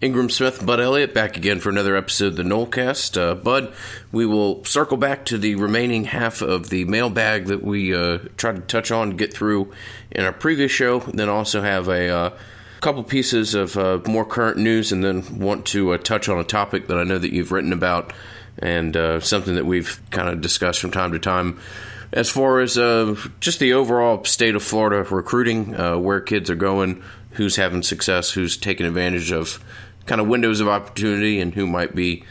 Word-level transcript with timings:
Ingram 0.00 0.30
Smith, 0.30 0.64
Bud 0.64 0.78
Elliott, 0.78 1.12
back 1.12 1.36
again 1.36 1.58
for 1.58 1.70
another 1.70 1.96
episode 1.96 2.26
of 2.26 2.36
the 2.36 2.44
Nolecast. 2.44 3.20
Uh, 3.20 3.34
Bud, 3.34 3.74
we 4.12 4.24
will 4.24 4.64
circle 4.64 4.96
back 4.96 5.24
to 5.24 5.36
the 5.36 5.56
remaining 5.56 6.04
half 6.04 6.40
of 6.40 6.70
the 6.70 6.84
mailbag 6.84 7.46
that 7.46 7.64
we 7.64 7.92
uh, 7.92 8.18
tried 8.36 8.54
to 8.54 8.62
touch 8.62 8.92
on, 8.92 9.16
get 9.16 9.34
through 9.34 9.72
in 10.12 10.24
our 10.24 10.32
previous 10.32 10.70
show. 10.70 11.00
Then 11.00 11.28
also 11.28 11.62
have 11.62 11.88
a 11.88 12.08
uh, 12.08 12.30
couple 12.80 13.02
pieces 13.02 13.56
of 13.56 13.76
uh, 13.76 13.98
more 14.06 14.24
current 14.24 14.58
news, 14.58 14.92
and 14.92 15.02
then 15.02 15.40
want 15.40 15.66
to 15.66 15.90
uh, 15.90 15.98
touch 15.98 16.28
on 16.28 16.38
a 16.38 16.44
topic 16.44 16.86
that 16.86 16.96
I 16.96 17.02
know 17.02 17.18
that 17.18 17.32
you've 17.32 17.50
written 17.50 17.72
about 17.72 18.12
and 18.56 18.96
uh, 18.96 19.18
something 19.18 19.56
that 19.56 19.66
we've 19.66 20.00
kind 20.10 20.28
of 20.28 20.40
discussed 20.40 20.78
from 20.78 20.92
time 20.92 21.10
to 21.10 21.18
time. 21.18 21.58
As 22.12 22.30
far 22.30 22.60
as 22.60 22.74
just 23.40 23.58
the 23.58 23.72
overall 23.72 24.22
state 24.22 24.54
of 24.54 24.62
Florida 24.62 25.02
recruiting, 25.12 25.72
where 26.02 26.20
kids 26.20 26.48
are 26.50 26.54
going, 26.54 27.02
who's 27.32 27.56
having 27.56 27.82
success, 27.82 28.30
who's 28.30 28.56
taking 28.56 28.86
advantage 28.86 29.32
of 29.32 29.62
kind 30.08 30.20
of 30.20 30.26
windows 30.26 30.60
of 30.60 30.66
opportunity 30.66 31.38
and 31.38 31.54
who 31.54 31.66
might 31.66 31.94
be 31.94 32.24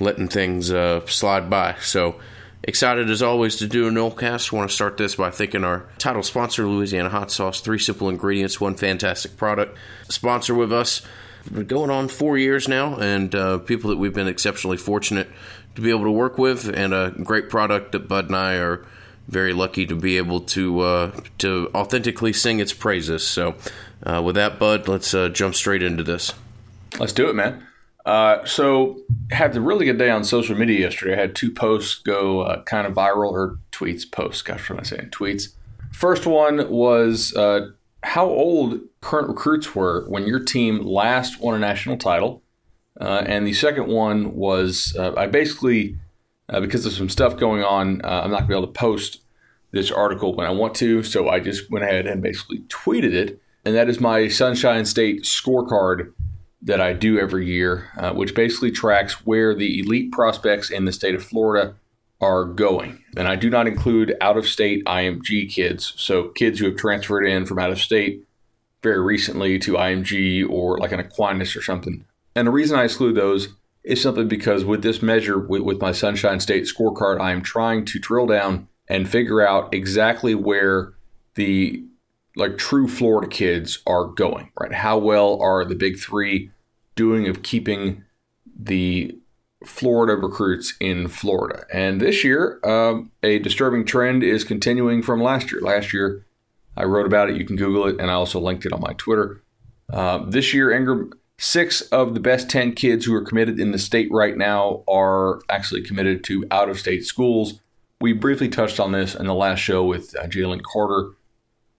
letting 0.00 0.28
things 0.28 0.70
uh, 0.70 1.06
slide 1.06 1.48
by. 1.48 1.76
So 1.80 2.20
excited 2.62 3.08
as 3.08 3.22
always 3.22 3.56
to 3.56 3.66
do 3.66 3.88
a 3.88 3.90
Nolecast. 3.90 4.52
Want 4.52 4.68
to 4.68 4.74
start 4.74 4.96
this 4.96 5.14
by 5.14 5.30
thanking 5.30 5.64
our 5.64 5.86
title 5.98 6.22
sponsor, 6.22 6.66
Louisiana 6.66 7.08
Hot 7.08 7.30
Sauce. 7.30 7.60
Three 7.60 7.78
simple 7.78 8.08
ingredients, 8.08 8.60
one 8.60 8.74
fantastic 8.74 9.36
product. 9.36 9.78
Sponsor 10.08 10.54
with 10.54 10.72
us. 10.72 11.02
Been 11.50 11.64
going 11.64 11.90
on 11.90 12.08
four 12.08 12.36
years 12.36 12.68
now, 12.68 12.96
and 12.96 13.34
uh, 13.34 13.58
people 13.58 13.88
that 13.90 13.96
we've 13.96 14.12
been 14.12 14.28
exceptionally 14.28 14.76
fortunate 14.76 15.26
to 15.74 15.80
be 15.80 15.88
able 15.88 16.04
to 16.04 16.10
work 16.10 16.36
with, 16.36 16.68
and 16.68 16.92
a 16.92 17.14
great 17.22 17.48
product 17.48 17.92
that 17.92 18.08
Bud 18.08 18.26
and 18.26 18.36
I 18.36 18.56
are 18.56 18.84
very 19.26 19.54
lucky 19.54 19.86
to 19.86 19.96
be 19.96 20.18
able 20.18 20.40
to 20.40 20.80
uh, 20.80 21.20
to 21.38 21.70
authentically 21.74 22.34
sing 22.34 22.60
its 22.60 22.74
praises. 22.74 23.26
So, 23.26 23.54
uh, 24.02 24.20
with 24.22 24.34
that, 24.34 24.58
Bud, 24.58 24.86
let's 24.86 25.14
uh, 25.14 25.30
jump 25.30 25.54
straight 25.54 25.82
into 25.82 26.02
this. 26.02 26.34
Let's 26.98 27.12
do 27.12 27.28
it, 27.28 27.34
man. 27.34 27.66
Uh, 28.06 28.44
so 28.44 28.98
had 29.30 29.54
a 29.56 29.60
really 29.60 29.84
good 29.84 29.98
day 29.98 30.10
on 30.10 30.24
social 30.24 30.56
media 30.56 30.80
yesterday. 30.80 31.14
I 31.14 31.20
had 31.20 31.34
two 31.34 31.50
posts 31.50 31.96
go 31.96 32.40
uh, 32.40 32.62
kind 32.62 32.86
of 32.86 32.94
viral, 32.94 33.30
or 33.30 33.58
tweets, 33.72 34.10
posts. 34.10 34.42
Gosh, 34.42 34.70
what 34.70 34.76
am 34.76 34.80
I 34.80 34.84
saying? 34.84 35.10
Tweets. 35.10 35.54
First 35.92 36.26
one 36.26 36.70
was 36.70 37.34
uh, 37.36 37.70
how 38.02 38.26
old 38.26 38.80
current 39.00 39.28
recruits 39.28 39.74
were 39.74 40.08
when 40.08 40.26
your 40.26 40.40
team 40.40 40.80
last 40.80 41.40
won 41.40 41.54
a 41.54 41.58
national 41.58 41.98
title, 41.98 42.42
uh, 43.00 43.22
and 43.26 43.46
the 43.46 43.52
second 43.52 43.88
one 43.88 44.34
was 44.34 44.96
uh, 44.98 45.12
I 45.16 45.26
basically 45.26 45.98
uh, 46.48 46.60
because 46.60 46.86
of 46.86 46.92
some 46.92 47.08
stuff 47.08 47.36
going 47.36 47.62
on, 47.62 48.00
I'm 48.02 48.30
not 48.30 48.38
going 48.38 48.42
to 48.42 48.48
be 48.48 48.54
able 48.54 48.66
to 48.66 48.72
post 48.72 49.20
this 49.72 49.90
article 49.90 50.34
when 50.34 50.46
I 50.46 50.50
want 50.50 50.74
to, 50.76 51.04
so 51.04 51.28
I 51.28 51.38
just 51.38 51.70
went 51.70 51.84
ahead 51.84 52.06
and 52.06 52.22
basically 52.22 52.60
tweeted 52.68 53.12
it, 53.12 53.40
and 53.64 53.74
that 53.76 53.88
is 53.88 54.00
my 54.00 54.26
Sunshine 54.26 54.84
State 54.84 55.22
scorecard 55.22 56.12
that 56.62 56.80
I 56.80 56.92
do 56.92 57.18
every 57.18 57.46
year, 57.46 57.90
uh, 57.96 58.12
which 58.12 58.34
basically 58.34 58.70
tracks 58.70 59.26
where 59.26 59.54
the 59.54 59.80
elite 59.80 60.12
prospects 60.12 60.70
in 60.70 60.84
the 60.84 60.92
state 60.92 61.14
of 61.14 61.24
Florida 61.24 61.74
are 62.20 62.44
going. 62.44 63.02
And 63.16 63.26
I 63.26 63.36
do 63.36 63.48
not 63.48 63.66
include 63.66 64.14
out 64.20 64.36
of 64.36 64.46
state 64.46 64.84
IMG 64.84 65.50
kids, 65.50 65.94
so 65.96 66.28
kids 66.28 66.58
who 66.58 66.66
have 66.66 66.76
transferred 66.76 67.26
in 67.26 67.46
from 67.46 67.58
out 67.58 67.70
of 67.70 67.80
state 67.80 68.24
very 68.82 69.00
recently 69.00 69.58
to 69.60 69.72
IMG 69.72 70.48
or 70.48 70.78
like 70.78 70.92
an 70.92 71.00
Aquinas 71.00 71.56
or 71.56 71.62
something. 71.62 72.04
And 72.34 72.46
the 72.46 72.52
reason 72.52 72.78
I 72.78 72.84
exclude 72.84 73.14
those 73.14 73.48
is 73.82 74.02
simply 74.02 74.24
because 74.24 74.64
with 74.64 74.82
this 74.82 75.02
measure, 75.02 75.38
with, 75.38 75.62
with 75.62 75.80
my 75.80 75.92
Sunshine 75.92 76.40
State 76.40 76.64
scorecard, 76.64 77.20
I 77.20 77.32
am 77.32 77.42
trying 77.42 77.84
to 77.86 77.98
drill 77.98 78.26
down 78.26 78.68
and 78.88 79.08
figure 79.08 79.46
out 79.46 79.72
exactly 79.72 80.34
where 80.34 80.92
the 81.34 81.84
like 82.36 82.58
true 82.58 82.88
Florida 82.88 83.28
kids 83.28 83.80
are 83.86 84.06
going, 84.06 84.50
right? 84.58 84.72
How 84.72 84.98
well 84.98 85.40
are 85.40 85.64
the 85.64 85.74
big 85.74 85.98
three 85.98 86.50
doing 86.94 87.28
of 87.28 87.42
keeping 87.42 88.04
the 88.58 89.16
Florida 89.64 90.14
recruits 90.14 90.74
in 90.80 91.08
Florida? 91.08 91.64
And 91.72 92.00
this 92.00 92.24
year, 92.24 92.60
um, 92.64 93.10
a 93.22 93.38
disturbing 93.40 93.84
trend 93.84 94.22
is 94.22 94.44
continuing 94.44 95.02
from 95.02 95.22
last 95.22 95.50
year. 95.52 95.60
Last 95.60 95.92
year, 95.92 96.24
I 96.76 96.84
wrote 96.84 97.06
about 97.06 97.30
it. 97.30 97.36
You 97.36 97.44
can 97.44 97.56
Google 97.56 97.86
it, 97.86 98.00
and 98.00 98.10
I 98.10 98.14
also 98.14 98.40
linked 98.40 98.64
it 98.64 98.72
on 98.72 98.80
my 98.80 98.94
Twitter. 98.94 99.42
Uh, 99.92 100.18
this 100.26 100.54
year, 100.54 100.70
Ingram, 100.70 101.12
six 101.38 101.80
of 101.82 102.14
the 102.14 102.20
best 102.20 102.48
10 102.48 102.74
kids 102.74 103.04
who 103.04 103.14
are 103.14 103.24
committed 103.24 103.58
in 103.58 103.72
the 103.72 103.78
state 103.78 104.08
right 104.12 104.36
now 104.36 104.84
are 104.86 105.40
actually 105.48 105.82
committed 105.82 106.22
to 106.24 106.44
out 106.50 106.68
of 106.68 106.78
state 106.78 107.04
schools. 107.04 107.60
We 108.00 108.12
briefly 108.12 108.48
touched 108.48 108.78
on 108.78 108.92
this 108.92 109.14
in 109.14 109.26
the 109.26 109.34
last 109.34 109.58
show 109.58 109.84
with 109.84 110.14
uh, 110.16 110.24
Jalen 110.24 110.62
Carter 110.62 111.10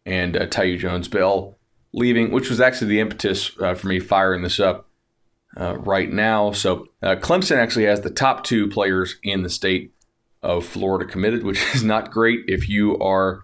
and 0.05 0.35
uh, 0.35 0.47
Taiyu 0.47 0.79
Jones 0.79 1.07
Bell 1.07 1.57
leaving, 1.93 2.31
which 2.31 2.49
was 2.49 2.61
actually 2.61 2.87
the 2.87 2.99
impetus 2.99 3.51
uh, 3.59 3.75
for 3.75 3.87
me 3.87 3.99
firing 3.99 4.43
this 4.43 4.59
up 4.59 4.87
uh, 5.57 5.77
right 5.77 6.11
now. 6.11 6.51
So 6.51 6.87
uh, 7.01 7.15
Clemson 7.15 7.57
actually 7.57 7.85
has 7.85 8.01
the 8.01 8.09
top 8.09 8.43
two 8.43 8.67
players 8.67 9.17
in 9.23 9.43
the 9.43 9.49
state 9.49 9.93
of 10.41 10.65
Florida 10.65 11.09
committed, 11.09 11.43
which 11.43 11.61
is 11.75 11.83
not 11.83 12.11
great 12.11 12.45
if 12.47 12.69
you 12.69 12.97
are 12.99 13.43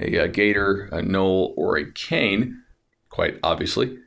a, 0.00 0.16
a 0.16 0.28
Gator, 0.28 0.88
a 0.92 1.02
Nole, 1.02 1.54
or 1.56 1.76
a 1.76 1.90
Cane, 1.90 2.62
quite 3.08 3.38
obviously. 3.42 3.98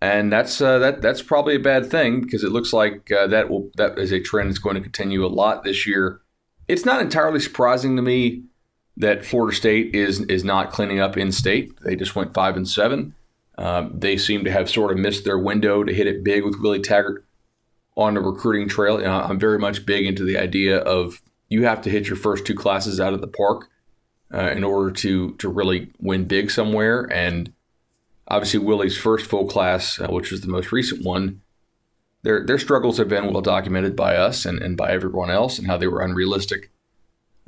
And 0.00 0.30
that's 0.30 0.60
uh, 0.60 0.78
that. 0.80 1.00
That's 1.00 1.22
probably 1.22 1.54
a 1.54 1.60
bad 1.60 1.86
thing 1.86 2.20
because 2.20 2.44
it 2.44 2.52
looks 2.52 2.74
like 2.74 3.10
uh, 3.10 3.26
that 3.28 3.48
will 3.48 3.70
that 3.76 3.98
is 3.98 4.12
a 4.12 4.20
trend 4.20 4.50
that's 4.50 4.58
going 4.58 4.74
to 4.74 4.82
continue 4.82 5.24
a 5.24 5.28
lot 5.28 5.64
this 5.64 5.86
year. 5.86 6.20
It's 6.68 6.84
not 6.84 7.00
entirely 7.00 7.40
surprising 7.40 7.96
to 7.96 8.02
me 8.02 8.44
that 8.96 9.24
Florida 9.24 9.56
State 9.56 9.94
is 9.94 10.20
is 10.22 10.44
not 10.44 10.70
cleaning 10.70 11.00
up 11.00 11.16
in 11.16 11.32
state. 11.32 11.72
They 11.84 11.96
just 11.96 12.14
went 12.14 12.34
five 12.34 12.56
and 12.56 12.68
seven. 12.68 13.14
Um, 13.56 13.92
they 13.98 14.16
seem 14.16 14.44
to 14.44 14.50
have 14.50 14.68
sort 14.68 14.92
of 14.92 14.98
missed 14.98 15.24
their 15.24 15.38
window 15.38 15.84
to 15.84 15.94
hit 15.94 16.06
it 16.06 16.24
big 16.24 16.44
with 16.44 16.58
Willie 16.60 16.80
Taggart 16.80 17.24
on 17.96 18.14
the 18.14 18.20
recruiting 18.20 18.68
trail. 18.68 18.98
Know, 18.98 19.10
I'm 19.10 19.38
very 19.38 19.58
much 19.58 19.86
big 19.86 20.06
into 20.06 20.24
the 20.24 20.38
idea 20.38 20.78
of 20.78 21.22
you 21.48 21.64
have 21.64 21.82
to 21.82 21.90
hit 21.90 22.08
your 22.08 22.16
first 22.16 22.46
two 22.46 22.54
classes 22.54 23.00
out 23.00 23.14
of 23.14 23.20
the 23.20 23.28
park 23.28 23.68
uh, 24.32 24.50
in 24.50 24.64
order 24.64 24.90
to 24.90 25.32
to 25.34 25.48
really 25.48 25.90
win 26.00 26.24
big 26.24 26.50
somewhere. 26.50 27.08
And 27.12 27.52
obviously, 28.28 28.60
Willie's 28.60 28.96
first 28.96 29.26
full 29.26 29.46
class, 29.46 30.00
uh, 30.00 30.08
which 30.08 30.30
was 30.30 30.40
the 30.40 30.48
most 30.48 30.72
recent 30.72 31.04
one, 31.04 31.40
their 32.22 32.44
their 32.44 32.58
struggles 32.58 32.98
have 32.98 33.08
been 33.08 33.32
well 33.32 33.42
documented 33.42 33.96
by 33.96 34.16
us 34.16 34.46
and, 34.46 34.62
and 34.62 34.76
by 34.76 34.90
everyone 34.90 35.30
else, 35.30 35.58
and 35.58 35.66
how 35.66 35.76
they 35.76 35.88
were 35.88 36.02
unrealistic 36.02 36.70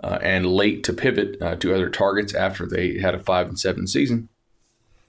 uh, 0.03 0.19
and 0.23 0.47
late 0.47 0.85
to 0.85 0.93
pivot 0.93 1.41
uh, 1.41 1.57
to 1.57 1.75
other 1.75 1.89
targets 1.89 2.35
after 2.35 2.67
they 2.67 2.99
had 2.99 3.15
a 3.15 3.19
five 3.19 3.49
and 3.49 3.59
seven 3.59 3.87
season, 3.87 4.29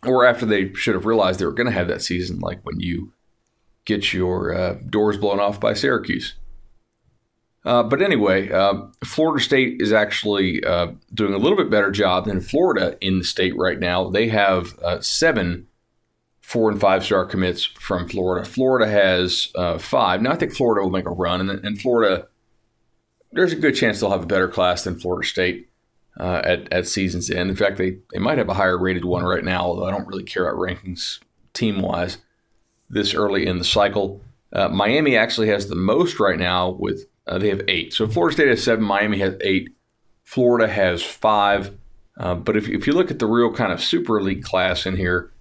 or 0.06 0.26
after 0.26 0.46
they 0.46 0.74
should 0.74 0.96
have 0.96 1.06
realized 1.06 1.40
they 1.40 1.46
were 1.46 1.52
going 1.52 1.68
to 1.68 1.74
have 1.74 1.88
that 1.88 2.02
season, 2.02 2.40
like 2.40 2.60
when 2.64 2.80
you 2.80 3.14
get 3.86 4.14
your 4.14 4.54
uh, 4.54 4.74
doors 4.90 5.18
blown 5.18 5.40
off 5.40 5.60
by 5.60 5.74
Syracuse. 5.74 6.36
Uh, 7.66 7.84
but 7.84 8.02
anyway, 8.02 8.50
uh, 8.50 8.76
Florida 9.04 9.44
State 9.44 9.82
is 9.82 9.92
actually 9.92 10.64
uh, 10.64 10.88
doing 11.14 11.34
a 11.34 11.38
little 11.38 11.58
bit 11.58 11.70
better 11.70 11.92
job 11.92 12.26
than 12.26 12.40
Florida 12.40 12.98
in 13.02 13.20
the 13.20 13.26
state 13.26 13.58
right 13.58 13.80
now. 13.80 14.10
They 14.10 14.30
have 14.30 14.74
seven 15.02 15.68
four 16.42 16.72
and 16.72 16.80
five 16.80 17.04
star 17.04 17.26
commits 17.26 17.66
from 17.66 18.08
Florida. 18.08 18.48
Florida 18.48 18.90
has 18.90 19.52
five. 19.80 20.22
Now 20.22 20.32
I 20.32 20.36
think 20.36 20.54
Florida 20.56 20.82
will 20.82 20.92
make 20.92 21.08
a 21.08 21.12
run, 21.12 21.42
and, 21.42 21.66
and 21.66 21.82
Florida 21.82 22.28
there's 23.38 23.54
a 23.54 23.58
good 23.58 23.76
chance 23.76 24.00
they'll 24.00 24.10
have 24.12 24.24
a 24.24 24.28
better 24.28 24.48
class 24.48 24.84
than 24.84 25.00
Florida 25.00 25.28
State 25.28 25.70
uh, 26.20 26.42
at, 26.44 26.72
at 26.74 26.88
season's 26.88 27.30
end. 27.30 27.50
In 27.50 27.56
fact, 27.56 27.78
they, 27.78 27.98
they 28.12 28.20
might 28.20 28.38
have 28.38 28.50
a 28.50 28.56
higher 28.56 28.78
rated 28.78 29.06
one 29.06 29.24
right 29.24 29.44
now, 29.44 29.62
although 29.62 29.86
I 29.86 29.92
don't 29.92 30.08
really 30.08 30.24
care 30.24 30.48
about 30.48 30.60
rankings 30.60 31.20
team 31.54 31.82
wise 31.82 32.18
this 32.90 33.14
early 33.14 33.46
in 33.46 33.60
the 33.60 33.64
cycle. 33.64 34.22
Uh, 34.52 34.70
Miami 34.70 35.16
actually 35.16 35.50
has 35.50 35.68
the 35.68 35.76
most 35.76 36.20
right 36.20 36.40
now 36.40 36.70
with 36.70 37.06
uh, 37.28 37.38
they 37.38 37.50
have 37.50 37.62
eight. 37.68 37.94
So 37.94 38.08
Florida 38.08 38.34
State 38.34 38.48
has 38.48 38.64
seven, 38.64 38.84
Miami 38.84 39.20
has 39.20 39.36
eight, 39.42 39.70
Florida 40.24 40.68
has 40.68 41.04
five. 41.04 41.78
Uh, 42.18 42.34
but 42.34 42.58
if, 42.58 42.68
if 42.68 42.88
you 42.88 42.94
look 42.94 43.12
at 43.12 43.20
the 43.20 43.28
real 43.28 43.54
kind 43.54 43.72
of 43.72 43.84
super 43.84 44.18
elite 44.18 44.44
class 44.44 44.86
in 44.86 44.96
here, 44.96 45.32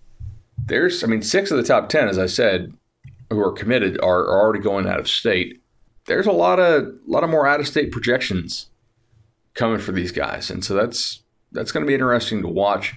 there's 0.59 1.05
I 1.05 1.07
mean 1.07 1.23
six 1.23 1.51
of 1.51 1.57
the 1.57 1.63
top 1.63 1.89
ten, 1.89 2.09
as 2.09 2.19
I 2.19 2.27
said, 2.27 2.75
who 3.31 3.41
are 3.41 3.53
committed 3.53 3.99
are, 4.03 4.21
are 4.21 4.41
already 4.43 4.63
going 4.63 4.87
out 4.87 4.99
of 4.99 5.09
state 5.09 5.63
there's 6.07 6.27
a 6.27 6.33
lot 6.33 6.59
of 6.59 6.95
lot 7.07 7.25
of 7.25 7.31
more 7.31 7.47
out 7.47 7.61
of 7.61 7.69
state 7.69 7.93
projections 7.93 8.71
coming 9.55 9.79
for 9.79 9.93
these 9.93 10.13
guys, 10.13 10.51
and 10.51 10.65
so 10.65 10.75
that's 10.75 11.23
that's 11.53 11.73
going 11.73 11.85
to 11.85 11.89
be 11.89 11.95
interesting 11.95 12.43
to 12.43 12.49
watch. 12.49 12.95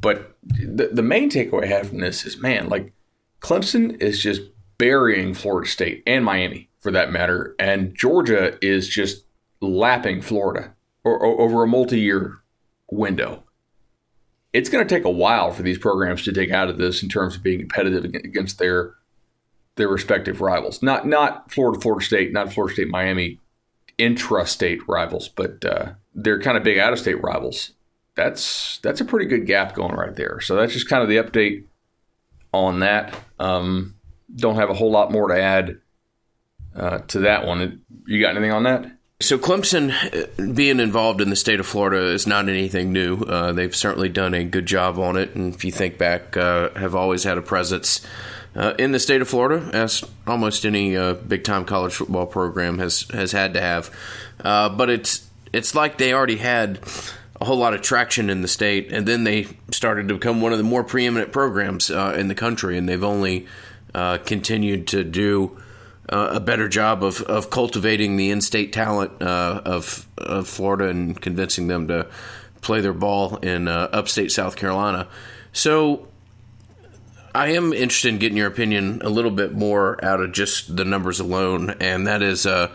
But 0.00 0.36
the 0.42 0.90
the 0.92 1.02
main 1.02 1.30
takeaway 1.30 1.64
I 1.64 1.68
have 1.68 1.88
from 1.88 2.00
this 2.00 2.26
is, 2.26 2.38
man, 2.38 2.68
like 2.68 2.92
Clemson 3.40 4.00
is 4.00 4.20
just 4.20 4.42
burying 4.78 5.34
Florida 5.34 5.70
State 5.70 6.02
and 6.06 6.24
Miami 6.24 6.68
for 6.80 6.90
that 6.90 7.12
matter, 7.12 7.54
and 7.58 7.94
Georgia 7.94 8.58
is 8.60 8.88
just 8.88 9.24
lapping 9.60 10.20
Florida 10.20 10.74
or, 11.04 11.18
or 11.18 11.40
over 11.40 11.62
a 11.62 11.68
multi-year 11.68 12.38
window. 12.90 13.44
It's 14.52 14.68
going 14.68 14.86
to 14.86 14.94
take 14.94 15.04
a 15.04 15.10
while 15.10 15.50
for 15.50 15.62
these 15.62 15.78
programs 15.78 16.22
to 16.24 16.32
dig 16.32 16.50
out 16.50 16.68
of 16.68 16.76
this 16.76 17.02
in 17.02 17.08
terms 17.08 17.36
of 17.36 17.42
being 17.42 17.60
competitive 17.60 18.04
against 18.04 18.58
their 18.58 18.94
their 19.76 19.88
respective 19.88 20.40
rivals. 20.40 20.82
Not 20.82 21.06
not 21.06 21.50
Florida, 21.50 21.80
Florida 21.80 22.04
State, 22.04 22.32
not 22.32 22.52
Florida 22.52 22.74
State, 22.74 22.88
Miami, 22.88 23.38
intrastate 23.98 24.80
rivals, 24.86 25.28
but 25.28 25.64
uh, 25.64 25.92
they're 26.14 26.40
kind 26.40 26.56
of 26.56 26.64
big 26.64 26.78
out 26.78 26.92
of 26.92 26.98
state 26.98 27.22
rivals. 27.22 27.72
That's 28.14 28.78
that's 28.78 29.00
a 29.00 29.04
pretty 29.04 29.26
good 29.26 29.46
gap 29.46 29.74
going 29.74 29.94
right 29.94 30.14
there. 30.14 30.40
So 30.40 30.56
that's 30.56 30.72
just 30.72 30.88
kind 30.88 31.02
of 31.02 31.08
the 31.08 31.16
update 31.16 31.64
on 32.52 32.80
that. 32.80 33.14
Um, 33.38 33.94
don't 34.34 34.56
have 34.56 34.70
a 34.70 34.74
whole 34.74 34.90
lot 34.90 35.10
more 35.10 35.28
to 35.28 35.40
add 35.40 35.78
uh, 36.76 36.98
to 36.98 37.20
that 37.20 37.46
one. 37.46 37.82
You 38.06 38.20
got 38.20 38.36
anything 38.36 38.52
on 38.52 38.64
that? 38.64 38.90
So 39.20 39.38
Clemson 39.38 39.92
uh, 39.92 40.52
being 40.52 40.80
involved 40.80 41.20
in 41.20 41.30
the 41.30 41.36
state 41.36 41.60
of 41.60 41.66
Florida 41.66 42.06
is 42.08 42.26
not 42.26 42.48
anything 42.48 42.92
new. 42.92 43.18
Uh, 43.18 43.52
they've 43.52 43.74
certainly 43.74 44.08
done 44.08 44.34
a 44.34 44.44
good 44.44 44.66
job 44.66 44.98
on 44.98 45.16
it, 45.16 45.34
and 45.34 45.54
if 45.54 45.64
you 45.64 45.70
think 45.70 45.96
back, 45.96 46.36
uh, 46.36 46.70
have 46.70 46.94
always 46.94 47.24
had 47.24 47.38
a 47.38 47.42
presence 47.42 48.04
uh, 48.54 48.74
in 48.78 48.92
the 48.92 48.98
state 48.98 49.22
of 49.22 49.28
Florida, 49.28 49.70
as 49.72 50.04
almost 50.26 50.64
any 50.64 50.96
uh, 50.96 51.14
big 51.14 51.44
time 51.44 51.64
college 51.64 51.94
football 51.94 52.26
program 52.26 52.78
has 52.78 53.02
has 53.12 53.32
had 53.32 53.54
to 53.54 53.60
have. 53.60 53.90
Uh, 54.42 54.68
but 54.68 54.90
it's 54.90 55.28
it's 55.52 55.74
like 55.74 55.98
they 55.98 56.12
already 56.12 56.36
had 56.36 56.80
a 57.40 57.44
whole 57.44 57.56
lot 57.56 57.74
of 57.74 57.82
traction 57.82 58.30
in 58.30 58.42
the 58.42 58.48
state, 58.48 58.92
and 58.92 59.06
then 59.06 59.24
they 59.24 59.46
started 59.70 60.08
to 60.08 60.14
become 60.14 60.40
one 60.40 60.52
of 60.52 60.58
the 60.58 60.64
more 60.64 60.84
preeminent 60.84 61.32
programs 61.32 61.90
in 61.90 62.28
the 62.28 62.34
country, 62.34 62.78
and 62.78 62.88
they've 62.88 63.02
only 63.02 63.46
continued 63.92 64.86
to 64.86 65.02
do 65.02 65.56
uh, 66.08 66.32
a 66.32 66.40
better 66.40 66.68
job 66.68 67.02
of, 67.02 67.22
of 67.22 67.48
cultivating 67.50 68.16
the 68.16 68.30
in-state 68.30 68.72
talent 68.72 69.22
uh, 69.22 69.62
of 69.64 70.06
of 70.18 70.46
Florida 70.46 70.88
and 70.88 71.20
convincing 71.20 71.68
them 71.68 71.88
to 71.88 72.06
play 72.60 72.80
their 72.80 72.92
ball 72.92 73.36
in 73.36 73.66
uh, 73.66 73.88
upstate 73.92 74.30
South 74.30 74.56
Carolina. 74.56 75.08
So 75.52 76.08
I 77.34 77.52
am 77.52 77.72
interested 77.72 78.08
in 78.08 78.18
getting 78.18 78.36
your 78.36 78.48
opinion 78.48 79.00
a 79.02 79.08
little 79.08 79.30
bit 79.30 79.52
more 79.52 80.02
out 80.04 80.20
of 80.20 80.32
just 80.32 80.76
the 80.76 80.84
numbers 80.84 81.20
alone, 81.20 81.70
and 81.80 82.06
that 82.06 82.22
is 82.22 82.46
uh, 82.46 82.74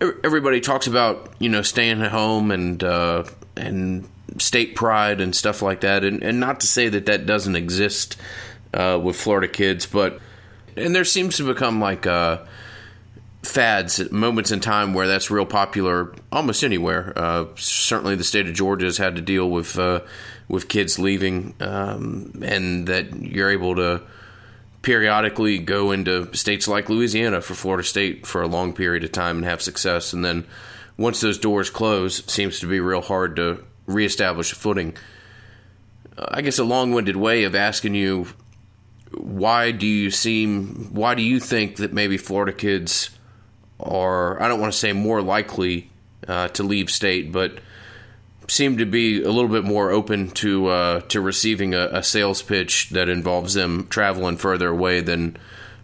everybody 0.00 0.60
talks 0.60 0.86
about 0.86 1.32
you 1.38 1.48
know 1.48 1.62
staying 1.62 2.02
at 2.02 2.10
home 2.10 2.50
and 2.50 2.82
uh, 2.84 3.24
and 3.56 4.08
state 4.36 4.76
pride 4.76 5.20
and 5.20 5.34
stuff 5.34 5.62
like 5.62 5.80
that, 5.80 6.04
and, 6.04 6.22
and 6.22 6.38
not 6.38 6.60
to 6.60 6.66
say 6.66 6.88
that 6.88 7.06
that 7.06 7.24
doesn't 7.24 7.56
exist 7.56 8.16
uh, 8.74 9.00
with 9.02 9.16
Florida 9.16 9.48
kids, 9.48 9.86
but 9.86 10.20
and 10.76 10.94
there 10.94 11.04
seems 11.04 11.36
to 11.38 11.44
become 11.44 11.80
like 11.80 12.06
uh, 12.06 12.38
fads, 13.42 14.10
moments 14.10 14.50
in 14.50 14.60
time 14.60 14.94
where 14.94 15.06
that's 15.06 15.30
real 15.30 15.46
popular 15.46 16.14
almost 16.32 16.64
anywhere. 16.64 17.12
Uh, 17.16 17.46
certainly, 17.56 18.14
the 18.14 18.24
state 18.24 18.46
of 18.46 18.54
Georgia 18.54 18.86
has 18.86 18.98
had 18.98 19.16
to 19.16 19.22
deal 19.22 19.48
with 19.48 19.78
uh, 19.78 20.00
with 20.48 20.68
kids 20.68 20.98
leaving, 20.98 21.54
um, 21.60 22.32
and 22.42 22.86
that 22.88 23.14
you're 23.20 23.50
able 23.50 23.76
to 23.76 24.02
periodically 24.82 25.58
go 25.58 25.90
into 25.90 26.34
states 26.34 26.68
like 26.68 26.88
Louisiana 26.88 27.40
for 27.40 27.54
Florida 27.54 27.82
State 27.82 28.26
for 28.26 28.42
a 28.42 28.46
long 28.46 28.72
period 28.72 29.04
of 29.04 29.12
time 29.12 29.38
and 29.38 29.44
have 29.44 29.62
success, 29.62 30.12
and 30.12 30.24
then 30.24 30.46
once 30.96 31.20
those 31.20 31.38
doors 31.38 31.70
close, 31.70 32.18
it 32.20 32.30
seems 32.30 32.58
to 32.60 32.66
be 32.66 32.80
real 32.80 33.00
hard 33.00 33.36
to 33.36 33.64
reestablish 33.86 34.52
a 34.52 34.56
footing. 34.56 34.96
I 36.18 36.42
guess 36.42 36.58
a 36.58 36.64
long-winded 36.64 37.16
way 37.16 37.44
of 37.44 37.54
asking 37.54 37.94
you 37.94 38.26
why 39.12 39.70
do 39.70 39.86
you 39.86 40.10
seem 40.10 40.90
why 40.92 41.14
do 41.14 41.22
you 41.22 41.40
think 41.40 41.76
that 41.76 41.92
maybe 41.92 42.18
Florida 42.18 42.52
kids 42.52 43.17
are 43.80 44.40
I 44.42 44.48
don't 44.48 44.60
want 44.60 44.72
to 44.72 44.78
say 44.78 44.92
more 44.92 45.22
likely 45.22 45.90
uh, 46.26 46.48
to 46.48 46.62
leave 46.62 46.90
state, 46.90 47.32
but 47.32 47.58
seem 48.48 48.78
to 48.78 48.86
be 48.86 49.22
a 49.22 49.30
little 49.30 49.48
bit 49.48 49.64
more 49.64 49.90
open 49.90 50.30
to 50.30 50.68
uh, 50.68 51.00
to 51.02 51.20
receiving 51.20 51.74
a, 51.74 51.88
a, 51.92 52.02
sales 52.02 52.42
pitch 52.42 52.90
that 52.90 53.08
involves 53.08 53.54
them 53.54 53.86
traveling 53.88 54.36
further 54.36 54.68
away 54.68 55.00
than 55.00 55.36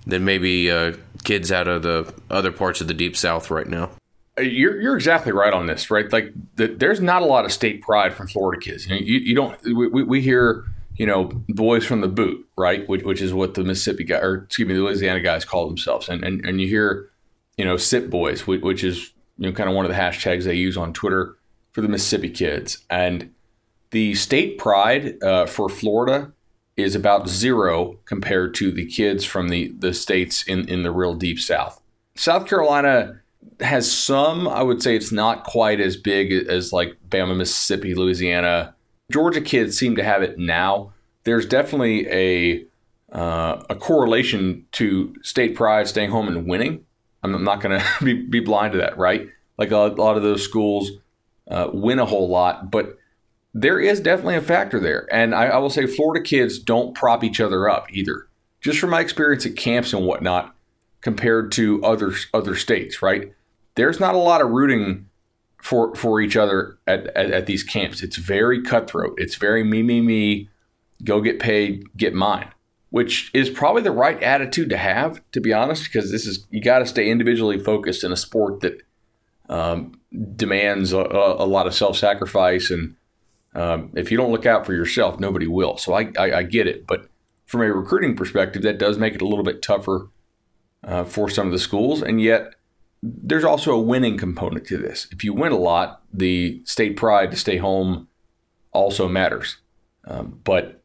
than 0.06 0.24
maybe 0.24 0.70
uh, 0.70 0.94
kids 1.24 1.52
out 1.52 1.68
of 1.68 1.82
the 1.82 2.12
other 2.30 2.52
parts 2.52 2.80
of 2.80 2.88
the 2.88 2.94
deep 2.94 3.16
south 3.16 3.50
right 3.50 3.66
now. 3.66 3.90
Uh, 4.38 4.42
you're 4.42 4.80
you're 4.80 4.96
exactly 4.96 5.32
right 5.32 5.52
on 5.52 5.66
this, 5.66 5.90
right? 5.90 6.10
Like 6.12 6.32
the, 6.56 6.68
there's 6.68 7.00
not 7.00 7.22
a 7.22 7.26
lot 7.26 7.44
of 7.44 7.52
state 7.52 7.82
pride 7.82 8.14
from 8.14 8.28
Florida 8.28 8.60
kids. 8.60 8.86
You, 8.86 8.96
you, 8.96 9.18
you 9.20 9.34
don't 9.34 9.62
we, 9.64 10.02
we 10.02 10.20
hear 10.20 10.64
you 10.96 11.06
know, 11.06 11.24
boys 11.48 11.84
from 11.84 12.00
the 12.00 12.08
boot, 12.08 12.46
right? 12.56 12.88
Which, 12.88 13.02
which 13.02 13.20
is 13.20 13.34
what 13.34 13.54
the 13.54 13.64
Mississippi 13.64 14.04
guy, 14.04 14.18
or 14.18 14.44
excuse 14.44 14.68
me, 14.68 14.74
the 14.74 14.80
Louisiana 14.80 15.20
guys 15.20 15.44
call 15.44 15.66
themselves. 15.66 16.08
And, 16.08 16.22
and, 16.24 16.44
and 16.46 16.60
you 16.60 16.68
hear, 16.68 17.10
you 17.56 17.64
know, 17.64 17.76
SIP 17.76 18.10
boys, 18.10 18.46
which, 18.46 18.84
is, 18.84 19.12
you 19.38 19.46
know, 19.46 19.52
kind 19.52 19.68
of 19.68 19.76
one 19.76 19.84
of 19.84 19.90
the 19.90 19.96
hashtags 19.96 20.44
they 20.44 20.54
use 20.54 20.76
on 20.76 20.92
Twitter 20.92 21.36
for 21.72 21.80
the 21.80 21.88
Mississippi 21.88 22.30
kids. 22.30 22.84
And 22.90 23.32
the 23.90 24.14
state 24.14 24.58
pride 24.58 25.22
uh, 25.22 25.46
for 25.46 25.68
Florida 25.68 26.32
is 26.76 26.94
about 26.94 27.28
zero 27.28 27.98
compared 28.04 28.54
to 28.54 28.72
the 28.72 28.86
kids 28.86 29.24
from 29.24 29.48
the, 29.48 29.68
the 29.78 29.94
states 29.94 30.42
in, 30.42 30.68
in 30.68 30.82
the 30.82 30.90
real 30.90 31.14
deep 31.14 31.38
South. 31.38 31.80
South 32.16 32.46
Carolina 32.48 33.20
has 33.60 33.90
some, 33.90 34.48
I 34.48 34.62
would 34.62 34.82
say 34.82 34.96
it's 34.96 35.12
not 35.12 35.44
quite 35.44 35.80
as 35.80 35.96
big 35.96 36.32
as 36.32 36.72
like 36.72 36.96
Bama, 37.08 37.36
Mississippi, 37.36 37.94
Louisiana, 37.94 38.74
Georgia 39.10 39.40
kids 39.40 39.78
seem 39.78 39.96
to 39.96 40.02
have 40.02 40.22
it 40.22 40.38
now. 40.38 40.92
There's 41.24 41.46
definitely 41.46 42.08
a 42.08 42.66
uh, 43.12 43.62
a 43.70 43.76
correlation 43.76 44.66
to 44.72 45.14
state 45.22 45.54
pride, 45.54 45.86
staying 45.86 46.10
home 46.10 46.26
and 46.26 46.48
winning. 46.48 46.84
I'm 47.24 47.44
not 47.44 47.60
going 47.60 47.80
to 47.98 48.04
be, 48.04 48.14
be 48.14 48.40
blind 48.40 48.72
to 48.72 48.78
that, 48.78 48.98
right? 48.98 49.28
Like 49.56 49.70
a, 49.70 49.86
a 49.86 49.88
lot 49.88 50.16
of 50.16 50.22
those 50.22 50.42
schools 50.42 50.90
uh, 51.48 51.70
win 51.72 51.98
a 51.98 52.06
whole 52.06 52.28
lot, 52.28 52.70
but 52.70 52.98
there 53.54 53.78
is 53.78 54.00
definitely 54.00 54.36
a 54.36 54.42
factor 54.42 54.80
there. 54.80 55.08
And 55.12 55.34
I, 55.34 55.46
I 55.46 55.58
will 55.58 55.70
say 55.70 55.86
Florida 55.86 56.22
kids 56.24 56.58
don't 56.58 56.94
prop 56.94 57.22
each 57.22 57.40
other 57.40 57.68
up 57.68 57.86
either. 57.92 58.26
Just 58.60 58.78
from 58.78 58.90
my 58.90 59.00
experience 59.00 59.46
at 59.46 59.56
camps 59.56 59.92
and 59.92 60.06
whatnot, 60.06 60.54
compared 61.04 61.52
to 61.52 61.84
other 61.84 62.12
other 62.32 62.56
states, 62.56 63.02
right? 63.02 63.32
There's 63.76 64.00
not 64.00 64.14
a 64.14 64.18
lot 64.18 64.40
of 64.40 64.50
rooting 64.50 65.06
for 65.62 65.94
for 65.94 66.20
each 66.20 66.36
other 66.36 66.78
at, 66.86 67.06
at, 67.08 67.30
at, 67.30 67.46
these 67.46 67.62
camps. 67.62 68.02
It's 68.02 68.16
very 68.16 68.62
cutthroat. 68.62 69.14
It's 69.18 69.36
very 69.36 69.62
me 69.62 69.82
me 69.82 70.00
me. 70.00 70.48
Go 71.04 71.20
get 71.20 71.38
paid, 71.38 71.94
get 71.96 72.14
mine, 72.14 72.48
which 72.94 73.28
is 73.34 73.50
probably 73.50 73.82
the 73.82 73.90
right 73.90 74.22
attitude 74.22 74.70
to 74.70 74.76
have, 74.76 75.20
to 75.32 75.40
be 75.40 75.52
honest, 75.52 75.82
because 75.82 76.12
this 76.12 76.26
is 76.26 76.46
you 76.50 76.62
got 76.62 76.78
to 76.78 76.86
stay 76.86 77.10
individually 77.10 77.58
focused 77.58 78.04
in 78.04 78.12
a 78.12 78.16
sport 78.16 78.60
that 78.60 78.82
um, 79.48 80.00
demands 80.36 80.92
a, 80.92 81.00
a, 81.00 81.44
lot 81.44 81.66
of 81.66 81.74
self 81.74 81.96
sacrifice, 81.96 82.70
and 82.70 82.94
um, 83.52 83.90
if 83.96 84.12
you 84.12 84.16
don't 84.16 84.30
look 84.30 84.46
out 84.46 84.64
for 84.64 84.74
yourself, 84.74 85.18
nobody 85.18 85.48
will. 85.48 85.76
So 85.76 85.92
I, 85.92 86.12
I, 86.16 86.32
I, 86.34 86.42
get 86.44 86.68
it, 86.68 86.86
but 86.86 87.08
from 87.46 87.62
a 87.62 87.72
recruiting 87.72 88.14
perspective, 88.14 88.62
that 88.62 88.78
does 88.78 88.96
make 88.96 89.16
it 89.16 89.22
a 89.22 89.26
little 89.26 89.44
bit 89.44 89.60
tougher 89.60 90.06
uh, 90.84 91.02
for 91.02 91.28
some 91.28 91.48
of 91.48 91.52
the 91.52 91.58
schools, 91.58 92.00
and 92.00 92.20
yet 92.20 92.54
there's 93.02 93.42
also 93.42 93.72
a 93.72 93.80
winning 93.80 94.16
component 94.16 94.68
to 94.68 94.78
this. 94.78 95.08
If 95.10 95.24
you 95.24 95.34
win 95.34 95.50
a 95.50 95.58
lot, 95.58 96.00
the 96.12 96.62
state 96.64 96.96
pride 96.96 97.32
to 97.32 97.36
stay 97.36 97.56
home 97.56 98.06
also 98.70 99.08
matters. 99.08 99.56
Um, 100.06 100.38
but 100.44 100.83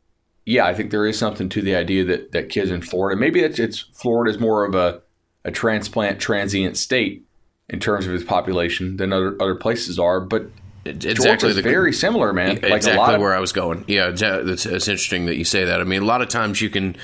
yeah, 0.50 0.66
I 0.66 0.74
think 0.74 0.90
there 0.90 1.06
is 1.06 1.16
something 1.16 1.48
to 1.50 1.62
the 1.62 1.76
idea 1.76 2.04
that 2.06 2.32
that 2.32 2.50
kids 2.50 2.72
in 2.72 2.82
Florida, 2.82 3.20
maybe 3.20 3.42
it's, 3.42 3.60
it's 3.60 3.82
Florida 3.94 4.32
is 4.32 4.40
more 4.40 4.66
of 4.66 4.74
a, 4.74 5.00
a 5.46 5.52
transplant 5.52 6.20
transient 6.20 6.76
state 6.76 7.24
in 7.70 7.80
terms 7.80 8.08
of 8.08 8.16
its 8.16 8.24
population 8.24 8.98
than 8.98 9.14
other 9.14 9.38
other 9.40 9.54
places 9.54 10.00
are, 10.00 10.20
but 10.20 10.50
exactly 10.86 11.54
the, 11.54 11.62
very 11.62 11.94
similar, 11.94 12.34
man. 12.34 12.64
Exactly 12.64 12.96
like 12.96 13.20
where 13.20 13.36
I 13.36 13.40
was 13.40 13.52
going. 13.52 13.86
Yeah, 13.88 14.10
it's, 14.10 14.66
it's, 14.66 14.88
interesting 14.88 15.28
that 15.28 15.38
you 15.38 15.46
say 15.46 15.66
that. 15.66 15.82
I 15.82 15.84
mean, 15.84 16.02
a 16.02 16.06
lot 16.06 16.24
of 16.24 16.30
times 16.30 16.60
you 16.60 16.72
can 16.72 16.96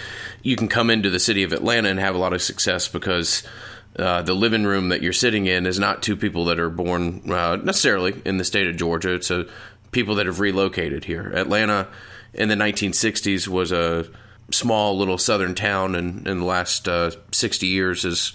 you 0.42 0.56
can 0.56 0.68
come 0.68 0.90
into 0.90 1.12
the 1.12 1.20
city 1.20 1.44
of 1.44 1.54
Atlanta 1.54 1.90
and 1.90 2.00
have 2.00 2.16
a 2.16 2.18
lot 2.18 2.34
of 2.34 2.42
success 2.42 2.88
because 2.88 3.44
uh, 4.00 4.24
the 4.24 4.34
living 4.34 4.64
room 4.64 4.90
that 4.90 5.04
you're 5.04 5.14
sitting 5.14 5.46
in 5.46 5.68
is 5.68 5.78
not 5.78 6.02
two 6.02 6.18
people 6.18 6.46
that 6.46 6.60
are 6.60 6.72
born 6.72 7.32
uh, 7.32 7.58
necessarily 7.58 8.20
in 8.26 8.38
the 8.38 8.44
state 8.44 8.66
of 8.66 8.76
Georgia. 8.76 9.14
It's 9.14 9.30
a 9.30 9.46
people 9.92 10.16
that 10.16 10.26
have 10.26 10.40
relocated 10.40 11.06
here. 11.06 11.32
Atlanta 11.36 11.90
in 12.36 12.50
the 12.50 12.56
1960s 12.56 13.48
was 13.48 13.72
a 13.72 14.08
small 14.52 14.98
little 14.98 15.18
southern 15.18 15.56
town, 15.56 15.96
and 15.96 16.28
in 16.28 16.40
the 16.40 16.46
last 16.46 16.88
uh, 16.88 17.12
60 17.32 17.68
years 17.68 18.04
has 18.04 18.34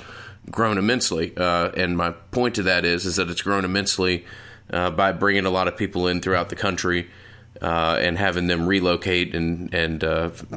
grown 0.50 0.78
immensely. 0.78 1.32
Uh, 1.36 1.70
and 1.76 1.96
my 1.96 2.10
point 2.32 2.54
to 2.56 2.62
that 2.64 2.84
is 2.84 3.06
is 3.06 3.16
that 3.16 3.30
it's 3.30 3.42
grown 3.42 3.64
immensely 3.64 4.24
uh, 4.72 4.90
by 4.90 5.12
bringing 5.12 5.46
a 5.46 5.50
lot 5.50 5.68
of 5.68 5.76
people 5.76 6.06
in 6.06 6.20
throughout 6.20 6.48
the 6.48 6.56
country. 6.56 7.08
Uh, 7.60 7.98
and 8.00 8.16
having 8.16 8.46
them 8.46 8.66
relocate 8.66 9.34
and 9.34 9.74
and 9.74 10.00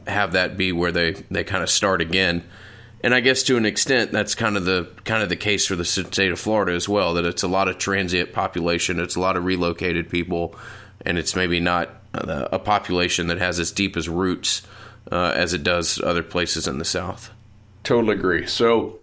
have 0.08 0.34
that 0.34 0.56
be 0.56 0.72
where 0.72 0.92
they, 0.92 1.12
they 1.30 1.44
kind 1.44 1.62
of 1.62 1.70
start 1.70 2.00
again 2.00 2.42
and 3.04 3.14
I 3.14 3.20
guess 3.20 3.44
to 3.44 3.58
an 3.58 3.66
extent 3.66 4.14
that's 4.14 4.34
kind 4.34 4.56
of 4.56 4.64
the 4.64 4.90
kind 5.04 5.22
of 5.22 5.30
the 5.30 5.36
case 5.36 5.68
for 5.68 5.76
the 5.76 5.84
state 5.84 6.32
of 6.32 6.40
Florida 6.40 6.72
as 6.72 6.88
well. 6.88 7.14
That 7.16 7.26
it's 7.26 7.44
a 7.44 7.50
lot 7.50 7.68
of 7.68 7.78
transient 7.78 8.32
population, 8.32 9.00
it's 9.00 9.18
a 9.18 9.20
lot 9.20 9.36
of 9.36 9.44
relocated 9.44 10.10
people, 10.10 10.56
and 11.06 11.18
it's 11.18 11.36
maybe 11.36 11.60
not 11.60 11.90
a 12.14 12.60
population 12.60 13.28
that 13.28 13.40
has 13.40 13.60
as 13.60 13.72
deep 13.72 13.98
as 13.98 14.08
roots 14.08 14.62
uh, 15.12 15.34
as 15.36 15.54
it 15.54 15.64
does 15.64 16.02
other 16.02 16.24
places 16.24 16.68
in 16.68 16.78
the 16.78 16.86
South. 16.86 17.32
Totally 17.84 18.16
agree. 18.16 18.48
So 18.48 19.00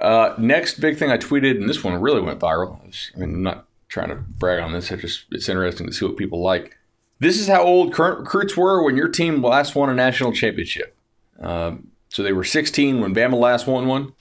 uh, 0.00 0.34
next 0.38 0.80
big 0.80 0.96
thing 0.96 1.10
I 1.10 1.18
tweeted, 1.18 1.56
and 1.56 1.68
this 1.68 1.84
one 1.84 2.00
really 2.00 2.20
went 2.20 2.40
viral. 2.40 2.80
I 3.14 3.18
mean, 3.18 3.34
I'm 3.34 3.42
not 3.42 3.66
trying 3.88 4.08
to 4.08 4.16
brag 4.16 4.60
on 4.60 4.72
this. 4.72 4.90
I 4.90 4.96
just 4.96 5.26
it's 5.30 5.48
interesting 5.48 5.86
to 5.86 5.92
see 5.92 6.06
what 6.06 6.16
people 6.16 6.42
like. 6.42 6.76
This 7.18 7.38
is 7.38 7.48
how 7.48 7.62
old 7.62 7.92
current 7.92 8.20
recruits 8.20 8.56
were 8.56 8.82
when 8.82 8.96
your 8.96 9.08
team 9.08 9.42
last 9.42 9.74
won 9.74 9.90
a 9.90 9.94
national 9.94 10.32
championship. 10.32 10.96
Um, 11.38 11.88
so 12.08 12.22
they 12.22 12.32
were 12.32 12.44
16 12.44 13.00
when 13.00 13.14
Bama 13.14 13.38
last 13.38 13.66
won 13.66 13.86
one, 13.86 14.12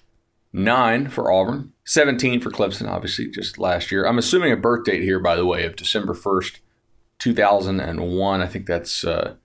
nine 0.51 1.07
for 1.07 1.31
Auburn, 1.31 1.71
17 1.85 2.41
for 2.41 2.51
Clemson, 2.51 2.89
obviously 2.89 3.29
just 3.29 3.57
last 3.57 3.91
year. 3.91 4.05
I'm 4.05 4.17
assuming 4.17 4.51
a 4.51 4.57
birth 4.57 4.85
date 4.85 5.01
here, 5.01 5.19
by 5.19 5.35
the 5.35 5.45
way, 5.45 5.65
of 5.65 5.77
December 5.77 6.13
1st, 6.13 6.57
2001. 7.19 8.41
I 8.41 8.47
think 8.47 8.65
that's 8.65 9.03
uh, 9.03 9.35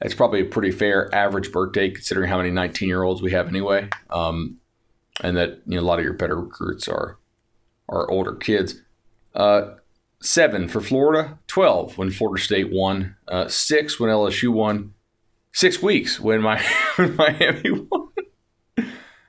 That's 0.00 0.14
probably 0.14 0.40
a 0.40 0.46
pretty 0.46 0.70
fair 0.70 1.14
average 1.14 1.52
birthday 1.52 1.90
considering 1.90 2.28
how 2.28 2.38
many 2.38 2.50
19 2.50 2.88
year 2.88 3.02
olds 3.02 3.22
we 3.22 3.32
have 3.32 3.48
anyway. 3.48 3.88
Um, 4.10 4.58
and 5.22 5.36
that 5.36 5.60
you 5.66 5.76
know, 5.76 5.82
a 5.82 5.86
lot 5.86 5.98
of 5.98 6.04
your 6.04 6.14
better 6.14 6.40
recruits 6.40 6.88
are 6.88 7.18
are 7.88 8.10
older 8.10 8.34
kids. 8.34 8.80
Uh, 9.34 9.74
seven 10.20 10.68
for 10.68 10.80
Florida, 10.80 11.38
12 11.46 11.98
when 11.98 12.10
Florida 12.10 12.42
State 12.42 12.72
won, 12.72 13.16
uh, 13.28 13.48
six 13.48 14.00
when 14.00 14.10
LSU 14.10 14.48
won, 14.50 14.94
six 15.52 15.82
weeks 15.82 16.18
when, 16.18 16.40
my, 16.40 16.64
Miami 16.98 17.70
won. 17.70 18.08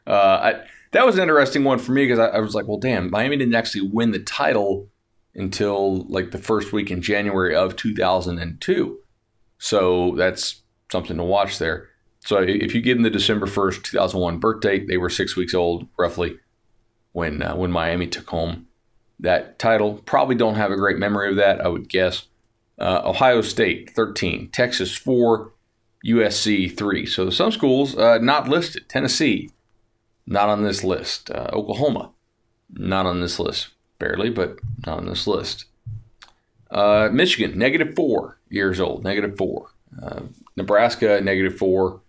Uh, 0.07 0.09
I, 0.09 0.53
that 0.91 1.05
was 1.05 1.15
an 1.15 1.23
interesting 1.23 1.63
one 1.63 1.79
for 1.79 1.91
me 1.91 2.05
because 2.05 2.19
I, 2.19 2.27
I, 2.27 2.39
was 2.39 2.55
like, 2.55 2.67
well, 2.67 2.77
damn, 2.77 3.09
Miami 3.09 3.37
didn't 3.37 3.55
actually 3.55 3.89
win 3.89 4.11
the 4.11 4.19
title 4.19 4.89
until 5.35 6.03
like 6.03 6.31
the 6.31 6.37
first 6.37 6.71
week 6.71 6.89
in 6.89 7.01
January 7.01 7.55
of 7.55 7.75
2002. 7.75 8.99
So 9.57 10.15
that's 10.15 10.61
something 10.91 11.17
to 11.17 11.23
watch 11.23 11.59
there. 11.59 11.89
So 12.25 12.41
if 12.41 12.73
you 12.73 12.81
give 12.81 12.97
them 12.97 13.03
the 13.03 13.09
December 13.09 13.45
1st, 13.45 13.83
2001 13.83 14.39
birth 14.39 14.61
date, 14.61 14.87
they 14.87 14.97
were 14.97 15.09
six 15.09 15.35
weeks 15.35 15.53
old 15.53 15.87
roughly 15.97 16.39
when 17.11 17.41
uh, 17.41 17.55
when 17.55 17.71
Miami 17.71 18.07
took 18.07 18.29
home 18.29 18.67
that 19.19 19.59
title. 19.59 20.01
Probably 20.05 20.35
don't 20.35 20.55
have 20.55 20.71
a 20.71 20.77
great 20.77 20.97
memory 20.97 21.29
of 21.29 21.35
that, 21.35 21.61
I 21.61 21.67
would 21.67 21.87
guess. 21.87 22.27
Uh, 22.79 23.01
Ohio 23.05 23.41
State 23.41 23.91
13, 23.95 24.49
Texas 24.49 24.95
4, 24.95 25.53
USC 26.05 26.75
3. 26.75 27.05
So 27.05 27.29
some 27.29 27.51
schools 27.51 27.95
uh, 27.97 28.17
not 28.17 28.49
listed. 28.49 28.89
Tennessee 28.89 29.51
not 30.27 30.49
on 30.49 30.63
this 30.63 30.83
list. 30.83 31.31
Uh, 31.31 31.49
Oklahoma 31.53 32.11
not 32.69 33.05
on 33.05 33.21
this 33.21 33.39
list. 33.39 33.69
Barely, 33.99 34.29
but 34.29 34.59
not 34.85 34.97
on 34.99 35.05
this 35.05 35.27
list. 35.27 35.65
Uh, 36.69 37.09
Michigan 37.11 37.57
negative 37.57 37.95
4 37.95 38.39
years 38.49 38.79
old, 38.79 39.03
negative 39.03 39.37
4. 39.37 39.69
Uh, 40.01 40.21
Nebraska 40.57 41.21
negative 41.21 41.57
4 41.57 42.01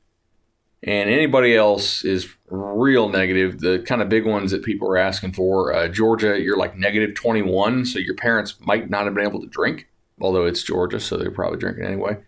and 0.82 1.10
anybody 1.10 1.56
else 1.56 2.04
is 2.04 2.28
real 2.48 3.08
negative. 3.08 3.60
The 3.60 3.80
kind 3.80 4.00
of 4.00 4.08
big 4.08 4.24
ones 4.24 4.52
that 4.52 4.62
people 4.62 4.88
are 4.88 4.96
asking 4.96 5.32
for 5.32 5.72
uh, 5.72 5.88
Georgia, 5.88 6.40
you're 6.40 6.56
like 6.56 6.76
negative 6.76 7.14
21, 7.14 7.86
so 7.86 7.98
your 7.98 8.14
parents 8.14 8.54
might 8.60 8.88
not 8.88 9.04
have 9.04 9.14
been 9.14 9.26
able 9.26 9.40
to 9.40 9.48
drink, 9.48 9.88
although 10.20 10.46
it's 10.46 10.62
Georgia, 10.62 11.00
so 11.00 11.16
they're 11.16 11.30
probably 11.30 11.58
drinking 11.58 11.84
anyway. 11.84 12.18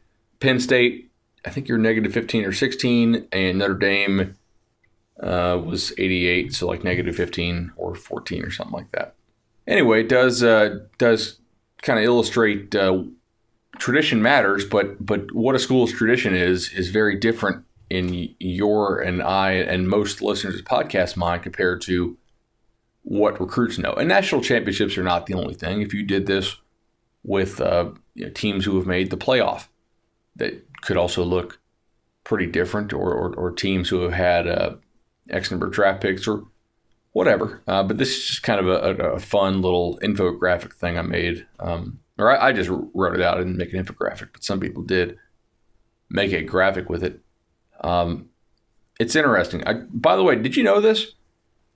Penn 0.41 0.59
State, 0.61 1.11
I 1.45 1.51
think 1.51 1.69
you're 1.69 1.79
negative 1.79 2.13
15 2.13 2.45
or 2.45 2.53
16, 2.53 3.29
and 3.31 3.59
Notre 3.59 3.75
Dame 3.75 4.37
uh, 5.23 5.61
was 5.65 5.93
88, 5.97 6.53
so 6.53 6.67
like 6.67 6.83
negative 6.83 7.15
15 7.15 7.73
or 7.77 7.95
14 7.95 8.45
or 8.45 8.51
something 8.51 8.75
like 8.75 8.91
that. 8.93 9.15
Anyway, 9.69 10.01
it 10.01 10.09
does 10.09 10.43
uh, 10.43 10.79
does 10.97 11.39
kind 11.83 11.99
of 11.99 12.05
illustrate 12.05 12.75
uh, 12.75 13.03
tradition 13.77 14.23
matters, 14.23 14.65
but 14.65 15.05
but 15.05 15.31
what 15.33 15.55
a 15.55 15.59
school's 15.59 15.93
tradition 15.93 16.35
is 16.35 16.73
is 16.73 16.89
very 16.89 17.17
different 17.17 17.65
in 17.91 18.35
your 18.39 18.99
and 18.99 19.23
I 19.23 19.53
and 19.53 19.87
most 19.87 20.23
listeners' 20.23 20.63
podcast 20.63 21.17
mind 21.19 21.43
compared 21.43 21.83
to 21.83 22.17
what 23.03 23.39
recruits 23.39 23.79
know. 23.79 23.93
And 23.93 24.09
national 24.09 24.41
championships 24.41 24.97
are 24.97 25.03
not 25.03 25.27
the 25.27 25.35
only 25.35 25.55
thing. 25.55 25.83
If 25.83 25.93
you 25.93 26.03
did 26.03 26.27
this 26.27 26.57
with 27.23 27.61
uh, 27.61 27.91
you 28.15 28.27
know, 28.27 28.33
teams 28.33 28.65
who 28.65 28.77
have 28.79 28.87
made 28.87 29.11
the 29.11 29.17
playoff, 29.19 29.69
that 30.37 30.65
could 30.81 30.97
also 30.97 31.23
look 31.23 31.61
pretty 32.25 32.47
different, 32.47 32.93
or, 32.93 33.13
or, 33.13 33.35
or 33.35 33.51
teams 33.51 33.89
who 33.89 34.01
have 34.01 34.13
had 34.13 34.47
uh, 34.47 34.77
X 35.29 35.51
number 35.51 35.67
of 35.67 35.73
draft 35.73 36.01
picks 36.01 36.27
or 36.27 36.45
whatever. 37.13 37.63
Uh, 37.67 37.83
but 37.83 37.99
this 37.99 38.17
is 38.17 38.27
just 38.27 38.43
kind 38.43 38.61
of 38.61 38.67
a, 38.67 39.13
a, 39.15 39.19
fun 39.19 39.61
little 39.63 39.99
infographic 40.03 40.75
thing 40.75 40.99
I 40.99 41.03
made. 41.03 41.47
Um, 41.59 42.01
or 42.19 42.31
I, 42.31 42.49
I 42.49 42.53
just 42.53 42.71
wrote 42.71 43.15
it 43.15 43.23
out 43.23 43.41
and 43.41 43.57
make 43.57 43.73
an 43.73 43.85
infographic, 43.85 44.29
but 44.33 44.45
some 44.45 44.61
people 44.61 44.83
did 44.83 45.17
make 46.11 46.33
a 46.33 46.43
graphic 46.43 46.89
with 46.89 47.03
it. 47.03 47.21
Um, 47.81 48.29
it's 48.99 49.17
interesting. 49.17 49.67
I, 49.67 49.75
by 49.75 50.17
the 50.17 50.25
way, 50.25 50.37
did 50.37 50.57
you 50.57 50.63
know 50.63 50.81
this? 50.81 51.15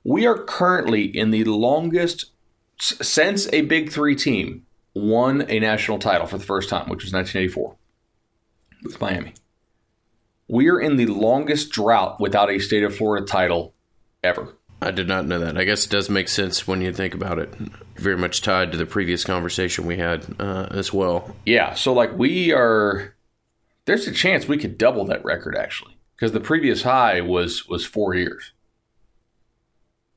We 0.04 0.26
are 0.26 0.38
currently 0.38 1.04
in 1.04 1.30
the 1.30 1.44
longest 1.44 2.32
since 2.80 3.48
a 3.52 3.62
Big 3.62 3.92
Three 3.92 4.16
team 4.16 4.66
won 4.94 5.48
a 5.48 5.60
national 5.60 5.98
title 5.98 6.26
for 6.26 6.38
the 6.38 6.44
first 6.44 6.68
time, 6.68 6.88
which 6.88 7.04
was 7.04 7.12
1984 7.12 7.76
with 8.82 9.00
Miami. 9.00 9.34
We 10.48 10.68
are 10.68 10.80
in 10.80 10.96
the 10.96 11.06
longest 11.06 11.70
drought 11.70 12.20
without 12.20 12.50
a 12.50 12.58
state 12.58 12.82
of 12.82 12.96
Florida 12.96 13.24
title 13.24 13.74
ever. 14.22 14.56
I 14.82 14.90
did 14.90 15.08
not 15.08 15.26
know 15.26 15.38
that. 15.38 15.56
I 15.56 15.64
guess 15.64 15.86
it 15.86 15.90
does 15.90 16.10
make 16.10 16.28
sense 16.28 16.66
when 16.66 16.80
you 16.80 16.92
think 16.92 17.14
about 17.14 17.38
it. 17.38 17.54
Very 17.96 18.16
much 18.16 18.42
tied 18.42 18.72
to 18.72 18.78
the 18.78 18.86
previous 18.86 19.24
conversation 19.24 19.86
we 19.86 19.96
had 19.96 20.26
uh, 20.38 20.68
as 20.70 20.92
well. 20.92 21.34
Yeah. 21.46 21.74
So, 21.74 21.92
like, 21.92 22.16
we 22.16 22.52
are 22.52 23.14
there's 23.84 24.06
a 24.06 24.12
chance 24.12 24.46
we 24.46 24.58
could 24.58 24.78
double 24.78 25.04
that 25.06 25.24
record 25.24 25.56
actually, 25.56 25.96
because 26.14 26.32
the 26.32 26.40
previous 26.40 26.82
high 26.82 27.20
was 27.20 27.68
was 27.68 27.84
four 27.84 28.14
years. 28.14 28.52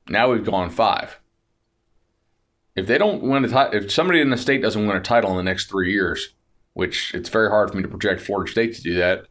Now 0.08 0.30
we've 0.30 0.44
gone 0.44 0.70
five. 0.70 1.20
If 2.76 2.86
they 2.86 2.98
don't 2.98 3.22
win 3.22 3.44
a 3.44 3.48
title, 3.48 3.82
if 3.82 3.90
somebody 3.90 4.20
in 4.20 4.30
the 4.30 4.36
state 4.36 4.62
doesn't 4.62 4.86
win 4.86 4.96
a 4.96 5.00
title 5.00 5.30
in 5.30 5.36
the 5.36 5.42
next 5.42 5.66
three 5.66 5.92
years, 5.92 6.34
which 6.74 7.14
it's 7.14 7.30
very 7.30 7.48
hard 7.48 7.70
for 7.70 7.76
me 7.76 7.82
to 7.82 7.88
project 7.88 8.20
Florida 8.20 8.50
State 8.50 8.74
to 8.74 8.82
do 8.82 8.94
that, 8.94 9.26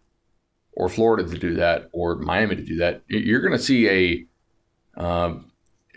or 0.73 0.89
Florida 0.89 1.29
to 1.29 1.37
do 1.37 1.53
that, 1.53 1.89
or 1.93 2.15
Miami 2.15 2.55
to 2.55 2.63
do 2.63 2.77
that, 2.77 3.03
you're 3.07 3.41
going 3.41 3.53
to 3.53 3.59
see 3.59 3.87
a 3.87 4.25
uh, 4.97 5.33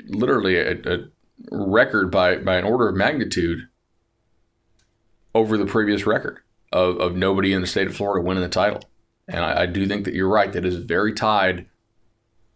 literally 0.06 0.56
a, 0.56 0.72
a 0.72 1.08
record 1.50 2.10
by 2.10 2.36
by 2.36 2.56
an 2.56 2.64
order 2.64 2.88
of 2.88 2.96
magnitude 2.96 3.68
over 5.34 5.56
the 5.56 5.66
previous 5.66 6.06
record 6.06 6.38
of, 6.72 6.98
of 6.98 7.16
nobody 7.16 7.52
in 7.52 7.60
the 7.60 7.66
state 7.66 7.86
of 7.86 7.96
Florida 7.96 8.24
winning 8.26 8.42
the 8.42 8.48
title. 8.48 8.82
And 9.28 9.44
I, 9.44 9.62
I 9.62 9.66
do 9.66 9.86
think 9.86 10.04
that 10.06 10.14
you're 10.14 10.28
right. 10.28 10.52
That 10.52 10.64
is 10.64 10.76
very 10.76 11.12
tied 11.12 11.66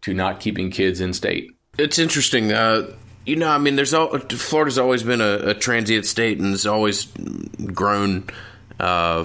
to 0.01 0.13
not 0.13 0.39
keeping 0.39 0.71
kids 0.71 0.99
in 0.99 1.13
state. 1.13 1.51
It's 1.77 1.97
interesting. 1.97 2.51
Uh, 2.51 2.91
you 3.25 3.35
know, 3.37 3.47
I 3.47 3.57
mean, 3.57 3.75
there's 3.75 3.93
all, 3.93 4.17
Florida's 4.19 4.77
always 4.77 5.03
been 5.03 5.21
a, 5.21 5.49
a 5.49 5.53
transient 5.53 6.05
state 6.05 6.39
and 6.39 6.47
has 6.47 6.65
always 6.65 7.05
grown, 7.73 8.25
uh, 8.79 9.23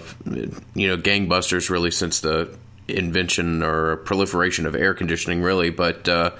you 0.74 0.88
know, 0.88 0.96
gangbusters 0.96 1.68
really 1.68 1.90
since 1.90 2.20
the 2.20 2.56
invention 2.86 3.62
or 3.62 3.96
proliferation 3.96 4.66
of 4.66 4.76
air 4.76 4.94
conditioning, 4.94 5.42
really. 5.42 5.70
But 5.70 6.08
uh, 6.08 6.30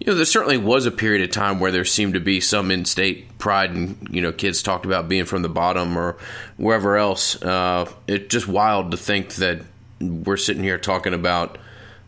you 0.00 0.06
know, 0.06 0.14
there 0.14 0.24
certainly 0.24 0.56
was 0.56 0.86
a 0.86 0.90
period 0.90 1.22
of 1.22 1.30
time 1.30 1.60
where 1.60 1.70
there 1.70 1.84
seemed 1.84 2.14
to 2.14 2.20
be 2.20 2.40
some 2.40 2.70
in-state 2.70 3.36
pride, 3.38 3.70
and 3.70 4.08
you 4.10 4.22
know, 4.22 4.32
kids 4.32 4.62
talked 4.62 4.86
about 4.86 5.08
being 5.10 5.26
from 5.26 5.42
the 5.42 5.48
bottom 5.48 5.96
or 5.96 6.16
wherever 6.56 6.96
else. 6.96 7.40
Uh, 7.42 7.86
it's 8.08 8.28
just 8.28 8.48
wild 8.48 8.92
to 8.92 8.96
think 8.96 9.34
that 9.34 9.60
we're 10.00 10.38
sitting 10.38 10.62
here 10.62 10.78
talking 10.78 11.12
about 11.12 11.58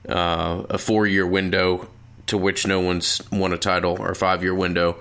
uh, 0.09 0.65
a 0.71 0.79
four-year 0.79 1.27
window 1.27 1.87
to 2.29 2.39
which 2.39 2.67
no 2.67 2.81
one's 2.81 3.21
won 3.31 3.53
a 3.53 3.59
title, 3.59 3.99
or 4.01 4.13
a 4.13 4.17
five-year 4.17 4.55
window, 4.55 4.97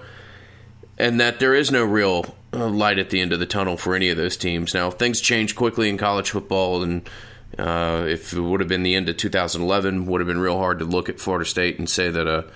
and 0.97 1.17
that 1.17 1.39
there 1.39 1.55
is 1.55 1.71
no 1.71 1.85
real 1.85 2.35
uh, 2.51 2.67
light 2.67 2.99
at 2.99 3.09
the 3.09 3.21
end 3.21 3.31
of 3.31 3.39
the 3.39 3.45
tunnel 3.45 3.77
for 3.77 3.95
any 3.95 4.09
of 4.09 4.17
those 4.17 4.35
teams. 4.35 4.73
Now, 4.73 4.91
things 4.91 5.21
change 5.21 5.55
quickly 5.55 5.87
in 5.87 5.97
college 5.97 6.31
football, 6.31 6.83
and 6.83 7.09
uh, 7.57 8.05
if 8.05 8.33
it 8.33 8.41
would 8.41 8.59
have 8.59 8.67
been 8.67 8.83
the 8.83 8.95
end 8.95 9.07
of 9.07 9.15
2011, 9.15 10.07
would 10.07 10.19
have 10.19 10.27
been 10.27 10.39
real 10.39 10.57
hard 10.57 10.79
to 10.79 10.85
look 10.85 11.07
at 11.07 11.21
Florida 11.21 11.45
State 11.45 11.79
and 11.79 11.89
say 11.89 12.09
that 12.09 12.27
a 12.27 12.47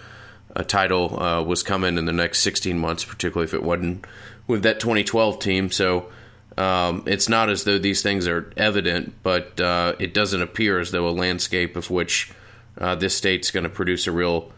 a 0.56 0.64
title 0.64 1.22
uh, 1.22 1.44
was 1.44 1.64
coming 1.64 1.98
in 1.98 2.06
the 2.06 2.14
next 2.14 2.40
16 2.40 2.78
months, 2.78 3.04
particularly 3.04 3.46
if 3.46 3.54
it 3.54 3.64
wasn't 3.64 4.06
with 4.48 4.64
that 4.64 4.80
2012 4.80 5.40
team. 5.40 5.72
So 5.72 6.10
um, 6.58 7.04
it's 7.06 7.28
not 7.28 7.50
as 7.50 7.64
though 7.64 7.78
these 7.78 8.02
things 8.02 8.28
are 8.28 8.52
evident, 8.56 9.14
but 9.24 9.60
uh, 9.60 9.96
it 10.00 10.14
doesn't 10.14 10.42
appear 10.42 10.80
as 10.80 10.92
though 10.92 11.08
a 11.08 11.12
landscape 11.12 11.76
of 11.76 11.90
which 11.90 12.32
uh, 12.78 12.96
this 12.96 13.16
state's 13.16 13.52
going 13.52 13.64
to 13.64 13.70
produce 13.70 14.08
a 14.08 14.12
real 14.12 14.52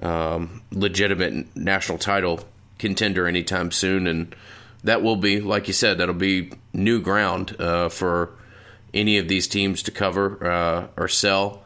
um, 0.00 0.62
legitimate 0.70 1.54
national 1.56 1.98
title 1.98 2.40
contender 2.78 3.26
anytime 3.26 3.70
soon. 3.70 4.06
And 4.06 4.34
that 4.84 5.02
will 5.02 5.16
be, 5.16 5.40
like 5.40 5.68
you 5.68 5.74
said, 5.74 5.98
that'll 5.98 6.14
be 6.14 6.52
new 6.72 7.00
ground 7.00 7.56
uh, 7.58 7.88
for 7.88 8.30
any 8.94 9.18
of 9.18 9.28
these 9.28 9.46
teams 9.46 9.82
to 9.84 9.90
cover 9.90 10.50
uh, 10.50 10.86
or 10.96 11.08
sell. 11.08 11.64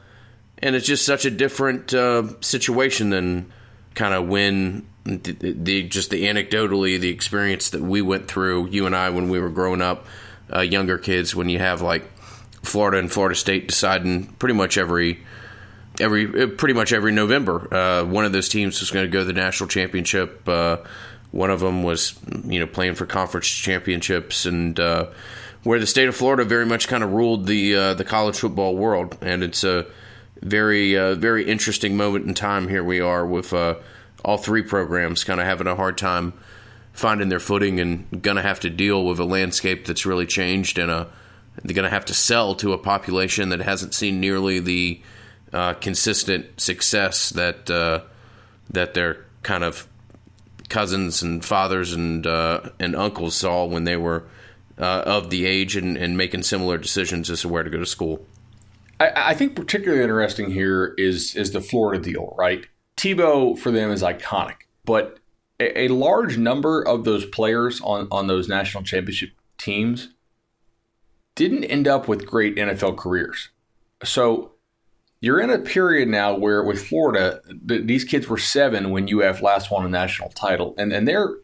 And 0.59 0.75
it's 0.75 0.87
just 0.87 1.05
such 1.05 1.25
a 1.25 1.31
different 1.31 1.93
uh, 1.93 2.40
situation 2.40 3.11
than 3.11 3.52
kind 3.97 4.15
of 4.15 4.29
when 4.29 4.87
the, 5.05 5.33
the, 5.33 5.83
just 5.85 6.11
the 6.11 6.25
anecdotally 6.25 7.00
the 7.00 7.09
experience 7.09 7.71
that 7.71 7.83
we 7.83 8.03
went 8.03 8.29
through 8.29 8.69
you 8.69 8.87
and 8.87 8.95
I 8.95 9.11
when 9.11 9.29
we 9.29 9.41
were 9.41 9.50
growing 9.50 9.83
up 9.83 10.07
uh, 10.55 10.61
younger 10.61 10.99
kids 10.99 11.35
when 11.35 11.49
you 11.49 11.59
have 11.59 11.83
like 11.83 12.05
Florida 12.62 12.99
and 12.99 13.11
Florida 13.11 13.35
State 13.35 13.69
deciding 13.69 14.26
pretty 14.35 14.55
much 14.55 14.79
every 14.79 15.25
every 15.99 16.43
uh, 16.43 16.47
pretty 16.49 16.75
much 16.75 16.93
every 16.93 17.11
November 17.11 17.73
uh, 17.75 18.05
one 18.05 18.25
of 18.25 18.33
those 18.33 18.49
teams 18.49 18.81
was 18.81 18.91
going 18.91 19.07
to 19.07 19.11
go 19.11 19.21
to 19.21 19.25
the 19.25 19.33
national 19.33 19.69
championship 19.69 20.47
uh, 20.49 20.76
one 21.33 21.50
of 21.50 21.61
them 21.61 21.83
was 21.83 22.15
you 22.45 22.61
know 22.61 22.67
playing 22.67 22.95
for 22.95 23.07
conference 23.07 23.49
championships 23.49 24.45
and 24.45 24.79
uh, 24.79 25.07
where 25.62 25.81
the 25.81 25.87
state 25.87 26.09
of 26.09 26.15
Florida 26.15 26.45
very 26.45 26.67
much 26.67 26.87
kind 26.87 27.03
of 27.03 27.12
ruled 27.12 27.47
the 27.47 27.75
uh, 27.75 27.95
the 27.95 28.05
college 28.05 28.38
football 28.38 28.76
world 28.76 29.17
and 29.23 29.43
it's 29.43 29.65
a 29.65 29.87
very 30.43 30.97
uh, 30.97 31.14
very 31.14 31.45
interesting 31.45 31.97
moment 31.97 32.26
in 32.26 32.35
time. 32.35 32.69
Here 32.69 32.85
we 32.85 33.00
are 33.00 33.26
with 33.26 33.52
uh, 33.52 33.76
all 34.25 34.38
three 34.38 34.62
programs 34.62 35.25
kind 35.25 35.40
of 35.40 35.47
having 35.47 35.66
a 35.66 35.76
hard 35.76 35.99
time 35.99 36.33
finding 36.93 37.28
their 37.28 37.40
footing 37.40 37.78
and 37.78 38.23
going 38.23 38.37
to 38.37 38.43
have 38.43 38.61
to 38.61 38.71
deal 38.71 39.05
with 39.05 39.19
a 39.19 39.25
landscape 39.25 39.87
that's 39.87 40.07
really 40.07 40.26
changed 40.26 40.78
and 40.78 40.90
a 40.90 41.07
they're 41.62 41.75
going 41.75 41.85
to 41.85 41.90
have 41.90 42.05
to 42.05 42.14
sell 42.14 42.55
to 42.55 42.73
a 42.73 42.78
population 42.78 43.49
that 43.49 43.61
hasn't 43.61 43.95
seen 43.95 44.21
nearly 44.21 44.61
the 44.61 45.00
uh, 45.52 45.75
consistent 45.75 46.61
success 46.61 47.31
that 47.31 47.71
uh, 47.71 48.00
that 48.71 48.95
their 48.95 49.25
kind 49.43 49.64
of 49.64 49.87
cousins 50.69 51.23
and 51.23 51.45
fathers 51.45 51.93
and 51.93 52.26
uh, 52.26 52.61
and 52.78 52.95
uncles 52.97 53.37
saw 53.37 53.64
when 53.64 53.85
they 53.85 53.97
were 53.97 54.25
uh, 54.78 55.02
of 55.07 55.31
the 55.31 55.47
age 55.47 55.76
and, 55.76 55.97
and 55.97 56.16
making 56.16 56.43
similar 56.43 56.76
decisions 56.76 57.31
as 57.31 57.43
to 57.43 57.49
where 57.49 57.62
to 57.62 57.71
go 57.71 57.78
to 57.78 57.87
school. 57.87 58.26
I, 59.00 59.31
I 59.31 59.35
think 59.35 59.55
particularly 59.55 60.03
interesting 60.03 60.50
here 60.50 60.95
is 60.99 61.35
is 61.35 61.53
the 61.53 61.61
Florida 61.61 62.03
deal, 62.03 62.35
right? 62.38 62.67
Tebow 62.97 63.59
for 63.59 63.71
them 63.71 63.91
is 63.91 64.03
iconic, 64.03 64.57
but 64.85 65.19
a, 65.61 65.83
a 65.83 65.88
large 65.88 66.38
number 66.38 66.83
of 66.83 67.05
those 67.05 67.25
players 67.26 67.81
on 67.83 68.09
on 68.11 68.26
those 68.26 68.49
national 68.49 68.85
championship 68.85 69.31
teams 69.59 70.11
didn't 71.35 71.65
end 71.65 71.87
up 71.87 72.09
with 72.09 72.26
great 72.26 72.57
NFL 72.57 72.97
careers. 72.97 73.50
So 74.03 74.53
you're 75.21 75.41
in 75.41 75.50
a 75.50 75.59
period 75.59 76.09
now 76.09 76.35
where 76.35 76.62
with 76.62 76.87
Florida, 76.87 77.41
these 77.62 78.05
kids 78.05 78.29
were 78.29 78.38
seven 78.38 78.91
when 78.91 79.12
UF 79.12 79.43
last 79.43 79.71
won 79.71 79.85
a 79.85 79.88
national 79.88 80.31
title, 80.31 80.75
and 80.79 80.93
and 80.93 81.07
their 81.07 81.37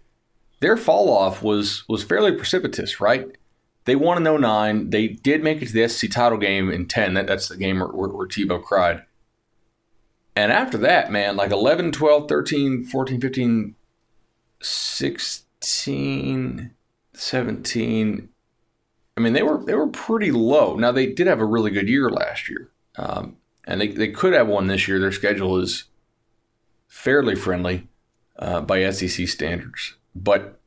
their 0.61 0.77
fall 0.77 1.11
off 1.11 1.43
was 1.43 1.85
was 1.89 2.03
fairly 2.03 2.33
precipitous, 2.33 3.01
right? 3.01 3.37
They 3.85 3.97
won 3.97 4.25
in 4.25 4.41
09. 4.41 4.91
They 4.91 5.09
did 5.09 5.43
make 5.43 5.61
it 5.61 5.67
to 5.67 5.73
the 5.73 5.89
SEC 5.89 6.11
title 6.11 6.39
game 6.39 6.71
in 6.71 6.87
10. 6.87 7.15
That, 7.15 7.27
that's 7.27 7.49
the 7.49 7.57
game 7.57 7.81
where, 7.81 7.89
where, 7.89 8.09
where 8.09 8.29
Tebow 8.29 8.63
cried. 8.63 9.03
And 10.35 10.53
after 10.53 10.79
that, 10.79 11.13
man, 11.13 11.37
like 11.37 11.51
11, 11.51 11.93
12, 11.93 12.29
13, 12.29 12.85
14, 12.85 13.21
15, 13.21 13.75
16, 14.61 16.71
17. 17.13 18.29
I 19.15 19.21
mean, 19.21 19.35
they 19.35 19.43
were 19.43 19.63
they 19.63 19.75
were 19.75 19.89
pretty 19.89 20.31
low. 20.31 20.77
Now 20.77 20.91
they 20.91 21.07
did 21.07 21.27
have 21.27 21.41
a 21.41 21.45
really 21.45 21.71
good 21.71 21.89
year 21.89 22.09
last 22.09 22.49
year, 22.49 22.71
um, 22.97 23.37
and 23.67 23.81
they, 23.81 23.89
they 23.89 24.09
could 24.09 24.33
have 24.33 24.49
one 24.49 24.69
this 24.69 24.89
year. 24.89 24.99
Their 24.99 25.13
schedule 25.13 25.59
is 25.59 25.85
fairly 26.89 27.35
friendly 27.35 27.89
uh, 28.39 28.63
by 28.63 28.91
SEC 28.91 29.29
standards, 29.29 29.97
but 30.15 30.59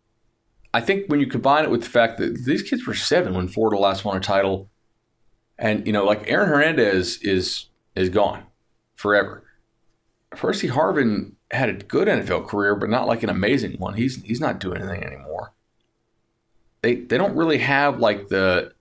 I 0.75 0.81
think 0.81 1.07
when 1.07 1.21
you 1.21 1.27
combine 1.27 1.63
it 1.63 1.71
with 1.71 1.83
the 1.83 1.89
fact 1.89 2.17
that 2.17 2.43
these 2.43 2.61
kids 2.61 2.85
were 2.85 2.93
seven 2.93 3.33
when 3.33 3.47
Florida 3.47 3.79
last 3.79 4.03
won 4.03 4.17
a 4.17 4.19
title, 4.19 4.69
and 5.57 5.87
you 5.87 5.93
know, 5.93 6.03
like 6.03 6.29
Aaron 6.29 6.49
Hernandez 6.49 7.17
is 7.21 7.67
is 7.95 8.09
gone 8.09 8.43
forever. 8.93 9.41
Percy 10.31 10.67
Harvin 10.67 11.31
had 11.49 11.69
a 11.69 11.73
good 11.75 12.09
NFL 12.09 12.49
career, 12.49 12.75
but 12.75 12.89
not 12.89 13.07
like 13.07 13.23
an 13.23 13.29
amazing 13.29 13.77
one. 13.77 13.93
He's 13.93 14.21
he's 14.23 14.41
not 14.41 14.59
doing 14.59 14.81
anything 14.81 15.01
anymore. 15.01 15.53
They 16.81 16.95
they 16.95 17.17
don't 17.17 17.37
really 17.37 17.59
have 17.59 17.99
like 17.99 18.27
the 18.27 18.73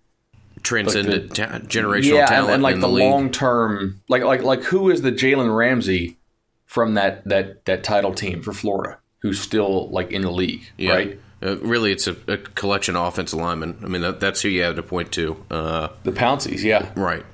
transcendent 0.65 1.39
like 1.39 1.49
ta- 1.49 1.59
generational 1.61 2.17
yeah, 2.17 2.27
talent 2.27 2.47
and, 2.47 2.55
and 2.55 2.63
like 2.65 2.75
the, 2.75 2.81
the 2.81 2.89
long 2.89 3.31
term 3.31 4.03
like 4.09 4.25
like 4.25 4.43
like 4.43 4.65
who 4.65 4.91
is 4.91 5.03
the 5.03 5.13
Jalen 5.13 5.57
Ramsey 5.57 6.19
from 6.67 6.95
that 6.95 7.23
that 7.29 7.67
that 7.67 7.85
title 7.85 8.13
team 8.13 8.43
for 8.43 8.53
Florida 8.53 8.99
who's 9.21 9.41
still 9.41 9.89
like 9.91 10.11
in 10.11 10.23
the 10.23 10.33
league, 10.33 10.73
yeah. 10.77 10.93
right? 10.93 11.21
Uh, 11.45 11.59
really, 11.59 11.93
it's 11.93 12.07
a, 12.07 12.17
a, 12.27 12.39
collection 12.39 12.97
of 12.97 13.07
offensive 13.07 13.39
linemen. 13.39 13.79
I 13.83 13.87
mean, 13.87 14.01
that, 14.01 14.19
that's 14.19 14.41
who 14.41 14.49
you 14.49 14.63
have 14.63 14.77
to 14.77 14.83
point 14.83 15.13
to. 15.13 15.45
Uh, 15.51 15.89
the 16.03 16.13
Pounceys, 16.13 16.63
yeah, 16.63 16.91
right. 16.97 17.25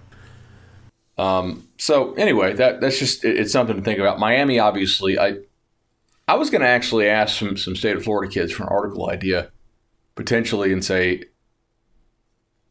Um, 1.17 1.69
so 1.77 2.15
anyway, 2.15 2.55
that 2.55 2.81
that's 2.81 2.99
just 2.99 3.25
it, 3.25 3.39
it's 3.39 3.53
something 3.53 3.77
to 3.77 3.83
think 3.83 4.01
about. 4.01 4.19
Miami, 4.19 4.59
obviously, 4.59 5.19
I 5.19 5.37
I 6.27 6.35
was 6.35 6.51
going 6.51 6.63
to 6.63 6.67
actually 6.67 7.09
ask 7.09 7.39
some 7.39 7.57
some 7.57 7.77
state 7.77 7.97
of 7.97 8.03
Florida 8.03 8.33
kids 8.33 8.53
for 8.53 8.65
an 8.65 8.69
article 8.69 9.09
idea, 9.09 9.51
potentially, 10.17 10.73
and 10.73 10.85
say, 10.85 11.25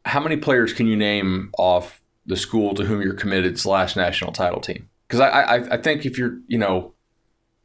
how 0.04 0.20
many 0.20 0.36
players 0.36 0.74
can 0.74 0.86
you 0.86 0.96
name 0.96 1.52
off 1.58 2.02
the 2.26 2.36
school 2.36 2.74
to 2.74 2.84
whom 2.84 3.00
you're 3.00 3.14
committed 3.14 3.58
slash 3.58 3.96
national 3.96 4.32
title 4.32 4.60
team? 4.60 4.90
Because 5.08 5.20
I, 5.20 5.28
I 5.28 5.74
I 5.74 5.76
think 5.78 6.04
if 6.04 6.18
you're 6.18 6.38
you 6.48 6.58
know 6.58 6.92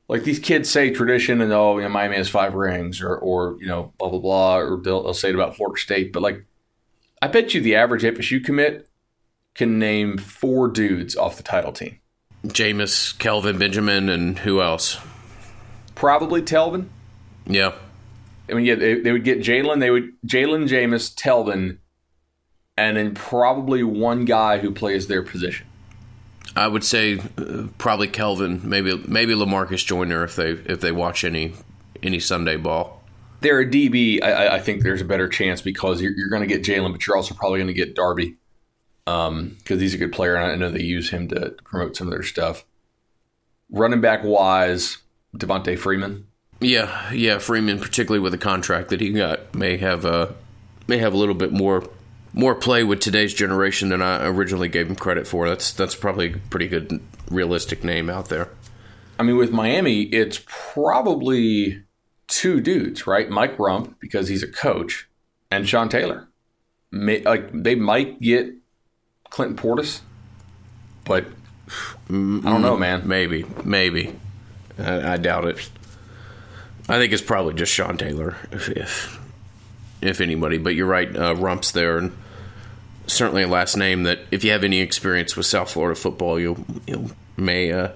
like 0.08 0.24
these 0.24 0.40
kids 0.40 0.70
say 0.70 0.92
tradition 0.92 1.42
and 1.42 1.52
oh 1.52 1.78
you 1.78 1.84
know 1.84 1.90
Miami 1.90 2.16
has 2.16 2.30
five 2.30 2.54
rings 2.54 3.02
or 3.02 3.16
or 3.16 3.58
you 3.60 3.68
know 3.68 3.94
blah 3.98 4.10
blah 4.10 4.20
blah 4.20 4.58
or 4.58 4.82
they'll, 4.82 5.04
they'll 5.04 5.13
say 5.13 5.30
it 5.30 5.36
about 5.36 5.56
Florida 5.56 5.80
State, 5.80 6.13
but 6.13 6.22
like 6.22 6.46
I 7.22 7.28
bet 7.28 7.54
you 7.54 7.62
the 7.62 7.76
average 7.76 8.04
FSU 8.04 8.44
commit 8.44 8.88
can 9.56 9.80
name 9.80 10.18
four 10.18 10.68
dudes 10.68 11.15
off 11.15 11.38
the 11.38 11.44
title 11.44 11.72
team. 11.72 12.00
Jameis, 12.46 13.18
Kelvin 13.18 13.58
Benjamin, 13.58 14.10
and 14.10 14.39
who 14.39 14.62
else? 14.62 15.00
Probably 15.96 16.41
Telvin. 16.41 16.88
Yeah. 17.48 17.74
I 18.50 18.54
mean, 18.54 18.65
yeah, 18.65 18.76
they, 18.76 19.00
they 19.00 19.12
would 19.12 19.24
get 19.24 19.39
Jalen. 19.39 19.80
They 19.80 19.89
would 19.89 20.12
Jalen, 20.28 20.68
Jameis, 20.68 21.15
Telvin, 21.15 21.78
and 22.78 22.98
then 22.98 23.15
probably 23.15 23.82
one 23.82 24.26
guy 24.26 24.60
who 24.60 24.72
plays 24.72 25.08
their 25.08 25.24
position. 25.24 25.65
I 26.56 26.68
would 26.68 26.84
say 26.84 27.20
uh, 27.38 27.68
probably 27.78 28.08
Kelvin, 28.08 28.62
maybe 28.63 29.02
maybe 29.08 29.34
Lamarcus 29.34 29.86
Joyner 29.86 30.24
if 30.24 30.36
they 30.36 30.52
if 30.52 30.82
they 30.82 30.91
watch 30.91 31.24
any 31.24 31.54
any 32.02 32.20
Sunday 32.20 32.58
ball. 32.58 33.04
They're 33.41 33.60
a 33.60 33.65
DB. 33.65 34.24
I, 34.24 34.56
I 34.56 34.60
think 34.60 34.84
there's 34.84 35.02
a 35.02 35.06
better 35.06 35.28
chance 35.28 35.62
because 35.62 36.02
you're, 36.02 36.13
you're 36.13 36.30
going 36.30 36.41
to 36.41 36.48
get 36.48 36.63
Jalen, 36.63 36.91
but 36.91 37.06
you're 37.06 37.18
also 37.18 37.36
probably 37.36 37.60
going 37.60 37.68
to 37.68 37.74
get 37.74 37.94
Darby 37.94 38.38
because 39.06 39.28
um, 39.28 39.58
he's 39.68 39.94
a 39.94 39.98
good 39.98 40.12
player, 40.12 40.36
and 40.36 40.52
I 40.52 40.56
know 40.56 40.72
they 40.72 40.82
use 40.82 41.12
him 41.12 41.28
to 41.28 41.52
promote 41.63 41.96
some 41.96 42.08
of 42.08 42.12
their 42.12 42.24
stuff. 42.24 42.65
Running 43.70 44.02
back 44.02 44.24
wise, 44.24 44.98
Devonta 45.36 45.78
Freeman. 45.78 46.28
Yeah, 46.60 47.12
yeah, 47.12 47.38
Freeman, 47.38 47.80
particularly 47.80 48.22
with 48.22 48.32
the 48.32 48.38
contract 48.38 48.89
that 48.89 49.02
he 49.02 49.12
got, 49.12 49.54
may 49.54 49.78
have 49.78 50.06
a 50.06 50.10
uh, 50.10 50.34
may 50.88 50.98
have 51.00 51.13
a 51.13 51.18
little 51.18 51.36
bit 51.36 51.52
more 51.52 51.88
more 52.36 52.54
play 52.54 52.84
with 52.84 53.00
today's 53.00 53.34
generation 53.34 53.89
than 53.89 54.02
I 54.02 54.28
originally 54.28 54.67
gave 54.67 54.88
him 54.88 54.95
credit 54.95 55.26
for. 55.26 55.48
That's 55.48 55.71
that's 55.71 55.95
probably 55.95 56.34
a 56.34 56.38
pretty 56.38 56.67
good 56.67 57.02
realistic 57.32 57.84
name 57.84 58.10
out 58.10 58.30
there. 58.30 58.50
I 59.17 59.24
mean, 59.24 59.38
with 59.38 59.52
Miami, 59.52 60.02
it's 60.02 60.43
probably 60.45 61.84
two 62.28 62.60
dudes, 62.60 63.08
right? 63.08 63.30
Mike 63.30 63.58
Rumph 63.58 63.95
because 64.00 64.28
he's 64.28 64.43
a 64.43 64.52
coach, 64.52 65.08
and 65.50 65.67
Sean 65.67 65.88
Taylor. 65.88 66.28
May, 66.91 67.21
like 67.21 67.50
they 67.52 67.76
might 67.76 68.19
get 68.19 68.54
Clinton 69.30 69.58
Portis, 69.58 70.02
but 71.06 71.26
I 72.10 72.12
don't 72.12 72.62
know, 72.62 72.78
man. 72.78 73.08
Maybe, 73.08 73.45
maybe. 73.63 74.13
I, 74.78 75.13
I 75.13 75.17
doubt 75.17 75.45
it. 75.45 75.69
I 76.89 77.00
think 77.00 77.13
it's 77.13 77.24
probably 77.24 77.54
just 77.54 77.71
Sean 77.71 77.98
Taylor, 77.98 78.36
if 78.52 78.67
if, 78.69 79.19
if 80.02 80.19
anybody. 80.19 80.58
But 80.58 80.76
you're 80.76 80.86
right, 80.86 81.08
uh, 81.15 81.36
Rumph's 81.36 81.71
there, 81.71 81.98
and 81.98 82.15
certainly 83.08 83.44
a 83.44 83.48
last 83.48 83.76
name 83.78 84.04
that, 84.04 84.20
if 84.32 84.44
you 84.44 84.52
have 84.52 84.63
any 84.63 84.80
experience 84.80 85.36
with 85.36 85.46
South 85.46 85.72
Florida 85.72 86.00
football, 86.00 86.39
you 86.39 86.65
you 86.88 87.12
may 87.38 87.72
uh, 87.72 87.89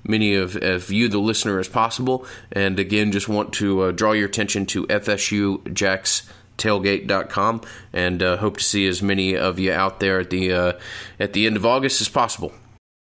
many 0.04 0.34
of, 0.34 0.56
of, 0.56 0.90
you, 0.92 1.08
the 1.10 1.20
listener, 1.20 1.60
as 1.60 1.68
possible. 1.68 2.26
And 2.52 2.80
again, 2.80 3.12
just 3.12 3.30
want 3.30 3.54
to 3.54 3.92
draw 3.92 4.14
your 4.14 4.26
attention 4.26 4.66
to 4.68 4.88
FSU 4.88 5.72
Jax 5.74 6.28
tailgate.com 6.58 7.62
and 7.94 8.22
uh, 8.24 8.38
hope 8.38 8.58
to 8.58 8.64
see 8.64 8.88
as 8.88 9.02
many 9.02 9.38
of 9.38 9.60
you 9.60 9.72
out 9.72 10.00
there 10.00 10.20
at 10.20 10.30
the 10.30 10.52
uh, 10.52 10.74
at 11.20 11.34
the 11.34 11.46
end 11.46 11.56
of 11.58 11.66
August 11.66 12.02
as 12.02 12.10
possible. 12.10 12.54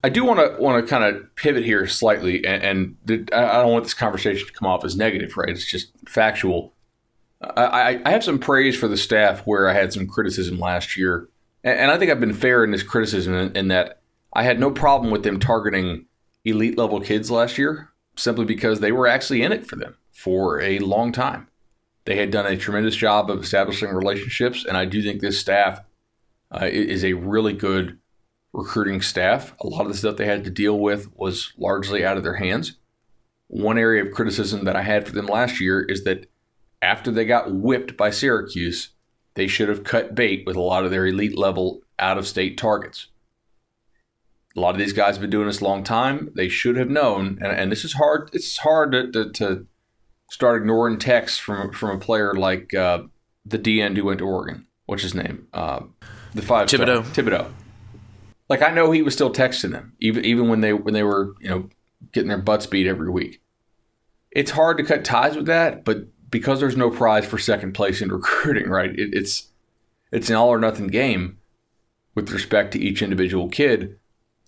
I 0.03 0.09
do 0.09 0.23
want 0.23 0.39
to 0.39 0.61
want 0.61 0.83
to 0.85 0.89
kind 0.89 1.03
of 1.03 1.35
pivot 1.35 1.65
here 1.65 1.87
slightly, 1.87 2.45
and, 2.45 2.95
and 3.09 3.29
I 3.33 3.61
don't 3.61 3.71
want 3.71 3.83
this 3.83 3.93
conversation 3.93 4.47
to 4.47 4.53
come 4.53 4.67
off 4.67 4.85
as 4.85 4.95
negative, 4.95 5.35
right? 5.35 5.49
It's 5.49 5.65
just 5.65 5.91
factual. 6.07 6.73
I, 7.41 8.01
I 8.03 8.09
have 8.09 8.23
some 8.23 8.39
praise 8.39 8.75
for 8.75 8.87
the 8.87 8.97
staff 8.97 9.41
where 9.41 9.69
I 9.69 9.73
had 9.73 9.93
some 9.93 10.07
criticism 10.07 10.59
last 10.59 10.97
year, 10.97 11.29
and 11.63 11.91
I 11.91 11.97
think 11.97 12.11
I've 12.11 12.19
been 12.19 12.33
fair 12.33 12.63
in 12.63 12.71
this 12.71 12.83
criticism 12.83 13.33
in, 13.33 13.55
in 13.55 13.67
that 13.69 14.01
I 14.33 14.43
had 14.43 14.59
no 14.59 14.71
problem 14.71 15.11
with 15.11 15.23
them 15.23 15.39
targeting 15.39 16.05
elite 16.45 16.77
level 16.77 17.01
kids 17.01 17.31
last 17.31 17.57
year, 17.57 17.89
simply 18.15 18.45
because 18.45 18.79
they 18.79 18.91
were 18.91 19.07
actually 19.07 19.41
in 19.41 19.51
it 19.51 19.67
for 19.67 19.75
them 19.75 19.95
for 20.11 20.61
a 20.61 20.79
long 20.79 21.11
time. 21.11 21.47
They 22.07 22.15
had 22.15 22.31
done 22.31 22.45
a 22.45 22.55
tremendous 22.55 22.95
job 22.95 23.29
of 23.29 23.43
establishing 23.43 23.89
relationships, 23.89 24.63
and 24.63 24.77
I 24.77 24.85
do 24.85 25.03
think 25.03 25.19
this 25.19 25.41
staff 25.41 25.81
uh, 26.49 26.65
is 26.71 27.03
a 27.03 27.11
really 27.11 27.51
good 27.51 27.99
recruiting 28.53 29.01
staff. 29.01 29.53
A 29.59 29.67
lot 29.67 29.81
of 29.81 29.89
the 29.89 29.97
stuff 29.97 30.15
they 30.15 30.25
had 30.25 30.45
to 30.45 30.49
deal 30.49 30.79
with 30.79 31.13
was 31.17 31.51
largely 31.57 32.05
out 32.05 32.15
of 32.15 32.23
their 32.23 32.35
hands. 32.35 32.77
One 33.47 33.77
area 33.77 34.05
of 34.05 34.13
criticism 34.13 34.63
that 34.63 34.77
I 34.77 34.83
had 34.83 35.05
for 35.05 35.11
them 35.11 35.25
last 35.25 35.59
year 35.59 35.81
is 35.81 36.05
that 36.05 36.27
after 36.81 37.11
they 37.11 37.25
got 37.25 37.53
whipped 37.53 37.97
by 37.97 38.09
Syracuse, 38.09 38.91
they 39.33 39.47
should 39.47 39.67
have 39.67 39.83
cut 39.83 40.15
bait 40.15 40.43
with 40.45 40.55
a 40.55 40.61
lot 40.61 40.85
of 40.85 40.91
their 40.91 41.05
elite 41.05 41.37
level 41.37 41.81
out 41.99 42.17
of 42.17 42.25
state 42.25 42.57
targets. 42.57 43.07
A 44.55 44.61
lot 44.61 44.75
of 44.75 44.79
these 44.79 44.93
guys 44.93 45.15
have 45.15 45.21
been 45.21 45.29
doing 45.29 45.47
this 45.47 45.59
a 45.59 45.65
long 45.65 45.83
time. 45.83 46.31
They 46.35 46.47
should 46.47 46.77
have 46.77 46.89
known, 46.89 47.37
and, 47.41 47.51
and 47.51 47.69
this 47.69 47.83
is 47.83 47.93
hard. 47.95 48.29
It's 48.31 48.59
hard 48.59 48.93
to, 48.93 49.11
to, 49.11 49.29
to 49.29 49.67
start 50.29 50.61
ignoring 50.61 50.97
texts 50.97 51.37
from 51.37 51.71
from 51.71 51.91
a 51.91 51.99
player 51.99 52.33
like 52.33 52.73
uh, 52.73 53.03
the 53.45 53.59
DN 53.59 53.95
who 53.95 54.05
went 54.05 54.19
to 54.19 54.25
Oregon. 54.25 54.67
What's 54.85 55.03
his 55.03 55.15
name? 55.15 55.47
Uh, 55.53 55.81
the 56.33 56.41
five 56.41 56.67
Thibodeaux. 56.67 57.03
Thibodeaux. 57.03 57.51
Like 58.49 58.61
I 58.61 58.71
know 58.71 58.91
he 58.91 59.01
was 59.01 59.13
still 59.13 59.33
texting 59.33 59.71
them, 59.71 59.93
even 59.99 60.23
even 60.25 60.47
when 60.47 60.61
they 60.61 60.73
when 60.73 60.93
they 60.93 61.03
were 61.03 61.33
you 61.39 61.49
know 61.49 61.69
getting 62.11 62.29
their 62.29 62.37
butts 62.37 62.65
beat 62.65 62.87
every 62.87 63.09
week. 63.09 63.41
It's 64.31 64.51
hard 64.51 64.77
to 64.77 64.83
cut 64.83 65.03
ties 65.03 65.35
with 65.35 65.47
that, 65.47 65.83
but 65.83 66.07
because 66.29 66.59
there's 66.59 66.77
no 66.77 66.89
prize 66.89 67.25
for 67.25 67.37
second 67.37 67.73
place 67.73 68.01
in 68.01 68.09
recruiting, 68.11 68.69
right? 68.69 68.91
It, 68.91 69.13
it's 69.13 69.49
it's 70.11 70.29
an 70.29 70.35
all 70.35 70.49
or 70.49 70.59
nothing 70.59 70.87
game 70.87 71.39
with 72.15 72.31
respect 72.31 72.71
to 72.73 72.79
each 72.79 73.01
individual 73.01 73.49
kid. 73.49 73.99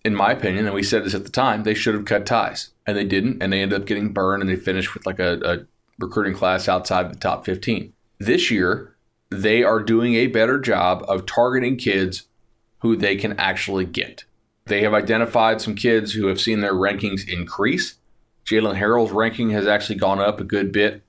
In 0.06 0.16
my 0.16 0.32
opinion, 0.32 0.66
and 0.66 0.74
we 0.74 0.84
said 0.84 1.04
this 1.04 1.14
at 1.14 1.26
the 1.26 1.30
time, 1.30 1.64
they 1.64 1.74
should 1.74 1.94
have 1.94 2.06
cut 2.06 2.26
ties, 2.26 2.70
and 2.88 2.96
they 2.96 3.04
didn't, 3.04 3.44
and 3.44 3.52
they 3.52 3.62
ended 3.62 3.82
up 3.82 3.88
getting 3.88 4.14
burned, 4.14 4.42
and 4.42 4.50
they 4.50 4.56
finished 4.56 4.94
with 4.94 5.06
like 5.06 5.20
a, 5.20 5.40
a 5.44 5.58
recruiting 6.00 6.34
class 6.34 6.70
outside 6.70 7.12
the 7.12 7.20
top 7.20 7.46
15. 7.46 7.94
This 8.20 8.50
year, 8.50 8.96
they 9.30 9.64
are 9.64 9.82
doing 9.82 10.16
a 10.16 10.28
better 10.28 10.60
job 10.60 11.04
of 11.08 11.26
targeting 11.26 11.78
kids 11.78 12.24
who 12.80 12.96
they 12.96 13.16
can 13.16 13.38
actually 13.40 13.86
get. 13.86 14.24
They 14.66 14.82
have 14.84 14.94
identified 14.94 15.62
some 15.62 15.76
kids 15.76 16.14
who 16.14 16.28
have 16.28 16.40
seen 16.40 16.62
their 16.62 16.74
rankings 16.74 17.28
increase. 17.28 17.96
Jalen 18.46 18.80
Harrell's 18.80 19.12
ranking 19.12 19.50
has 19.52 19.68
actually 19.68 19.96
gone 19.96 20.20
up 20.20 20.40
a 20.40 20.46
good 20.46 20.72
bit 20.72 21.04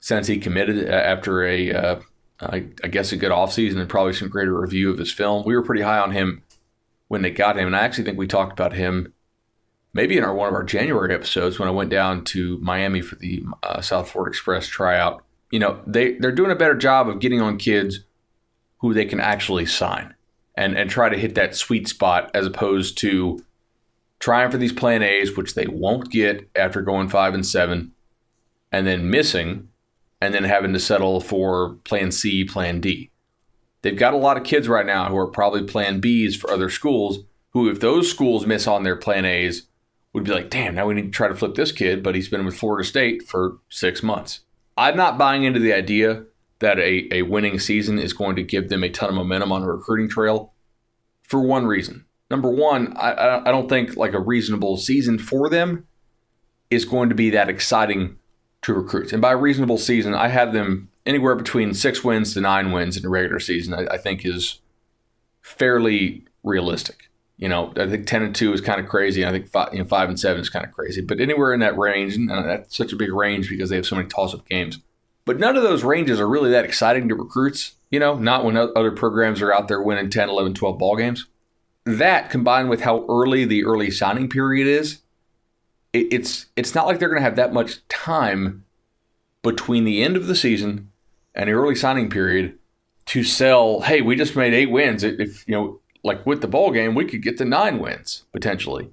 since 0.00 0.26
he 0.26 0.38
committed 0.38 0.88
uh, 0.88 0.92
after 0.92 1.44
a, 1.44 1.72
uh, 1.72 2.00
I, 2.40 2.60
guess, 2.60 3.12
a 3.12 3.16
good 3.16 3.30
offseason 3.30 3.78
and 3.78 3.88
probably 3.88 4.12
some 4.12 4.28
greater 4.28 4.58
review 4.58 4.90
of 4.90 4.98
his 4.98 5.12
film. 5.12 5.44
We 5.44 5.56
were 5.56 5.62
pretty 5.62 5.82
high 5.82 5.98
on 5.98 6.12
him 6.12 6.42
when 7.12 7.20
they 7.20 7.30
got 7.30 7.58
him, 7.58 7.66
and 7.66 7.76
I 7.76 7.80
actually 7.80 8.04
think 8.04 8.16
we 8.16 8.26
talked 8.26 8.54
about 8.54 8.72
him 8.72 9.12
maybe 9.92 10.16
in 10.16 10.24
our 10.24 10.32
one 10.32 10.48
of 10.48 10.54
our 10.54 10.62
January 10.62 11.14
episodes 11.14 11.58
when 11.58 11.68
I 11.68 11.70
went 11.70 11.90
down 11.90 12.24
to 12.24 12.56
Miami 12.62 13.02
for 13.02 13.16
the 13.16 13.44
uh, 13.62 13.82
South 13.82 14.10
Florida 14.10 14.30
Express 14.30 14.66
tryout. 14.66 15.22
You 15.50 15.58
know, 15.58 15.82
they 15.86 16.14
they're 16.14 16.32
doing 16.32 16.50
a 16.50 16.56
better 16.56 16.74
job 16.74 17.10
of 17.10 17.20
getting 17.20 17.42
on 17.42 17.58
kids 17.58 18.00
who 18.78 18.94
they 18.94 19.04
can 19.04 19.20
actually 19.20 19.66
sign 19.66 20.14
and 20.54 20.74
and 20.74 20.88
try 20.88 21.10
to 21.10 21.18
hit 21.18 21.34
that 21.34 21.54
sweet 21.54 21.86
spot 21.86 22.30
as 22.32 22.46
opposed 22.46 22.96
to 22.98 23.44
trying 24.18 24.50
for 24.50 24.56
these 24.56 24.72
plan 24.72 25.02
A's, 25.02 25.36
which 25.36 25.52
they 25.52 25.66
won't 25.66 26.10
get 26.10 26.48
after 26.56 26.80
going 26.80 27.10
five 27.10 27.34
and 27.34 27.44
seven, 27.44 27.92
and 28.72 28.86
then 28.86 29.10
missing 29.10 29.68
and 30.22 30.32
then 30.32 30.44
having 30.44 30.72
to 30.72 30.80
settle 30.80 31.20
for 31.20 31.74
plan 31.84 32.10
C, 32.10 32.42
plan 32.42 32.80
D. 32.80 33.10
They've 33.82 33.96
got 33.96 34.14
a 34.14 34.18
lot 34.18 34.36
of 34.36 34.44
kids 34.44 34.68
right 34.68 34.86
now 34.86 35.08
who 35.08 35.16
are 35.16 35.26
probably 35.26 35.64
plan 35.64 36.00
Bs 36.00 36.36
for 36.36 36.50
other 36.50 36.70
schools 36.70 37.20
who, 37.50 37.68
if 37.68 37.80
those 37.80 38.10
schools 38.10 38.46
miss 38.46 38.66
on 38.66 38.82
their 38.82 38.96
plan 38.96 39.24
A's, 39.24 39.66
would 40.12 40.24
be 40.24 40.32
like, 40.32 40.50
damn, 40.50 40.74
now 40.74 40.86
we 40.86 40.94
need 40.94 41.06
to 41.06 41.10
try 41.10 41.28
to 41.28 41.34
flip 41.34 41.54
this 41.54 41.72
kid, 41.72 42.02
but 42.02 42.14
he's 42.14 42.28
been 42.28 42.44
with 42.44 42.56
Florida 42.56 42.86
State 42.86 43.22
for 43.22 43.58
six 43.68 44.02
months. 44.02 44.40
I'm 44.76 44.96
not 44.96 45.18
buying 45.18 45.44
into 45.44 45.60
the 45.60 45.72
idea 45.72 46.24
that 46.60 46.78
a, 46.78 47.08
a 47.12 47.22
winning 47.22 47.58
season 47.58 47.98
is 47.98 48.12
going 48.12 48.36
to 48.36 48.42
give 48.42 48.68
them 48.68 48.84
a 48.84 48.90
ton 48.90 49.08
of 49.08 49.14
momentum 49.14 49.52
on 49.52 49.62
a 49.62 49.70
recruiting 49.70 50.08
trail 50.08 50.52
for 51.22 51.40
one 51.40 51.66
reason. 51.66 52.04
Number 52.30 52.50
one, 52.50 52.96
I, 52.96 53.42
I 53.44 53.50
don't 53.50 53.68
think 53.68 53.96
like 53.96 54.14
a 54.14 54.20
reasonable 54.20 54.76
season 54.76 55.18
for 55.18 55.50
them 55.50 55.86
is 56.70 56.84
going 56.84 57.08
to 57.08 57.14
be 57.14 57.30
that 57.30 57.50
exciting 57.50 58.16
to 58.62 58.72
recruits. 58.72 59.12
And 59.12 59.20
by 59.20 59.32
reasonable 59.32 59.76
season, 59.76 60.14
I 60.14 60.28
have 60.28 60.52
them 60.52 60.88
anywhere 61.06 61.34
between 61.34 61.74
six 61.74 62.04
wins 62.04 62.34
to 62.34 62.40
nine 62.40 62.72
wins 62.72 62.96
in 62.96 63.02
the 63.02 63.08
regular 63.08 63.40
season. 63.40 63.74
I, 63.74 63.86
I 63.92 63.98
think 63.98 64.24
is 64.24 64.60
fairly 65.40 66.24
realistic. 66.42 67.08
You 67.36 67.48
know, 67.48 67.72
I 67.76 67.88
think 67.88 68.06
ten 68.06 68.22
and 68.22 68.34
two 68.34 68.52
is 68.52 68.60
kind 68.60 68.80
of 68.80 68.88
crazy. 68.88 69.26
I 69.26 69.30
think 69.30 69.48
five, 69.48 69.72
you 69.72 69.80
know, 69.80 69.84
five 69.84 70.08
and 70.08 70.18
seven 70.18 70.40
is 70.40 70.48
kind 70.48 70.64
of 70.64 70.72
crazy. 70.72 71.00
But 71.00 71.20
anywhere 71.20 71.52
in 71.52 71.60
that 71.60 71.76
range, 71.76 72.14
and 72.14 72.30
that's 72.30 72.76
such 72.76 72.92
a 72.92 72.96
big 72.96 73.12
range 73.12 73.48
because 73.48 73.70
they 73.70 73.76
have 73.76 73.86
so 73.86 73.96
many 73.96 74.08
toss-up 74.08 74.48
games. 74.48 74.78
But 75.24 75.38
none 75.38 75.56
of 75.56 75.62
those 75.62 75.82
ranges 75.82 76.20
are 76.20 76.28
really 76.28 76.50
that 76.50 76.64
exciting 76.64 77.08
to 77.08 77.14
recruits. 77.14 77.72
You 77.90 77.98
know, 77.98 78.16
not 78.16 78.44
when 78.44 78.56
other 78.56 78.92
programs 78.92 79.42
are 79.42 79.52
out 79.52 79.68
there 79.68 79.82
winning 79.82 80.08
10, 80.08 80.28
11, 80.28 80.54
12 80.54 80.78
ball 80.78 80.96
games. 80.96 81.26
That 81.84 82.30
combined 82.30 82.70
with 82.70 82.82
how 82.82 83.04
early 83.08 83.44
the 83.44 83.64
early 83.64 83.90
signing 83.90 84.28
period 84.28 84.68
is, 84.68 85.00
it's 85.92 86.46
it's 86.54 86.74
not 86.76 86.86
like 86.86 86.98
they're 86.98 87.08
going 87.08 87.20
to 87.20 87.24
have 87.24 87.36
that 87.36 87.52
much 87.52 87.86
time 87.88 88.64
between 89.42 89.84
the 89.84 90.02
end 90.02 90.16
of 90.16 90.28
the 90.28 90.36
season 90.36 90.91
the 91.34 91.52
early 91.52 91.74
signing 91.74 92.10
period 92.10 92.58
to 93.06 93.24
sell. 93.24 93.80
Hey, 93.80 94.00
we 94.00 94.16
just 94.16 94.36
made 94.36 94.54
eight 94.54 94.70
wins. 94.70 95.02
If 95.02 95.46
you 95.48 95.54
know, 95.54 95.80
like 96.02 96.24
with 96.26 96.40
the 96.40 96.48
bowl 96.48 96.70
game, 96.70 96.94
we 96.94 97.04
could 97.04 97.22
get 97.22 97.38
to 97.38 97.44
nine 97.44 97.78
wins 97.78 98.24
potentially. 98.32 98.90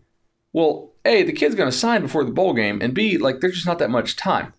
Well, 0.54 0.92
a 1.06 1.24
the 1.24 1.34
kid's 1.34 1.56
going 1.56 1.70
to 1.72 1.78
sign 1.78 2.02
before 2.02 2.24
the 2.24 2.32
bowl 2.32 2.54
game, 2.54 2.82
and 2.82 2.94
b 2.94 3.18
like 3.18 3.40
there's 3.40 3.56
just 3.56 3.68
not 3.68 3.80
that 3.80 3.90
much 3.90 4.16
time. 4.16 4.54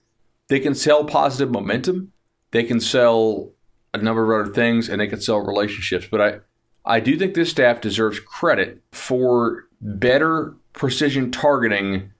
They 0.48 0.60
can 0.60 0.74
sell 0.74 1.04
positive 1.04 1.50
momentum. 1.50 2.12
They 2.50 2.64
can 2.64 2.80
sell 2.80 3.50
a 3.94 3.98
number 3.98 4.34
of 4.34 4.46
other 4.46 4.54
things, 4.54 4.88
and 4.88 5.00
they 5.00 5.06
can 5.06 5.20
sell 5.20 5.38
relationships. 5.38 6.06
But 6.10 6.20
I 6.20 6.40
I 6.84 7.00
do 7.00 7.18
think 7.18 7.34
this 7.34 7.50
staff 7.50 7.80
deserves 7.80 8.20
credit 8.20 8.82
for 8.92 9.66
better 9.80 10.54
precision 10.72 11.30
targeting 11.30 12.12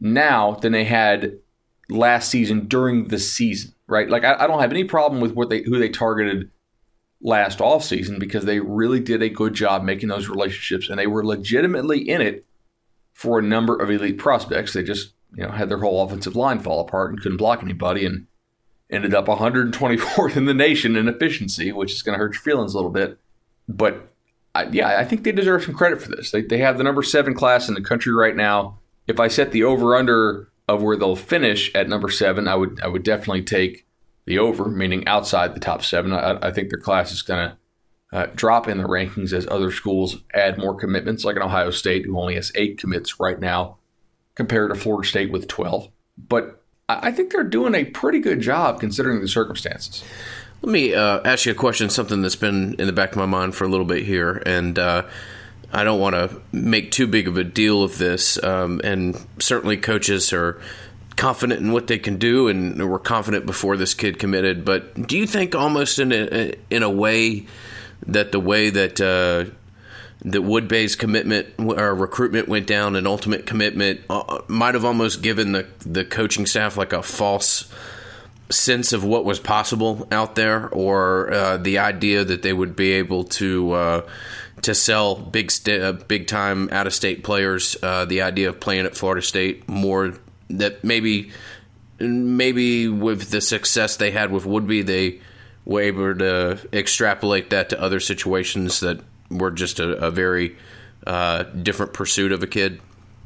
now 0.00 0.52
than 0.54 0.72
they 0.72 0.84
had 0.84 1.38
last 1.88 2.30
season 2.30 2.66
during 2.66 3.08
the 3.08 3.18
season, 3.18 3.71
right? 3.86 4.08
Like 4.08 4.24
I, 4.24 4.44
I 4.44 4.46
don't 4.46 4.60
have 4.60 4.70
any 4.70 4.84
problem 4.84 5.20
with 5.20 5.32
what 5.32 5.50
they 5.50 5.62
who 5.62 5.78
they 5.78 5.88
targeted 5.88 6.50
last 7.20 7.58
offseason 7.58 8.18
because 8.18 8.44
they 8.44 8.60
really 8.60 9.00
did 9.00 9.22
a 9.22 9.28
good 9.28 9.54
job 9.54 9.84
making 9.84 10.08
those 10.08 10.28
relationships 10.28 10.88
and 10.88 10.98
they 10.98 11.06
were 11.06 11.24
legitimately 11.24 12.00
in 12.08 12.20
it 12.20 12.44
for 13.12 13.38
a 13.38 13.42
number 13.42 13.76
of 13.76 13.90
elite 13.90 14.18
prospects. 14.18 14.72
They 14.72 14.82
just, 14.82 15.12
you 15.34 15.44
know, 15.44 15.52
had 15.52 15.68
their 15.68 15.78
whole 15.78 16.02
offensive 16.02 16.34
line 16.34 16.58
fall 16.58 16.80
apart 16.80 17.10
and 17.10 17.20
couldn't 17.20 17.38
block 17.38 17.62
anybody 17.62 18.04
and 18.04 18.26
ended 18.90 19.14
up 19.14 19.26
124th 19.26 20.36
in 20.36 20.46
the 20.46 20.54
nation 20.54 20.96
in 20.96 21.08
efficiency, 21.08 21.70
which 21.72 21.92
is 21.92 22.02
going 22.02 22.14
to 22.14 22.18
hurt 22.18 22.34
your 22.34 22.42
feelings 22.42 22.74
a 22.74 22.76
little 22.76 22.90
bit. 22.90 23.18
But 23.68 24.08
I, 24.54 24.64
yeah, 24.64 24.98
I 24.98 25.04
think 25.04 25.22
they 25.22 25.32
deserve 25.32 25.62
some 25.62 25.74
credit 25.74 26.02
for 26.02 26.10
this. 26.10 26.30
They, 26.30 26.42
they 26.42 26.58
have 26.58 26.76
the 26.76 26.84
number 26.84 27.02
seven 27.02 27.34
class 27.34 27.68
in 27.68 27.74
the 27.74 27.80
country 27.80 28.12
right 28.12 28.36
now 28.36 28.78
if 29.06 29.18
I 29.18 29.28
set 29.28 29.52
the 29.52 29.64
over 29.64 29.96
under 29.96 30.48
of 30.72 30.82
where 30.82 30.96
they'll 30.96 31.16
finish 31.16 31.74
at 31.74 31.88
number 31.88 32.08
seven, 32.08 32.48
I 32.48 32.54
would 32.54 32.80
I 32.82 32.88
would 32.88 33.02
definitely 33.02 33.42
take 33.42 33.86
the 34.24 34.38
over, 34.38 34.68
meaning 34.68 35.06
outside 35.06 35.54
the 35.54 35.60
top 35.60 35.82
seven. 35.82 36.12
I, 36.12 36.38
I 36.40 36.52
think 36.52 36.70
their 36.70 36.80
class 36.80 37.12
is 37.12 37.22
going 37.22 37.50
to 37.50 37.56
uh, 38.12 38.26
drop 38.34 38.68
in 38.68 38.78
the 38.78 38.84
rankings 38.84 39.32
as 39.32 39.46
other 39.48 39.70
schools 39.72 40.18
add 40.34 40.58
more 40.58 40.74
commitments, 40.74 41.24
like 41.24 41.36
an 41.36 41.42
Ohio 41.42 41.70
State, 41.70 42.04
who 42.04 42.18
only 42.18 42.34
has 42.34 42.52
eight 42.54 42.78
commits 42.78 43.18
right 43.18 43.40
now, 43.40 43.78
compared 44.34 44.72
to 44.72 44.78
Florida 44.78 45.08
State 45.08 45.32
with 45.32 45.48
12. 45.48 45.88
But 46.16 46.62
I, 46.88 47.08
I 47.08 47.12
think 47.12 47.32
they're 47.32 47.42
doing 47.42 47.74
a 47.74 47.84
pretty 47.84 48.20
good 48.20 48.40
job 48.40 48.80
considering 48.80 49.20
the 49.20 49.28
circumstances. 49.28 50.04
Let 50.60 50.72
me 50.72 50.94
uh, 50.94 51.20
ask 51.24 51.46
you 51.46 51.52
a 51.52 51.56
question, 51.56 51.90
something 51.90 52.22
that's 52.22 52.36
been 52.36 52.74
in 52.78 52.86
the 52.86 52.92
back 52.92 53.10
of 53.10 53.16
my 53.16 53.26
mind 53.26 53.56
for 53.56 53.64
a 53.64 53.68
little 53.68 53.86
bit 53.86 54.04
here. 54.04 54.42
And 54.46 54.78
uh, 54.78 55.06
I 55.72 55.84
don't 55.84 56.00
want 56.00 56.14
to 56.14 56.40
make 56.52 56.90
too 56.90 57.06
big 57.06 57.28
of 57.28 57.38
a 57.38 57.44
deal 57.44 57.82
of 57.82 57.96
this, 57.96 58.42
um, 58.42 58.80
and 58.84 59.18
certainly 59.38 59.78
coaches 59.78 60.32
are 60.32 60.60
confident 61.16 61.60
in 61.60 61.72
what 61.72 61.86
they 61.86 61.98
can 61.98 62.16
do, 62.16 62.48
and 62.48 62.90
were 62.90 62.98
confident 62.98 63.46
before 63.46 63.76
this 63.76 63.94
kid 63.94 64.18
committed. 64.18 64.64
But 64.64 65.06
do 65.06 65.16
you 65.16 65.26
think, 65.26 65.54
almost 65.54 65.98
in 65.98 66.12
a 66.12 66.54
in 66.68 66.82
a 66.82 66.90
way, 66.90 67.46
that 68.06 68.32
the 68.32 68.40
way 68.40 68.70
that 68.70 69.00
uh, 69.00 69.50
that 70.24 70.42
Woodbey's 70.42 70.94
commitment 70.94 71.48
or 71.58 71.94
recruitment 71.94 72.48
went 72.48 72.66
down, 72.66 72.94
and 72.94 73.06
ultimate 73.06 73.46
commitment 73.46 74.00
uh, 74.10 74.40
might 74.48 74.74
have 74.74 74.84
almost 74.84 75.22
given 75.22 75.52
the 75.52 75.66
the 75.86 76.04
coaching 76.04 76.46
staff 76.46 76.76
like 76.76 76.92
a 76.92 77.02
false 77.02 77.72
sense 78.50 78.92
of 78.92 79.02
what 79.02 79.24
was 79.24 79.40
possible 79.40 80.06
out 80.12 80.34
there, 80.34 80.68
or 80.68 81.32
uh, 81.32 81.56
the 81.56 81.78
idea 81.78 82.24
that 82.24 82.42
they 82.42 82.52
would 82.52 82.76
be 82.76 82.92
able 82.92 83.24
to 83.24 83.72
uh, 83.72 84.10
to 84.62 84.74
sell 84.74 85.16
big 85.16 85.50
st- 85.50 85.82
uh, 85.82 85.92
big 85.92 86.26
time 86.26 86.68
out 86.72 86.86
of 86.86 86.94
state 86.94 87.22
players 87.22 87.76
uh, 87.82 88.04
the 88.04 88.22
idea 88.22 88.48
of 88.48 88.60
playing 88.60 88.86
at 88.86 88.96
Florida 88.96 89.22
State 89.22 89.68
more 89.68 90.14
that 90.48 90.82
maybe 90.82 91.30
maybe 91.98 92.88
with 92.88 93.30
the 93.30 93.40
success 93.40 93.96
they 93.96 94.10
had 94.10 94.30
with 94.30 94.44
Woodbey 94.44 94.84
they 94.84 95.20
were 95.64 95.80
able 95.80 96.14
to 96.14 96.58
extrapolate 96.72 97.50
that 97.50 97.68
to 97.70 97.80
other 97.80 98.00
situations 98.00 98.80
that 98.80 99.00
were 99.30 99.50
just 99.50 99.78
a, 99.78 99.90
a 99.98 100.10
very 100.10 100.56
uh, 101.06 101.44
different 101.44 101.92
pursuit 101.92 102.32
of 102.32 102.42
a 102.42 102.46
kid. 102.46 102.80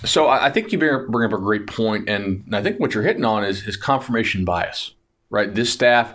So 0.05 0.29
I 0.29 0.51
think 0.51 0.73
you 0.73 0.79
bring 0.79 1.27
up 1.27 1.33
a 1.33 1.41
great 1.41 1.67
point, 1.67 2.09
and 2.09 2.45
I 2.53 2.63
think 2.63 2.79
what 2.79 2.95
you're 2.95 3.03
hitting 3.03 3.25
on 3.25 3.45
is, 3.45 3.67
is 3.67 3.79
confirmation 3.79 4.45
bias, 4.45 4.93
right? 5.31 5.53
This 5.53 5.73
staff 5.73 6.15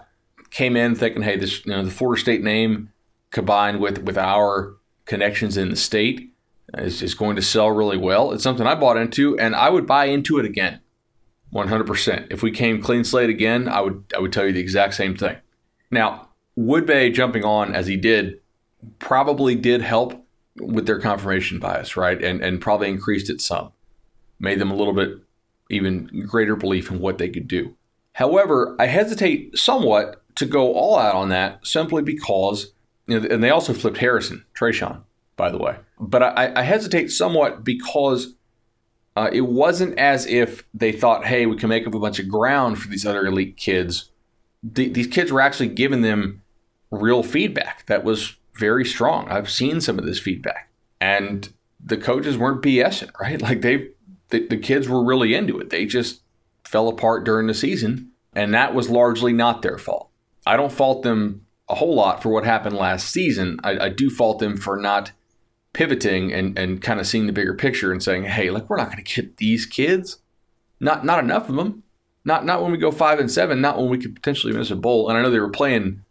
came 0.51 0.77
in 0.77 0.93
thinking, 0.95 1.23
hey, 1.23 1.37
this 1.37 1.65
you 1.65 1.71
know 1.71 1.83
the 1.83 1.91
Florida 1.91 2.21
State 2.21 2.43
name 2.43 2.91
combined 3.31 3.79
with 3.79 4.03
with 4.03 4.17
our 4.17 4.75
connections 5.05 5.57
in 5.57 5.69
the 5.69 5.75
state 5.75 6.33
is, 6.77 7.01
is 7.01 7.13
going 7.13 7.35
to 7.35 7.41
sell 7.41 7.71
really 7.71 7.97
well. 7.97 8.31
It's 8.31 8.43
something 8.43 8.67
I 8.67 8.75
bought 8.75 8.97
into, 8.97 9.37
and 9.37 9.55
I 9.55 9.69
would 9.69 9.85
buy 9.85 10.05
into 10.05 10.37
it 10.39 10.45
again, 10.45 10.79
100%. 11.53 12.27
If 12.31 12.43
we 12.43 12.51
came 12.51 12.81
clean 12.81 13.03
slate 13.03 13.29
again, 13.29 13.67
I 13.67 13.81
would 13.81 14.03
I 14.15 14.19
would 14.19 14.33
tell 14.33 14.45
you 14.45 14.53
the 14.53 14.59
exact 14.59 14.93
same 14.93 15.15
thing. 15.15 15.37
Now, 15.89 16.29
Woodbey 16.57 17.13
jumping 17.13 17.43
on 17.43 17.75
as 17.75 17.87
he 17.87 17.97
did 17.97 18.39
probably 18.99 19.55
did 19.55 19.81
help 19.81 20.25
with 20.57 20.85
their 20.85 20.99
confirmation 20.99 21.59
bias, 21.59 21.97
right? 21.97 22.21
And 22.21 22.41
and 22.41 22.61
probably 22.61 22.89
increased 22.89 23.29
it 23.29 23.41
some, 23.41 23.71
made 24.39 24.59
them 24.59 24.71
a 24.71 24.75
little 24.75 24.93
bit 24.93 25.17
even 25.69 26.25
greater 26.27 26.55
belief 26.55 26.91
in 26.91 26.99
what 26.99 27.17
they 27.17 27.29
could 27.29 27.47
do. 27.47 27.75
However, 28.13 28.75
I 28.77 28.87
hesitate 28.87 29.57
somewhat 29.57 30.21
to 30.35 30.45
go 30.45 30.73
all 30.73 30.97
out 30.97 31.15
on 31.15 31.29
that 31.29 31.65
simply 31.65 32.03
because, 32.03 32.73
you 33.11 33.19
know, 33.19 33.27
and 33.29 33.43
they 33.43 33.49
also 33.49 33.73
flipped 33.73 33.97
Harrison, 33.97 34.45
Tre'Shaun, 34.57 35.01
by 35.35 35.51
the 35.51 35.57
way. 35.57 35.75
But 35.99 36.23
I, 36.23 36.53
I 36.55 36.63
hesitate 36.63 37.11
somewhat 37.11 37.63
because 37.63 38.35
uh, 39.15 39.29
it 39.33 39.41
wasn't 39.41 39.99
as 39.99 40.25
if 40.25 40.63
they 40.73 40.91
thought, 40.91 41.25
hey, 41.25 41.45
we 41.45 41.57
can 41.57 41.69
make 41.69 41.85
up 41.85 41.93
a 41.93 41.99
bunch 41.99 42.19
of 42.19 42.29
ground 42.29 42.79
for 42.79 42.87
these 42.87 43.05
other 43.05 43.25
elite 43.25 43.57
kids. 43.57 44.11
D- 44.71 44.89
these 44.89 45.07
kids 45.07 45.31
were 45.31 45.41
actually 45.41 45.67
giving 45.67 46.01
them 46.01 46.41
real 46.89 47.21
feedback 47.21 47.85
that 47.87 48.03
was 48.03 48.35
very 48.53 48.85
strong. 48.85 49.27
I've 49.27 49.49
seen 49.49 49.81
some 49.81 49.99
of 49.99 50.05
this 50.05 50.19
feedback, 50.19 50.69
and 51.01 51.51
the 51.83 51.97
coaches 51.97 52.37
weren't 52.37 52.61
BSing, 52.61 53.11
right? 53.19 53.41
Like 53.41 53.61
they, 53.61 53.89
the, 54.29 54.47
the 54.47 54.57
kids 54.57 54.87
were 54.87 55.03
really 55.03 55.33
into 55.33 55.59
it. 55.59 55.69
They 55.69 55.85
just 55.85 56.21
fell 56.63 56.87
apart 56.87 57.25
during 57.25 57.47
the 57.47 57.53
season, 57.53 58.11
and 58.33 58.53
that 58.53 58.73
was 58.73 58.89
largely 58.89 59.33
not 59.33 59.61
their 59.61 59.77
fault. 59.77 60.09
I 60.45 60.55
don't 60.55 60.71
fault 60.71 61.03
them 61.03 61.45
a 61.71 61.75
whole 61.75 61.95
lot 61.95 62.21
for 62.21 62.29
what 62.29 62.43
happened 62.43 62.75
last 62.75 63.09
season. 63.09 63.59
I, 63.63 63.85
I 63.85 63.89
do 63.89 64.09
fault 64.09 64.39
them 64.39 64.57
for 64.57 64.75
not 64.75 65.11
pivoting 65.73 66.33
and, 66.33 66.57
and 66.59 66.81
kind 66.81 66.99
of 66.99 67.07
seeing 67.07 67.27
the 67.27 67.33
bigger 67.33 67.53
picture 67.53 67.91
and 67.91 68.03
saying, 68.03 68.25
hey, 68.25 68.49
like 68.49 68.69
we're 68.69 68.77
not 68.77 68.91
going 68.91 69.03
to 69.03 69.15
get 69.21 69.37
these 69.37 69.65
kids. 69.65 70.19
Not 70.79 71.05
not 71.05 71.23
enough 71.23 71.47
of 71.47 71.55
them. 71.55 71.83
Not 72.25 72.45
not 72.45 72.61
when 72.61 72.71
we 72.71 72.77
go 72.77 72.91
five 72.91 73.19
and 73.19 73.31
seven. 73.31 73.61
Not 73.61 73.77
when 73.77 73.89
we 73.89 73.97
could 73.97 74.15
potentially 74.15 74.53
miss 74.53 74.71
a 74.71 74.75
bowl. 74.75 75.09
And 75.09 75.17
I 75.17 75.21
know 75.21 75.31
they 75.31 75.39
were 75.39 75.49
playing 75.49 76.03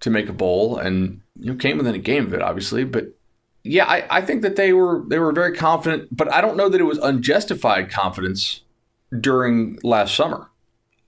to 0.00 0.10
make 0.10 0.28
a 0.28 0.34
bowl 0.34 0.76
and 0.76 1.22
you 1.38 1.52
know, 1.52 1.56
came 1.56 1.78
within 1.78 1.94
a 1.94 1.98
game 1.98 2.26
of 2.26 2.34
it, 2.34 2.42
obviously. 2.42 2.84
But 2.84 3.16
yeah, 3.62 3.86
I, 3.86 4.18
I 4.18 4.20
think 4.20 4.42
that 4.42 4.56
they 4.56 4.72
were 4.72 5.02
they 5.08 5.18
were 5.18 5.32
very 5.32 5.56
confident, 5.56 6.14
but 6.14 6.30
I 6.32 6.40
don't 6.40 6.56
know 6.56 6.68
that 6.68 6.80
it 6.80 6.84
was 6.84 6.98
unjustified 6.98 7.90
confidence 7.90 8.60
during 9.18 9.78
last 9.82 10.14
summer. 10.14 10.50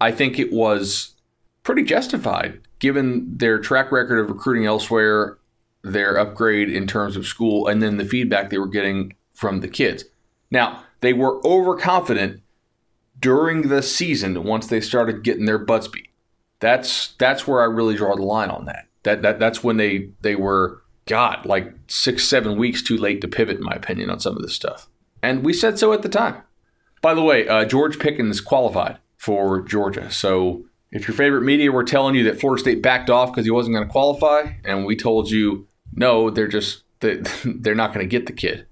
I 0.01 0.13
think 0.13 0.39
it 0.39 0.53
was 0.53 1.15
pretty 1.63 1.83
justified 1.83 2.61
given 2.79 3.37
their 3.39 3.59
track 3.59 3.91
record 3.91 4.19
of 4.19 4.29
recruiting 4.31 4.67
elsewhere, 4.67 5.39
their 5.83 6.17
upgrade 6.19 6.71
in 6.71 6.87
terms 6.87 7.17
of 7.17 7.27
school, 7.27 7.67
and 7.67 7.83
then 7.83 7.97
the 7.97 8.05
feedback 8.05 8.51
they 8.51 8.59
were 8.59 8.67
getting 8.67 9.15
from 9.33 9.61
the 9.61 9.69
kids. 9.69 10.05
Now, 10.51 10.85
they 11.01 11.13
were 11.13 11.45
overconfident 11.47 12.43
during 13.19 13.63
the 13.63 13.83
season 13.83 14.43
once 14.45 14.67
they 14.67 14.81
started 14.81 15.23
getting 15.23 15.47
their 15.47 15.59
butts 15.59 15.89
beat. 15.89 16.09
That's 16.61 17.15
that's 17.19 17.47
where 17.47 17.61
I 17.61 17.65
really 17.65 17.97
draw 17.97 18.17
the 18.17 18.23
line 18.23 18.51
on 18.51 18.65
that. 18.67 18.87
That, 19.03 19.23
that 19.23 19.39
that's 19.39 19.63
when 19.63 19.77
they 19.77 20.11
they 20.23 20.35
were 20.35 20.83
God 21.07 21.47
like 21.47 21.73
six 21.87 22.25
seven 22.25 22.59
weeks 22.59 22.83
too 22.83 22.97
late 22.97 23.21
to 23.21 23.29
pivot 23.29 23.59
in 23.59 23.63
my 23.63 23.75
opinion 23.75 24.11
on 24.11 24.21
some 24.21 24.37
of 24.37 24.43
this 24.43 24.55
stuff. 24.55 24.89
And 25.23 25.45
we 25.45 25.53
said 25.53 25.79
so 25.79 25.93
at 25.93 26.03
the 26.03 26.09
time. 26.09 26.43
By 27.03 27.15
the 27.15 27.23
way, 27.23 27.47
uh, 27.47 27.65
George 27.65 27.99
Pickens 27.99 28.41
qualified 28.41 28.99
for 29.17 29.61
Georgia. 29.61 30.11
So 30.11 30.65
if 30.93 31.07
your 31.09 31.17
favorite 31.17 31.43
media 31.43 31.73
were 31.73 31.85
telling 31.85 32.15
you 32.15 32.25
that 32.25 32.41
Florida 32.41 32.61
State 32.61 32.83
backed 32.83 33.11
off 33.11 33.33
because 33.33 33.45
he 33.45 33.51
wasn't 33.51 33.75
going 33.75 33.87
to 33.87 33.93
qualify, 33.93 34.53
and 34.65 34.85
we 34.85 34.97
told 34.97 35.31
you 35.31 35.67
no, 35.93 36.31
they're 36.31 36.49
just 36.49 36.83
they're 37.01 37.75
not 37.75 37.93
going 37.93 38.05
to 38.05 38.11
get 38.11 38.27
the 38.27 38.33
kid. 38.33 38.67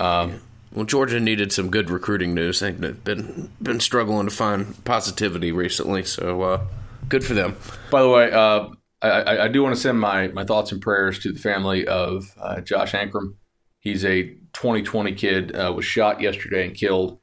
Um, 0.00 0.40
well, 0.72 0.84
Georgia 0.84 1.20
needed 1.20 1.52
some 1.52 1.70
good 1.70 1.88
recruiting 1.88 2.34
news. 2.34 2.60
They've 2.60 2.78
been 3.04 3.50
been 3.62 3.80
struggling 3.80 4.26
to 4.26 4.34
find 4.34 4.84
positivity 4.84 5.52
recently, 5.52 6.04
so 6.04 6.42
uh, 6.42 6.66
good 7.08 7.24
for 7.24 7.34
them. 7.34 7.56
By 7.90 8.02
the 8.02 8.08
way, 8.08 8.32
uh, 8.32 8.68
I, 9.00 9.44
I, 9.44 9.48
do 9.48 9.62
want 9.62 9.74
to 9.74 9.80
send 9.80 10.00
my, 10.00 10.28
my 10.28 10.44
thoughts 10.44 10.72
and 10.72 10.80
prayers 10.80 11.18
to 11.20 11.32
the 11.32 11.38
family 11.38 11.86
of 11.86 12.34
uh, 12.40 12.60
Josh 12.60 12.92
Ankrum. 12.92 13.34
He's 13.78 14.04
a 14.04 14.22
2020 14.54 15.14
kid, 15.14 15.54
uh, 15.54 15.72
was 15.74 15.84
shot 15.84 16.20
yesterday 16.20 16.66
and 16.66 16.74
killed 16.74 17.20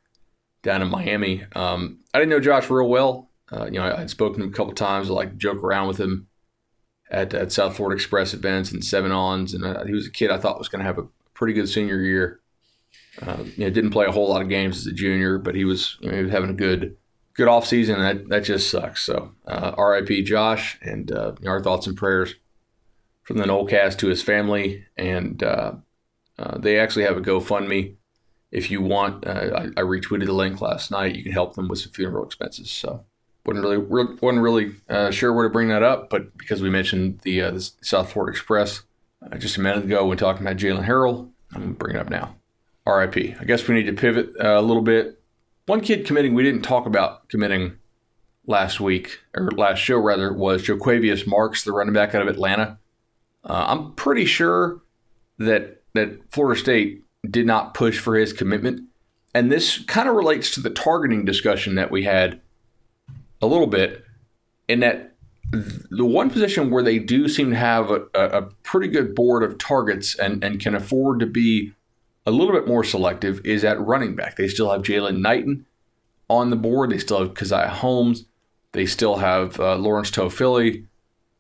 down 0.61 0.83
in 0.83 0.89
Miami. 0.89 1.43
Um, 1.55 2.01
I 2.13 2.19
didn't 2.19 2.29
know 2.29 2.39
Josh 2.39 2.69
real 2.69 2.87
well. 2.87 3.30
Uh, 3.51 3.65
you 3.65 3.73
know, 3.73 3.83
I, 3.83 3.99
would 3.99 4.09
spoken 4.09 4.39
to 4.39 4.45
him 4.45 4.53
a 4.53 4.55
couple 4.55 4.73
times. 4.73 5.09
Like 5.09 5.37
joke 5.37 5.63
around 5.63 5.87
with 5.87 5.99
him 5.99 6.27
at, 7.09 7.33
at 7.33 7.51
South 7.51 7.75
Florida 7.75 7.95
Express 7.95 8.33
events 8.33 8.71
and 8.71 8.83
seven 8.83 9.11
ons. 9.11 9.53
And 9.53 9.65
uh, 9.65 9.85
he 9.85 9.93
was 9.93 10.07
a 10.07 10.11
kid 10.11 10.31
I 10.31 10.37
thought 10.37 10.57
was 10.57 10.69
going 10.69 10.79
to 10.79 10.85
have 10.85 10.97
a 10.97 11.07
pretty 11.33 11.53
good 11.53 11.69
senior 11.69 12.01
year. 12.01 12.39
Uh, 13.21 13.43
you 13.57 13.65
know, 13.65 13.69
didn't 13.69 13.91
play 13.91 14.05
a 14.05 14.11
whole 14.11 14.29
lot 14.29 14.41
of 14.41 14.49
games 14.49 14.77
as 14.77 14.87
a 14.87 14.93
junior, 14.93 15.37
but 15.37 15.55
he 15.55 15.65
was, 15.65 15.97
you 15.99 16.09
know, 16.09 16.17
he 16.17 16.23
was 16.23 16.31
having 16.31 16.49
a 16.49 16.53
good 16.53 16.95
good 17.33 17.47
off 17.47 17.65
season. 17.65 17.95
And 17.99 18.03
that 18.03 18.29
that 18.29 18.43
just 18.43 18.69
sucks. 18.69 19.01
So 19.01 19.33
uh, 19.45 19.73
R.I.P. 19.77 20.23
Josh, 20.23 20.79
and 20.81 21.11
uh, 21.11 21.33
our 21.45 21.61
thoughts 21.61 21.87
and 21.87 21.97
prayers 21.97 22.35
from 23.23 23.37
the 23.37 23.43
Nolecast 23.43 23.97
to 23.99 24.07
his 24.07 24.23
family. 24.23 24.85
And 24.97 25.43
uh, 25.43 25.73
they 26.57 26.79
actually 26.79 27.03
have 27.03 27.17
a 27.17 27.21
GoFundMe. 27.21 27.95
If 28.51 28.69
you 28.69 28.81
want, 28.81 29.25
I, 29.25 29.69
I, 29.77 29.81
retweeted 29.81 30.25
the 30.25 30.33
link 30.33 30.59
last 30.59 30.91
night. 30.91 31.15
You 31.15 31.23
can 31.23 31.31
help 31.31 31.55
them 31.55 31.69
with 31.69 31.79
some 31.79 31.93
funeral 31.93 32.25
expenses. 32.25 32.69
So 32.69 33.05
wasn't 33.45 33.63
really 33.65 33.77
wasn't 33.77 34.41
really 34.41 34.75
uh, 34.89 35.11
sure 35.11 35.33
where 35.33 35.47
to 35.47 35.53
bring 35.53 35.69
that 35.69 35.83
up, 35.83 36.09
but 36.09 36.37
because 36.37 36.61
we 36.61 36.69
mentioned 36.69 37.19
the, 37.19 37.41
the 37.41 37.71
South 37.81 38.11
Florida 38.11 38.31
Express 38.31 38.83
just 39.37 39.57
a 39.57 39.61
minute 39.61 39.85
ago 39.85 40.05
when 40.05 40.17
talking 40.17 40.45
about 40.45 40.57
Jalen 40.57 40.85
Harrell, 40.85 41.29
I'm 41.53 41.61
to 41.61 41.67
bring 41.69 41.95
it 41.95 41.99
up 41.99 42.09
now. 42.09 42.35
RIP. 42.87 43.37
I 43.39 43.43
guess 43.45 43.67
we 43.67 43.75
need 43.75 43.85
to 43.85 43.93
pivot 43.93 44.31
a 44.39 44.61
little 44.61 44.81
bit 44.81 45.21
one 45.65 45.81
kid 45.81 46.05
committing 46.05 46.33
we 46.33 46.43
didn't 46.43 46.63
talk 46.63 46.85
about 46.85 47.29
committing 47.29 47.77
last 48.45 48.79
week 48.79 49.19
or 49.33 49.49
last 49.51 49.77
show 49.77 49.97
rather 49.97 50.33
was 50.33 50.63
Jo'quavious 50.63 51.27
Marks, 51.27 51.63
the 51.63 51.71
running 51.71 51.93
back 51.93 52.15
out 52.15 52.21
of 52.21 52.27
Atlanta. 52.27 52.77
Uh, 53.43 53.65
I'm 53.67 53.93
pretty 53.93 54.25
sure 54.25 54.81
that 55.37 55.81
that 55.93 56.31
Florida 56.31 56.59
State 56.59 57.03
did 57.29 57.45
not 57.45 57.73
push 57.73 57.99
for 57.99 58.15
his 58.17 58.33
commitment, 58.33 58.83
and 59.33 59.51
this 59.51 59.79
kind 59.85 60.09
of 60.09 60.15
relates 60.15 60.51
to 60.51 60.59
the 60.59 60.69
targeting 60.69 61.25
discussion 61.25 61.75
that 61.75 61.91
we 61.91 62.03
had 62.03 62.41
a 63.41 63.47
little 63.47 63.67
bit. 63.67 64.05
In 64.67 64.79
that 64.79 65.11
the 65.51 66.05
one 66.05 66.29
position 66.29 66.69
where 66.69 66.83
they 66.83 66.97
do 66.97 67.27
seem 67.27 67.49
to 67.49 67.57
have 67.57 67.91
a, 67.91 68.05
a 68.13 68.41
pretty 68.63 68.87
good 68.87 69.13
board 69.13 69.43
of 69.43 69.57
targets 69.57 70.15
and, 70.15 70.43
and 70.43 70.61
can 70.61 70.75
afford 70.75 71.19
to 71.19 71.25
be 71.25 71.73
a 72.25 72.31
little 72.31 72.53
bit 72.53 72.67
more 72.67 72.83
selective 72.83 73.45
is 73.45 73.63
at 73.63 73.79
running 73.81 74.15
back. 74.15 74.37
They 74.37 74.47
still 74.47 74.71
have 74.71 74.83
Jaylan 74.83 75.19
Knighton 75.19 75.65
on 76.29 76.49
the 76.49 76.55
board. 76.55 76.91
They 76.91 76.99
still 76.99 77.19
have 77.19 77.33
Caziah 77.33 77.67
Holmes. 77.67 78.25
They 78.71 78.85
still 78.85 79.17
have 79.17 79.59
uh, 79.59 79.75
Lawrence 79.75 80.11
Toafili, 80.11 80.85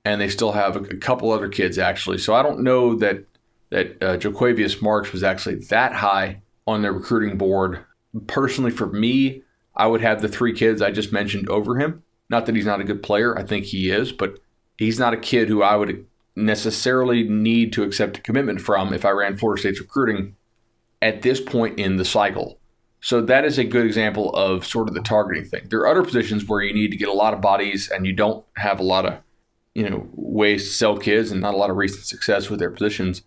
and 0.03 0.19
they 0.19 0.27
still 0.27 0.51
have 0.51 0.75
a, 0.75 0.79
a, 0.79 0.97
couple 0.97 1.31
other 1.31 1.47
kids 1.47 1.77
actually. 1.77 2.17
So 2.17 2.33
I 2.33 2.43
don't 2.43 2.59
know 2.59 2.95
that 2.95 3.23
that 3.69 4.03
uh, 4.03 4.83
Marks 4.83 5.13
was 5.13 5.23
actually 5.23 5.55
that 5.69 5.93
high 5.93 6.41
on 6.67 6.81
their 6.81 6.91
recruiting 6.91 7.37
board. 7.37 7.79
Personally, 8.27 8.71
for 8.71 8.87
me, 8.87 9.43
I 9.75 9.87
would 9.87 10.01
have 10.01 10.21
the 10.21 10.27
three 10.27 10.53
kids 10.53 10.81
I 10.81 10.91
just 10.91 11.11
mentioned 11.11 11.49
over 11.49 11.79
him. 11.79 12.03
Not 12.29 12.45
that 12.45 12.55
he's 12.55 12.65
not 12.65 12.81
a 12.81 12.85
good 12.85 13.03
player, 13.03 13.37
I 13.37 13.43
think 13.43 13.65
he 13.65 13.89
is, 13.89 14.11
but 14.11 14.39
he's 14.77 14.99
not 14.99 15.13
a 15.13 15.17
kid 15.17 15.47
who 15.47 15.61
I 15.61 15.75
would 15.75 16.05
necessarily 16.35 17.23
need 17.23 17.73
to 17.73 17.83
accept 17.83 18.17
a 18.17 18.21
commitment 18.21 18.61
from 18.61 18.93
if 18.93 19.05
I 19.05 19.09
ran 19.09 19.37
Florida 19.37 19.59
State's 19.59 19.81
recruiting 19.81 20.35
at 21.01 21.21
this 21.21 21.41
point 21.41 21.79
in 21.79 21.97
the 21.97 22.05
cycle. 22.05 22.57
So 23.01 23.19
that 23.21 23.45
is 23.45 23.57
a 23.57 23.63
good 23.63 23.85
example 23.85 24.29
of 24.35 24.65
sort 24.65 24.87
of 24.87 24.93
the 24.93 25.01
targeting 25.01 25.45
thing. 25.45 25.67
There 25.69 25.79
are 25.79 25.87
other 25.87 26.03
positions 26.03 26.47
where 26.47 26.61
you 26.61 26.73
need 26.73 26.91
to 26.91 26.97
get 26.97 27.09
a 27.09 27.13
lot 27.13 27.33
of 27.33 27.41
bodies 27.41 27.89
and 27.89 28.05
you 28.05 28.13
don't 28.13 28.45
have 28.57 28.79
a 28.79 28.83
lot 28.83 29.05
of, 29.05 29.17
you 29.73 29.89
know, 29.89 30.07
ways 30.13 30.65
to 30.65 30.73
sell 30.73 30.97
kids 30.97 31.31
and 31.31 31.41
not 31.41 31.55
a 31.55 31.57
lot 31.57 31.71
of 31.71 31.77
recent 31.77 32.05
success 32.05 32.49
with 32.49 32.59
their 32.59 32.69
positions 32.69 33.23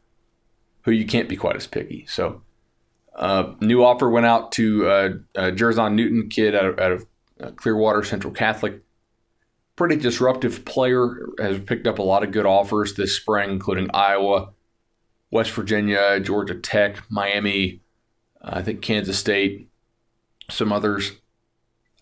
who 0.83 0.93
you 0.93 1.05
can't 1.05 1.29
be 1.29 1.37
quite 1.37 1.57
as 1.57 1.67
picky. 1.67 2.07
So 2.09 2.43
uh, 3.15 3.55
new 3.61 3.85
offer 3.85 4.11
went 4.11 4.27
out 4.27 4.53
to 4.53 4.89
uh, 4.89 5.11
uh, 5.37 5.51
Jer'Zhan 5.51 5.95
Newton, 5.95 6.29
kid 6.29 6.55
out 6.55 6.65
of, 6.65 6.79
out 6.79 6.93
of 6.93 7.07
uh, 7.41 7.51
Clearwater 7.53 8.03
Central 8.03 8.33
Catholic. 8.33 8.81
Pretty 9.77 9.97
disruptive 9.97 10.65
player, 10.65 11.29
has 11.39 11.59
picked 11.61 11.87
up 11.87 11.99
a 11.99 12.03
lot 12.03 12.23
of 12.23 12.31
good 12.31 12.47
offers 12.47 12.95
this 12.95 13.17
spring, 13.17 13.51
including 13.51 13.91
Iowa, 13.93 14.51
West 15.31 15.51
Virginia, 15.53 16.21
Georgia 16.21 16.55
Tech, 16.55 17.03
Miami, 17.11 17.81
uh, 18.41 18.51
I 18.55 18.63
think 18.63 18.83
Kansas 18.83 19.19
State, 19.19 19.69
some 20.51 20.73
others. 20.73 21.13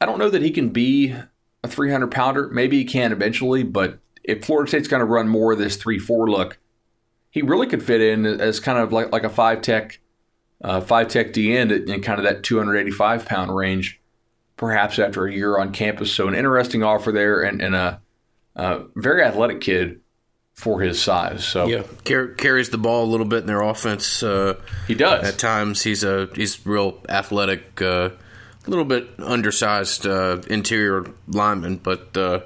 I 0.01 0.07
don't 0.07 0.19
know 0.19 0.31
that 0.31 0.43
he 0.43 0.51
can 0.51 0.71
be 0.71 1.15
a 1.63 1.69
300 1.69 2.11
pounder. 2.11 2.49
Maybe 2.49 2.79
he 2.79 2.85
can 2.85 3.13
eventually, 3.13 3.63
but 3.63 4.01
if 4.25 4.45
Florida 4.45 4.69
State's 4.69 4.89
going 4.89 5.01
to 5.01 5.07
run 5.07 5.29
more 5.29 5.53
of 5.53 5.59
this 5.59 5.77
3 5.77 5.99
4 5.99 6.31
look, 6.31 6.59
he 7.31 7.41
really 7.41 7.67
could 7.67 7.83
fit 7.83 8.01
in 8.01 8.27
as 8.27 8.61
kind 8.61 8.79
of 8.79 8.93
like, 8.93 9.13
like 9.13 9.25
a 9.25 9.31
five 9.31 9.63
tech, 9.63 10.01
uh, 10.63 10.81
five 10.81 11.09
tech 11.09 11.33
D 11.33 11.57
end 11.57 11.73
in 11.73 12.03
kind 12.03 12.19
of 12.19 12.25
that 12.25 12.43
285 12.43 13.27
pound 13.27 13.55
range, 13.55 14.01
perhaps 14.57 14.99
after 14.99 15.27
a 15.27 15.33
year 15.33 15.59
on 15.59 15.73
campus. 15.73 16.13
So 16.13 16.29
an 16.29 16.35
interesting 16.35 16.83
offer 16.83 17.13
there 17.13 17.43
and, 17.43 17.61
and 17.61 17.75
a, 17.75 18.01
a 18.55 18.85
very 18.95 19.23
athletic 19.23 19.61
kid 19.61 20.01
for 20.55 20.81
his 20.81 21.03
size. 21.03 21.45
So 21.45 21.67
yeah, 21.67 21.83
car- 22.05 22.29
carries 22.29 22.71
the 22.71 22.79
ball 22.79 23.05
a 23.05 23.11
little 23.11 23.27
bit 23.27 23.41
in 23.41 23.47
their 23.47 23.63
offense. 23.63 24.23
Uh, 24.23 24.61
he 24.87 24.95
does 24.95 25.27
at 25.27 25.39
times. 25.39 25.83
He's 25.83 26.05
a 26.05 26.29
he's 26.35 26.65
real 26.65 27.01
athletic, 27.09 27.81
a 27.81 27.91
uh, 27.91 28.11
little 28.67 28.85
bit 28.85 29.09
undersized 29.19 30.07
uh, 30.07 30.41
interior 30.49 31.07
lineman, 31.27 31.77
but 31.77 32.17
uh, 32.17 32.41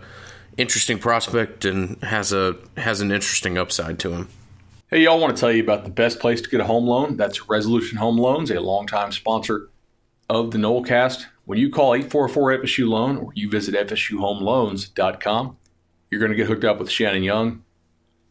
interesting 0.56 0.98
prospect 0.98 1.64
and 1.64 2.02
has 2.02 2.32
a 2.32 2.56
has 2.76 3.00
an 3.00 3.12
interesting 3.12 3.58
upside 3.58 3.98
to 4.00 4.12
him. 4.12 4.28
Hey, 4.88 5.02
y'all 5.02 5.18
want 5.18 5.36
to 5.36 5.40
tell 5.40 5.50
you 5.50 5.64
about 5.64 5.82
the 5.82 5.90
best 5.90 6.20
place 6.20 6.40
to 6.40 6.48
get 6.48 6.60
a 6.60 6.64
home 6.64 6.86
loan? 6.86 7.16
That's 7.16 7.48
Resolution 7.48 7.98
Home 7.98 8.16
Loans, 8.16 8.52
a 8.52 8.60
longtime 8.60 9.10
sponsor 9.10 9.68
of 10.30 10.52
the 10.52 10.58
Nolecast. 10.58 11.26
When 11.44 11.58
you 11.58 11.70
call 11.70 11.92
844 11.92 12.58
FSU 12.58 12.88
Loan 12.88 13.16
or 13.16 13.32
you 13.34 13.50
visit 13.50 13.74
FSUHomeLoans.com, 13.74 15.56
you're 16.08 16.20
going 16.20 16.30
to 16.30 16.36
get 16.36 16.46
hooked 16.46 16.62
up 16.62 16.78
with 16.78 16.88
Shannon 16.88 17.24
Young. 17.24 17.64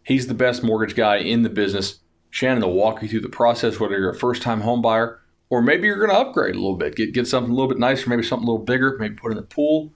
He's 0.03 0.27
the 0.27 0.33
best 0.33 0.63
mortgage 0.63 0.95
guy 0.95 1.17
in 1.17 1.43
the 1.43 1.49
business. 1.49 1.99
Shannon 2.29 2.63
will 2.63 2.71
walk 2.71 3.01
you 3.01 3.09
through 3.09 3.19
the 3.19 3.27
process, 3.27 3.77
whether 3.77 3.99
you're 3.99 4.11
a 4.11 4.15
first 4.17 4.41
time 4.41 4.61
home 4.61 4.81
buyer 4.81 5.19
or 5.49 5.61
maybe 5.61 5.87
you're 5.87 5.97
going 5.97 6.09
to 6.09 6.15
upgrade 6.15 6.55
a 6.55 6.59
little 6.59 6.77
bit, 6.77 6.95
get, 6.95 7.13
get 7.13 7.27
something 7.27 7.51
a 7.51 7.53
little 7.53 7.67
bit 7.67 7.79
nicer, 7.79 8.09
maybe 8.09 8.23
something 8.23 8.47
a 8.47 8.49
little 8.49 8.65
bigger, 8.65 8.95
maybe 8.97 9.15
put 9.15 9.31
in 9.31 9.35
the 9.35 9.43
pool. 9.43 9.91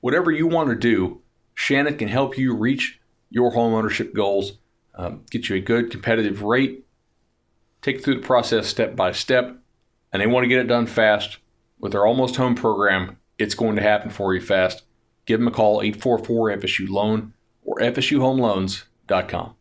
Whatever 0.00 0.30
you 0.30 0.46
want 0.46 0.70
to 0.70 0.76
do, 0.76 1.22
Shannon 1.54 1.98
can 1.98 2.06
help 2.06 2.38
you 2.38 2.54
reach 2.54 3.00
your 3.30 3.50
home 3.50 3.74
ownership 3.74 4.14
goals 4.14 4.58
um, 4.96 5.24
get 5.30 5.48
you 5.48 5.56
a 5.56 5.60
good 5.60 5.90
competitive 5.90 6.42
rate, 6.42 6.84
take 7.82 7.96
you 7.96 8.02
through 8.02 8.16
the 8.16 8.26
process 8.26 8.66
step 8.66 8.94
by 8.96 9.12
step, 9.12 9.56
and 10.12 10.22
they 10.22 10.26
want 10.26 10.44
to 10.44 10.48
get 10.48 10.58
it 10.58 10.68
done 10.68 10.86
fast. 10.86 11.38
With 11.78 11.92
their 11.92 12.06
almost 12.06 12.36
home 12.36 12.54
program, 12.54 13.18
it's 13.38 13.54
going 13.54 13.76
to 13.76 13.82
happen 13.82 14.10
for 14.10 14.34
you 14.34 14.40
fast. 14.40 14.84
Give 15.26 15.40
them 15.40 15.48
a 15.48 15.50
call, 15.50 15.82
844 15.82 16.56
FSU 16.58 16.88
Loan 16.88 17.32
or 17.64 17.78
FSUHomeLoans.com. 17.78 19.54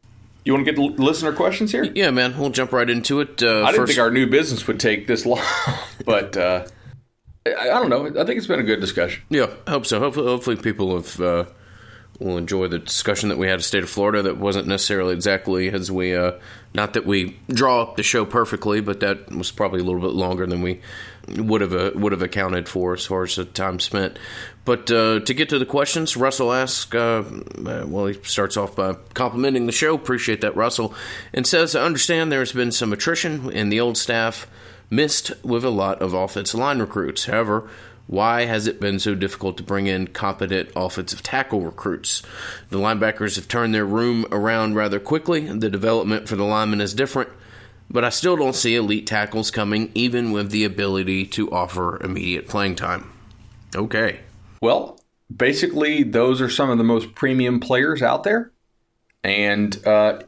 You 0.46 0.54
want 0.54 0.65
to 0.65 0.72
get 0.72 0.76
the 0.76 1.04
listener 1.04 1.32
questions 1.32 1.72
here? 1.72 1.84
Yeah, 1.84 2.12
man. 2.12 2.38
We'll 2.38 2.50
jump 2.50 2.74
right 2.74 2.89
into 2.89 3.22
it. 3.22 3.41
Uh, 3.41 3.63
I 3.63 3.72
didn't 3.72 3.76
first... 3.76 3.93
think 3.93 4.00
our 4.00 4.12
new 4.12 4.28
business 4.28 4.67
would 4.67 4.80
take 4.80 5.08
this 5.08 5.26
long, 5.26 5.41
but 6.06 6.36
uh, 6.36 6.67
I, 7.46 7.52
I, 7.62 7.80
don't 7.80 7.89
know. 7.89 8.08
I 8.08 8.26
think 8.26 8.38
it's 8.38 8.48
been 8.48 8.60
a 8.60 8.63
good 8.63 8.82
discussion. 8.82 9.24
Yeah, 9.30 9.48
hope 9.67 9.86
so. 9.86 10.00
Hopefully, 10.00 10.28
hopefully 10.28 10.56
people 10.58 10.96
have 10.96 11.19
uh, 11.22 11.46
will 12.24 12.38
enjoy 12.38 12.68
the 12.68 12.80
discussion 12.80 13.30
that 13.30 13.38
we 13.38 13.48
had 13.48 13.56
of 13.56 13.66
state 13.66 13.84
of 13.84 13.90
Florida. 13.90 14.22
That 14.24 14.38
wasn't 14.38 14.68
necessarily 14.68 15.14
exactly 15.14 15.70
as 15.70 15.92
we, 15.92 16.16
uh, 16.16 16.34
not 16.74 16.94
that 16.94 17.06
we 17.06 17.38
draw 17.50 17.82
up 17.82 17.98
the 17.98 18.04
show 18.04 18.26
perfectly, 18.26 18.82
but 18.82 19.02
that 19.02 19.32
was 19.32 19.52
probably 19.52 19.82
a 19.82 19.84
little 19.84 20.02
bit 20.02 20.12
longer 20.12 20.46
than 20.46 20.62
we 20.62 20.82
would 21.28 21.62
have 21.62 21.74
uh, 21.74 21.92
would 21.96 22.12
have 22.12 22.22
accounted 22.22 22.68
for 22.68 22.94
as 22.94 23.06
far 23.06 23.24
as 23.24 23.36
the 23.36 23.46
time 23.46 23.80
spent. 23.80 24.18
But 24.66 24.92
uh, 24.92 25.20
to 25.22 25.34
get 25.34 25.50
to 25.50 25.60
the 25.60 25.66
questions, 25.66 26.18
Russell 26.18 26.52
asks. 26.52 26.94
Uh, 26.94 27.24
uh, 27.66 27.86
well, 27.88 28.08
he 28.08 28.20
starts 28.24 28.58
off 28.58 28.76
by 28.76 28.94
complimenting 29.14 29.66
the 29.66 29.72
show. 29.72 29.96
Appreciate 29.96 30.42
that, 30.42 30.56
Russell, 30.56 30.94
and 31.34 31.46
says, 31.48 31.76
"I 31.76 31.86
understand 31.86 32.32
there's 32.32 32.52
been 32.52 32.72
some 32.72 32.94
attrition 32.94 33.52
in 33.52 33.70
the 33.70 33.80
old 33.80 33.98
staff." 33.98 34.48
Missed 34.90 35.32
with 35.44 35.64
a 35.64 35.72
lot 35.72 36.04
of 36.04 36.14
offensive 36.14 36.60
line 36.60 36.78
recruits. 36.78 37.26
However, 37.26 37.68
why 38.08 38.46
has 38.46 38.68
it 38.68 38.82
been 38.82 39.00
so 39.00 39.16
difficult 39.16 39.58
to 39.58 39.63
bring 39.63 39.88
in 39.88 40.08
competent 40.08 40.70
offensive 40.76 41.24
tackle 41.24 41.62
recruits? 41.62 42.22
The 42.70 42.78
linebackers 42.78 43.36
have 43.38 43.48
turned 43.48 43.74
their 43.74 43.86
room 43.86 44.26
around 44.32 44.76
rather 44.76 45.00
quickly. 45.00 45.42
The 45.48 45.70
development 45.70 46.28
for 46.28 46.36
the 46.36 46.44
linemen 46.44 46.82
is 46.82 46.94
different, 46.94 47.30
but 47.89 48.04
I 48.04 48.10
still 48.10 48.36
don't 48.36 48.56
see 48.56 48.76
elite 48.76 49.08
tackles 49.08 49.52
coming, 49.52 49.92
even 49.94 50.32
with 50.32 50.52
the 50.52 50.66
ability 50.66 51.26
to 51.28 51.52
offer 51.52 52.02
immediate 52.04 52.48
playing 52.48 52.76
time. 52.76 53.12
Okay. 53.76 54.20
Well, 54.62 55.00
basically, 55.36 56.04
those 56.04 56.42
are 56.42 56.50
some 56.50 56.70
of 56.70 56.78
the 56.78 56.84
most 56.84 57.16
premium 57.16 57.60
players 57.60 58.02
out 58.02 58.24
there. 58.24 58.52
And 59.24 59.86
uh, 59.88 60.20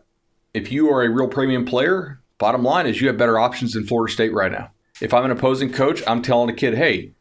if 0.54 0.72
you 0.72 0.90
are 0.90 1.04
a 1.04 1.10
real 1.10 1.28
premium 1.28 1.66
player, 1.66 2.22
bottom 2.38 2.64
line 2.64 2.88
is 2.88 3.02
you 3.02 3.08
have 3.08 3.18
better 3.18 3.38
options 3.38 3.74
than 3.74 3.86
Florida 3.86 4.14
State 4.14 4.34
right 4.34 4.52
now. 4.52 4.72
If 5.02 5.14
I'm 5.14 5.26
an 5.26 5.32
opposing 5.32 5.74
coach, 5.74 6.02
I'm 6.08 6.22
telling 6.22 6.50
a 6.50 6.54
kid, 6.54 6.76
hey, 6.76 7.12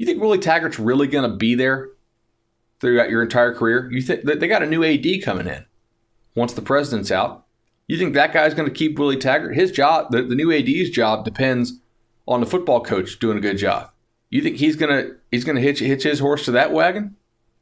you 0.00 0.06
think 0.06 0.18
Willie 0.18 0.38
Taggart's 0.38 0.78
really 0.78 1.06
going 1.06 1.30
to 1.30 1.36
be 1.36 1.54
there 1.54 1.90
throughout 2.80 3.10
your 3.10 3.22
entire 3.22 3.52
career? 3.52 3.86
You 3.92 4.00
think 4.00 4.24
they 4.24 4.48
got 4.48 4.62
a 4.62 4.66
new 4.66 4.82
AD 4.82 5.04
coming 5.22 5.46
in 5.46 5.66
once 6.34 6.54
the 6.54 6.62
president's 6.62 7.10
out? 7.10 7.44
You 7.86 7.98
think 7.98 8.14
that 8.14 8.32
guy's 8.32 8.54
going 8.54 8.66
to 8.66 8.74
keep 8.74 8.98
Willie 8.98 9.18
Taggart? 9.18 9.54
His 9.54 9.70
job, 9.70 10.10
the, 10.10 10.22
the 10.22 10.34
new 10.34 10.50
AD's 10.50 10.88
job, 10.88 11.26
depends 11.26 11.80
on 12.26 12.40
the 12.40 12.46
football 12.46 12.82
coach 12.82 13.18
doing 13.18 13.36
a 13.36 13.42
good 13.42 13.58
job. 13.58 13.90
You 14.30 14.40
think 14.40 14.56
he's 14.56 14.74
gonna 14.74 15.16
he's 15.30 15.44
gonna 15.44 15.60
hitch 15.60 15.80
hitch 15.80 16.04
his 16.04 16.20
horse 16.20 16.46
to 16.46 16.52
that 16.52 16.72
wagon? 16.72 17.16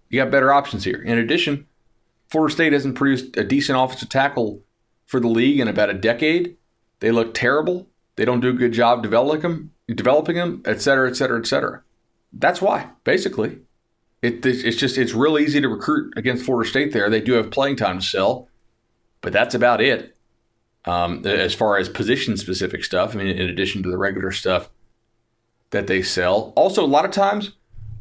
You 0.08 0.22
got 0.22 0.30
better 0.30 0.52
options 0.52 0.84
here. 0.84 1.02
In 1.02 1.18
addition, 1.18 1.66
Florida 2.28 2.54
State 2.54 2.72
hasn't 2.72 2.94
produced 2.94 3.36
a 3.36 3.42
decent 3.42 3.76
offensive 3.80 4.10
tackle 4.10 4.62
for 5.06 5.18
the 5.18 5.26
league 5.26 5.58
in 5.58 5.66
about 5.66 5.90
a 5.90 5.94
decade. 5.94 6.56
They 7.00 7.10
look 7.10 7.34
terrible. 7.34 7.88
They 8.14 8.24
don't 8.24 8.40
do 8.40 8.50
a 8.50 8.52
good 8.52 8.72
job 8.72 9.02
developing 9.02 9.40
them, 9.40 9.72
developing 9.88 10.36
them, 10.36 10.62
et 10.66 10.80
cetera, 10.80 11.08
et 11.08 11.16
cetera, 11.16 11.40
et 11.40 11.46
cetera. 11.46 11.82
That's 12.32 12.60
why, 12.60 12.90
basically. 13.04 13.58
It, 14.20 14.44
it's 14.44 14.76
just 14.76 14.98
it's 14.98 15.14
real 15.14 15.38
easy 15.38 15.60
to 15.60 15.68
recruit 15.68 16.12
against 16.16 16.44
Florida 16.44 16.68
State. 16.68 16.92
There, 16.92 17.08
they 17.08 17.20
do 17.20 17.34
have 17.34 17.50
playing 17.50 17.76
time 17.76 18.00
to 18.00 18.04
sell, 18.04 18.48
but 19.20 19.32
that's 19.32 19.54
about 19.54 19.80
it. 19.80 20.16
Um, 20.84 21.24
as 21.24 21.54
far 21.54 21.76
as 21.76 21.88
position 21.88 22.36
specific 22.36 22.82
stuff, 22.82 23.14
I 23.14 23.18
mean, 23.18 23.28
in 23.28 23.48
addition 23.48 23.82
to 23.82 23.90
the 23.90 23.98
regular 23.98 24.32
stuff 24.32 24.70
that 25.70 25.86
they 25.86 26.02
sell. 26.02 26.52
Also, 26.56 26.84
a 26.84 26.86
lot 26.86 27.04
of 27.04 27.10
times, 27.10 27.52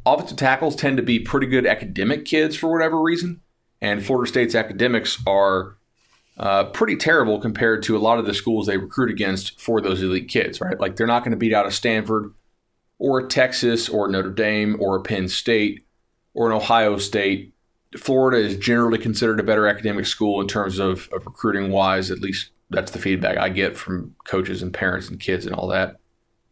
offensive 0.06 0.38
tackles 0.38 0.74
tend 0.74 0.96
to 0.96 1.02
be 1.02 1.18
pretty 1.18 1.46
good 1.46 1.66
academic 1.66 2.24
kids 2.24 2.56
for 2.56 2.72
whatever 2.72 3.00
reason, 3.00 3.40
and 3.80 4.04
Florida 4.04 4.28
State's 4.28 4.54
academics 4.54 5.22
are 5.26 5.76
uh, 6.38 6.64
pretty 6.64 6.96
terrible 6.96 7.38
compared 7.38 7.82
to 7.84 7.96
a 7.96 7.98
lot 7.98 8.18
of 8.18 8.26
the 8.26 8.34
schools 8.34 8.66
they 8.66 8.76
recruit 8.76 9.10
against 9.10 9.60
for 9.60 9.80
those 9.80 10.02
elite 10.02 10.28
kids. 10.28 10.60
Right, 10.60 10.80
like 10.80 10.96
they're 10.96 11.06
not 11.06 11.22
going 11.22 11.32
to 11.32 11.36
beat 11.36 11.54
out 11.54 11.66
a 11.66 11.70
Stanford 11.70 12.32
or 12.98 13.26
Texas 13.26 13.88
or 13.88 14.08
Notre 14.08 14.30
Dame 14.30 14.76
or 14.80 15.02
Penn 15.02 15.28
State 15.28 15.84
or 16.34 16.48
an 16.50 16.56
Ohio 16.56 16.98
State. 16.98 17.54
Florida 17.96 18.38
is 18.38 18.56
generally 18.56 18.98
considered 18.98 19.40
a 19.40 19.44
better 19.44 19.66
academic 19.66 20.06
school 20.06 20.40
in 20.40 20.46
terms 20.46 20.78
of, 20.78 21.08
of 21.12 21.24
recruiting 21.24 21.70
wise. 21.70 22.10
At 22.10 22.20
least 22.20 22.50
that's 22.70 22.90
the 22.90 22.98
feedback 22.98 23.38
I 23.38 23.48
get 23.48 23.76
from 23.76 24.14
coaches 24.24 24.62
and 24.62 24.74
parents 24.74 25.08
and 25.08 25.18
kids 25.18 25.46
and 25.46 25.54
all 25.54 25.68
that. 25.68 25.96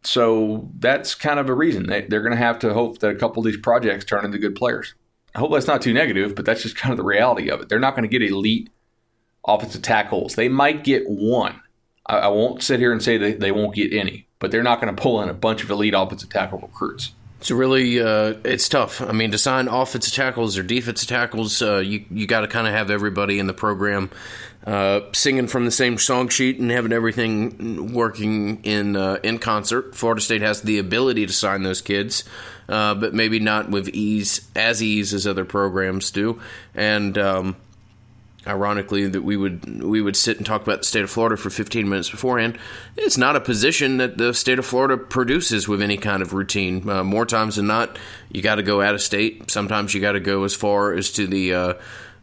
So 0.03 0.71
that's 0.79 1.15
kind 1.15 1.39
of 1.39 1.49
a 1.49 1.55
reason. 1.55 1.87
They, 1.89 2.03
they're 2.03 2.23
going 2.23 2.31
to 2.31 2.37
have 2.37 2.59
to 2.61 2.73
hope 2.73 3.01
that 3.01 3.11
a 3.11 3.17
couple 3.17 3.41
of 3.41 3.45
these 3.45 3.61
projects 3.61 4.05
turn 4.05 4.25
into 4.25 4.39
good 4.39 4.55
players. 4.55 4.95
I 5.35 5.41
hope 5.41 5.53
that's 5.53 5.67
not 5.67 5.83
too 5.83 5.93
negative, 5.93 6.35
but 6.35 6.47
that's 6.47 6.63
just 6.63 6.77
kind 6.77 6.93
of 6.93 6.97
the 6.97 7.05
reality 7.05 7.51
of 7.51 7.61
it. 7.61 7.69
They're 7.69 7.81
not 7.81 7.95
going 7.95 8.09
to 8.09 8.19
get 8.19 8.23
elite 8.23 8.71
offensive 9.47 9.83
tackles. 9.83 10.37
They 10.37 10.49
might 10.49 10.85
get 10.85 11.05
one. 11.07 11.61
I, 12.07 12.19
I 12.19 12.29
won't 12.29 12.63
sit 12.63 12.81
here 12.81 12.93
and 12.93 13.03
say 13.03 13.33
they 13.33 13.53
won't 13.53 13.75
get 13.75 13.93
any 13.93 14.26
but 14.39 14.51
they're 14.51 14.63
not 14.63 14.81
going 14.81 14.95
to 14.95 15.01
pull 15.01 15.23
in 15.23 15.29
a 15.29 15.35
bunch 15.35 15.63
of 15.63 15.71
elite 15.71 15.95
offensive 15.97 16.29
tackle 16.29 16.59
recruits. 16.59 17.13
It's 17.41 17.51
really 17.51 18.01
uh, 18.01 18.35
it's 18.45 18.69
tough. 18.69 19.01
I 19.03 19.13
mean, 19.13 19.31
to 19.31 19.39
sign 19.39 19.69
offensive 19.69 20.13
tackles 20.13 20.57
or 20.57 20.63
defensive 20.63 21.09
tackles, 21.09 21.61
uh, 21.61 21.79
you 21.79 22.05
you 22.11 22.27
got 22.27 22.41
to 22.41 22.49
kind 22.49 22.67
of 22.67 22.73
have 22.73 22.91
everybody 22.91 23.39
in 23.39 23.47
the 23.47 23.53
program 23.53 24.11
uh, 24.67 25.01
singing 25.13 25.47
from 25.47 25.65
the 25.65 25.71
same 25.71 25.99
song 25.99 26.29
sheet 26.29 26.59
and 26.59 26.71
having 26.71 26.93
everything 26.93 27.93
working 27.93 28.65
in 28.65 28.97
uh, 28.97 29.19
in 29.23 29.39
concert. 29.39 29.95
Florida 29.95 30.21
State 30.21 30.43
has 30.43 30.63
the 30.63 30.79
ability 30.79 31.27
to 31.27 31.33
sign 31.33 31.63
those 31.63 31.81
kids, 31.81 32.25
uh, 32.69 32.95
but 32.95 33.15
maybe 33.15 33.39
not 33.39 33.71
with 33.71 33.89
ease 33.91 34.49
as 34.57 34.83
ease 34.83 35.15
as 35.15 35.27
other 35.27 35.45
programs 35.45 36.11
do. 36.11 36.41
And 36.75 37.17
um, 37.17 37.57
ironically 38.47 39.07
that 39.09 39.23
we 39.23 39.37
would 39.37 39.83
we 39.83 40.01
would 40.01 40.17
sit 40.17 40.37
and 40.37 40.47
talk 40.47 40.63
about 40.63 40.79
the 40.79 40.85
state 40.85 41.05
of 41.05 41.11
Florida 41.11 41.37
for 41.37 41.51
15 41.51 41.89
minutes 41.89 42.11
beforehand. 42.11 42.59
It's 42.97 43.19
not 43.19 43.37
a 43.37 43.41
position 43.41 43.99
that 43.99 44.19
the 44.19 44.33
state 44.35 44.59
of 44.59 44.67
Florida 44.67 44.97
produces 44.97 45.69
with 45.69 45.83
any 45.83 45.97
kind 45.97 46.23
of 46.23 46.33
routine. 46.33 46.89
Uh, 46.89 47.05
more 47.05 47.27
times 47.27 47.57
than 47.57 47.67
not, 47.67 47.99
you 48.31 48.43
got 48.43 48.57
to 48.57 48.63
go 48.63 48.81
out 48.83 48.95
of 48.95 49.03
state. 49.03 49.51
Sometimes 49.51 49.95
you 49.95 50.01
got 50.01 50.13
to 50.13 50.21
go 50.21 50.45
as 50.45 50.55
far 50.55 50.93
as 50.93 51.11
to 51.13 51.27
the 51.27 51.55
uh, 51.55 51.75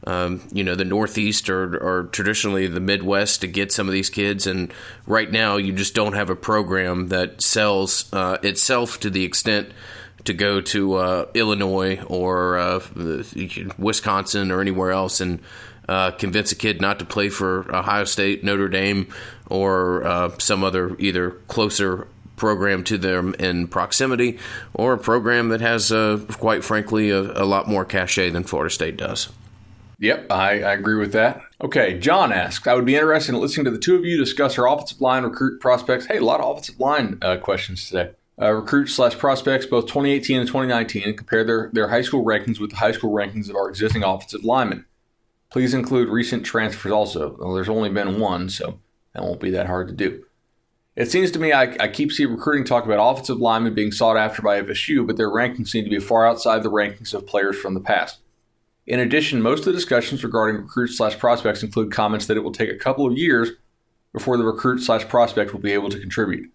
um, 0.06 0.42
you 0.52 0.64
know 0.64 0.76
the 0.76 0.86
Northeast 0.86 1.50
or, 1.50 1.78
or 1.78 2.04
traditionally 2.06 2.68
the 2.68 2.80
Midwest 2.80 3.42
to 3.42 3.48
get 3.48 3.72
some 3.72 3.88
of 3.88 3.94
these 3.94 4.10
kids. 4.10 4.48
And 4.48 4.74
right 5.06 5.32
now, 5.32 5.58
you 5.58 5.74
just 5.74 5.96
don't 5.96 6.14
have 6.14 6.30
a 6.30 6.36
program 6.36 7.10
that 7.10 7.42
sells 7.42 8.12
uh, 8.14 8.38
itself 8.44 9.00
to 9.02 9.10
the 9.10 9.24
extent 9.24 9.72
to 10.26 10.34
go 10.34 10.62
to 10.62 10.96
uh, 10.96 11.26
Illinois 11.34 12.02
or 12.08 12.58
uh, 12.58 12.80
Wisconsin 13.78 14.52
or 14.52 14.62
anywhere 14.62 14.92
else 14.92 15.20
and 15.20 15.40
uh, 15.88 16.12
convince 16.12 16.52
a 16.52 16.56
kid 16.56 16.82
not 16.82 17.00
to 17.00 17.06
play 17.06 17.30
for 17.30 17.74
Ohio 17.74 18.06
State, 18.06 18.44
Notre 18.44 18.70
Dame, 18.70 19.08
or 19.50 20.04
uh, 20.04 20.32
some 20.40 20.64
other 20.64 20.96
either 21.00 21.32
closer 21.48 22.08
program 22.36 22.84
to 22.84 22.98
them 22.98 23.36
in 23.40 23.68
proximity, 23.68 24.40
or 24.74 24.94
a 24.94 24.98
program 24.98 25.50
that 25.50 25.62
has, 25.62 25.92
uh, 25.92 26.20
quite 26.32 26.64
frankly, 26.64 27.10
a, 27.10 27.20
a 27.20 27.46
lot 27.46 27.68
more 27.68 27.86
cachet 27.86 28.30
than 28.32 28.44
Florida 28.44 28.74
State 28.74 28.98
does. 28.98 29.30
Yep, 30.00 30.32
I, 30.32 30.64
I, 30.64 30.74
agree 30.74 30.98
with 30.98 31.14
that. 31.14 31.42
Okay, 31.62 31.98
John 31.98 32.34
asks, 32.34 32.68
I 32.68 32.74
would 32.74 32.84
be 32.84 32.96
interested 32.96 33.34
in 33.34 33.40
listening 33.40 33.66
to 33.66 33.72
the 33.72 33.78
two 33.78 33.96
of 33.96 34.04
you 34.04 34.18
discuss 34.18 34.58
our 34.58 34.68
offensive 34.68 35.00
line 35.00 35.24
recruit 35.24 35.62
prospects. 35.62 36.08
Hey, 36.08 36.18
a 36.18 36.26
lot 36.26 36.42
of 36.42 36.52
offensive 36.52 36.80
line 36.80 37.18
uh, 37.22 37.38
questions 37.38 37.88
today. 37.88 38.12
Uh, 38.42 38.52
recruits 38.52 38.94
slash 38.94 39.18
prospects, 39.18 39.66
both 39.66 39.86
2018 39.86 40.40
and 40.40 40.48
2019, 40.48 41.04
and 41.04 41.18
compare 41.18 41.44
their, 41.46 41.70
their 41.72 41.88
high 41.88 42.02
school 42.02 42.26
rankings 42.26 42.60
with 42.60 42.72
the 42.72 42.76
high 42.76 42.92
school 42.92 43.14
rankings 43.14 43.50
of 43.50 43.56
our 43.56 43.70
existing 43.70 44.04
offensive 44.04 44.44
linemen. 44.44 44.84
Please 45.54 45.76
include 45.76 46.10
recent 46.10 46.44
transfers 46.44 46.92
also. 46.92 47.38
Well, 47.40 47.54
there's 47.54 47.70
only 47.70 47.92
been 47.92 48.20
one, 48.20 48.50
so 48.50 48.80
that 49.14 49.22
won't 49.22 49.40
be 49.40 49.52
that 49.52 49.68
hard 49.68 49.88
to 49.88 49.94
do. 49.94 50.26
It 50.96 51.12
seems 51.12 51.30
to 51.30 51.38
me 51.38 51.54
I, 51.54 51.78
I 51.80 51.90
keep 51.90 52.12
seeing 52.12 52.32
recruiting 52.32 52.64
talk 52.64 52.86
about 52.86 52.98
offensive 53.00 53.38
linemen 53.38 53.76
being 53.76 53.92
sought 53.92 54.18
after 54.18 54.42
by 54.42 54.60
FSU, 54.60 55.06
but 55.06 55.16
their 55.16 55.30
rankings 55.30 55.68
seem 55.68 55.84
to 55.84 55.92
be 55.92 56.00
far 56.00 56.26
outside 56.26 56.64
the 56.64 56.72
rankings 56.72 57.14
of 57.14 57.28
players 57.28 57.56
from 57.56 57.76
the 57.76 57.80
past. 57.80 58.18
In 58.88 59.00
addition, 59.00 59.44
most 59.44 59.60
of 59.60 59.66
the 59.66 59.74
discussions 59.74 60.24
regarding 60.24 60.60
recruits 60.60 60.98
slash 60.98 61.20
prospects 61.20 61.62
include 61.62 61.92
comments 61.92 62.26
that 62.26 62.38
it 62.38 62.44
will 62.44 62.52
take 62.52 62.72
a 62.72 62.76
couple 62.76 63.06
of 63.06 63.16
years 63.16 63.52
before 64.12 64.38
the 64.38 64.44
recruit 64.44 64.80
slash 64.80 65.08
prospect 65.08 65.54
will 65.54 65.62
be 65.62 65.74
able 65.74 65.90
to 65.90 66.00
contribute. 66.00 66.50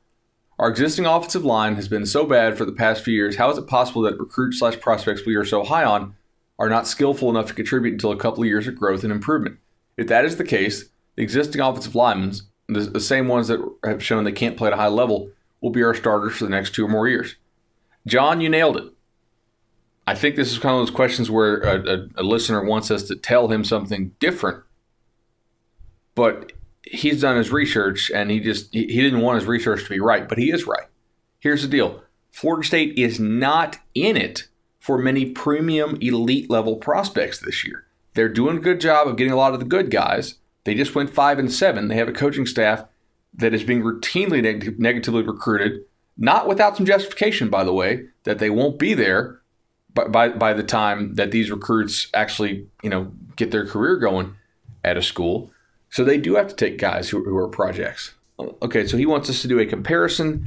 Our 0.58 0.68
existing 0.68 1.06
offensive 1.06 1.44
line 1.44 1.76
has 1.76 1.86
been 1.86 2.04
so 2.04 2.26
bad 2.26 2.58
for 2.58 2.64
the 2.64 2.72
past 2.72 3.04
few 3.04 3.14
years. 3.14 3.36
How 3.36 3.48
is 3.48 3.58
it 3.58 3.68
possible 3.68 4.02
that 4.02 4.18
recruits 4.18 4.58
slash 4.58 4.80
prospects 4.80 5.24
we 5.24 5.36
are 5.36 5.44
so 5.44 5.62
high 5.62 5.84
on 5.84 6.16
are 6.58 6.68
not 6.68 6.86
skillful 6.86 7.30
enough 7.30 7.46
to 7.46 7.54
contribute 7.54 7.92
until 7.92 8.12
a 8.12 8.16
couple 8.16 8.42
of 8.42 8.48
years 8.48 8.66
of 8.66 8.76
growth 8.76 9.04
and 9.04 9.12
improvement? 9.12 9.58
If 9.96 10.08
that 10.08 10.24
is 10.24 10.36
the 10.36 10.44
case, 10.44 10.88
the 11.16 11.22
existing 11.22 11.60
offensive 11.60 11.94
linemen, 11.94 12.34
the, 12.68 12.80
the 12.80 13.00
same 13.00 13.28
ones 13.28 13.48
that 13.48 13.60
have 13.84 14.02
shown 14.02 14.24
they 14.24 14.32
can't 14.32 14.56
play 14.56 14.68
at 14.68 14.74
a 14.74 14.76
high 14.76 14.88
level, 14.88 15.30
will 15.60 15.70
be 15.70 15.82
our 15.82 15.94
starters 15.94 16.36
for 16.36 16.44
the 16.44 16.50
next 16.50 16.74
two 16.74 16.84
or 16.84 16.88
more 16.88 17.08
years. 17.08 17.36
John, 18.06 18.40
you 18.40 18.48
nailed 18.48 18.76
it. 18.76 18.92
I 20.06 20.14
think 20.14 20.36
this 20.36 20.50
is 20.50 20.58
kind 20.58 20.74
of 20.74 20.80
those 20.80 20.94
questions 20.94 21.30
where 21.30 21.58
a, 21.58 21.80
a, 21.80 22.08
a, 22.16 22.22
listener 22.22 22.64
wants 22.64 22.90
us 22.90 23.02
to 23.04 23.16
tell 23.16 23.48
him 23.48 23.62
something 23.62 24.14
different, 24.20 24.64
but 26.14 26.52
he's 26.82 27.20
done 27.20 27.36
his 27.36 27.52
research 27.52 28.10
and 28.14 28.30
he 28.30 28.40
just 28.40 28.72
he, 28.72 28.86
he 28.86 29.02
didn't 29.02 29.20
want 29.20 29.38
his 29.38 29.46
research 29.46 29.84
to 29.84 29.90
be 29.90 30.00
right, 30.00 30.26
but 30.26 30.38
he 30.38 30.50
is 30.50 30.66
right. 30.66 30.86
Here's 31.40 31.60
the 31.60 31.68
deal: 31.68 32.02
Florida 32.30 32.66
State 32.66 32.98
is 32.98 33.20
not 33.20 33.76
in 33.94 34.16
it 34.16 34.48
for 34.88 34.96
many 34.96 35.26
premium 35.26 35.98
elite 36.00 36.48
level 36.48 36.76
prospects 36.76 37.38
this 37.38 37.62
year. 37.62 37.84
They're 38.14 38.30
doing 38.30 38.56
a 38.56 38.60
good 38.60 38.80
job 38.80 39.06
of 39.06 39.16
getting 39.16 39.34
a 39.34 39.36
lot 39.36 39.52
of 39.52 39.60
the 39.60 39.66
good 39.66 39.90
guys. 39.90 40.36
They 40.64 40.74
just 40.74 40.94
went 40.94 41.10
five 41.10 41.38
and 41.38 41.52
seven. 41.52 41.88
They 41.88 41.96
have 41.96 42.08
a 42.08 42.12
coaching 42.12 42.46
staff 42.46 42.86
that 43.34 43.52
is 43.52 43.64
being 43.64 43.82
routinely 43.82 44.42
neg- 44.42 44.80
negatively 44.80 45.20
recruited, 45.20 45.82
not 46.16 46.48
without 46.48 46.78
some 46.78 46.86
justification, 46.86 47.50
by 47.50 47.64
the 47.64 47.72
way, 47.74 48.06
that 48.24 48.38
they 48.38 48.48
won't 48.48 48.78
be 48.78 48.94
there 48.94 49.42
by, 49.92 50.30
by, 50.30 50.54
the 50.54 50.62
time 50.62 51.16
that 51.16 51.32
these 51.32 51.50
recruits 51.50 52.08
actually, 52.14 52.66
you 52.82 52.88
know, 52.88 53.12
get 53.36 53.50
their 53.50 53.66
career 53.66 53.98
going 53.98 54.36
at 54.84 54.96
a 54.96 55.02
school. 55.02 55.50
So 55.90 56.02
they 56.02 56.16
do 56.16 56.36
have 56.36 56.48
to 56.48 56.56
take 56.56 56.78
guys 56.78 57.10
who, 57.10 57.22
who 57.24 57.36
are 57.36 57.48
projects. 57.48 58.14
Okay, 58.40 58.86
so 58.86 58.96
he 58.96 59.04
wants 59.04 59.28
us 59.28 59.42
to 59.42 59.48
do 59.48 59.58
a 59.58 59.66
comparison. 59.66 60.46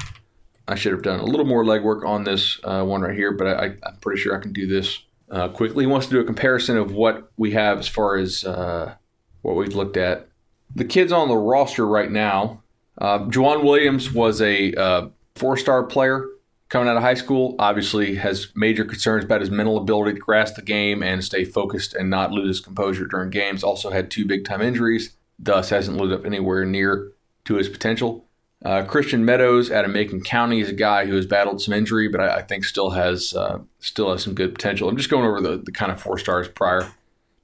I 0.72 0.76
should 0.76 0.94
have 0.94 1.04
done 1.04 1.20
a 1.20 1.26
little 1.26 1.46
more 1.46 1.64
legwork 1.64 2.06
on 2.06 2.24
this 2.24 2.60
uh, 2.64 2.84
one 2.84 3.02
right 3.02 3.16
here, 3.16 3.32
but 3.32 3.48
I, 3.48 3.66
am 3.66 3.98
pretty 4.02 4.22
sure 4.22 4.36
I 4.36 4.42
can 4.42 4.54
do 4.54 4.68
this 4.68 5.00
uh, 5.30 5.50
quickly. 5.50 5.84
He 5.84 5.88
wants 5.88 6.08
to 6.08 6.14
do 6.14 6.20
a 6.20 6.24
comparison 6.24 6.78
of 6.78 6.92
what 6.92 7.32
we 7.38 7.52
have 7.52 7.80
as 7.80 7.88
far 7.88 8.18
as 8.18 8.44
uh, 8.44 8.96
what 9.42 9.56
we've 9.56 9.76
looked 9.76 9.98
at. 9.98 10.28
The 10.74 10.86
kids 10.86 11.12
on 11.12 11.28
the 11.28 11.36
roster 11.36 11.86
right 11.86 12.12
now, 12.12 12.64
uh, 12.98 13.20
Jauan 13.20 13.64
Williams 13.64 14.12
was 14.12 14.42
a 14.42 14.74
uh, 14.74 15.10
four-star 15.36 15.84
player 15.84 16.28
coming 16.72 16.88
out 16.88 16.96
of 16.96 17.04
high 17.04 17.16
school, 17.16 17.56
obviously 17.60 18.16
has 18.16 18.48
major 18.56 18.86
concerns 18.86 19.26
about 19.26 19.42
his 19.42 19.52
mental 19.52 19.78
ability 19.78 20.14
to 20.14 20.20
grasp 20.20 20.56
the 20.56 20.62
game 20.62 21.04
and 21.04 21.22
stay 21.22 21.44
focused 21.44 21.94
and 21.94 22.10
not 22.10 22.32
lose 22.32 22.48
his 22.48 22.60
composure 22.62 23.06
during 23.06 23.30
games. 23.30 23.62
Also 23.62 23.90
had 23.90 24.10
two 24.10 24.26
big 24.26 24.46
time 24.46 24.62
injuries, 24.62 25.18
thus 25.38 25.70
hasn't 25.70 25.98
lived 25.98 26.14
up 26.14 26.26
anywhere 26.26 26.64
near 26.64 27.12
to 27.44 27.56
his 27.56 27.68
potential. 27.68 28.26
Uh, 28.64 28.84
Christian 28.84 29.26
Meadows 29.26 29.72
out 29.72 29.86
of 29.86 29.92
Macon 29.92 30.22
County 30.22 30.60
is 30.60 30.70
a 30.70 30.74
guy 30.74 31.06
who 31.06 31.16
has 31.16 31.26
battled 31.26 31.62
some 31.62 31.74
injury, 31.74 32.08
but 32.08 32.22
I, 32.22 32.38
I 32.38 32.42
think 32.44 32.64
still 32.64 32.92
has 32.92 33.34
uh, 33.34 33.60
still 33.80 34.12
has 34.12 34.24
some 34.24 34.36
good 34.36 34.54
potential. 34.54 34.88
I'm 34.88 34.98
just 34.98 35.10
going 35.10 35.26
over 35.26 35.42
the, 35.42 35.58
the 35.58 35.72
kind 35.72 35.92
of 35.92 36.00
four 36.00 36.20
stars 36.20 36.48
prior. 36.48 36.92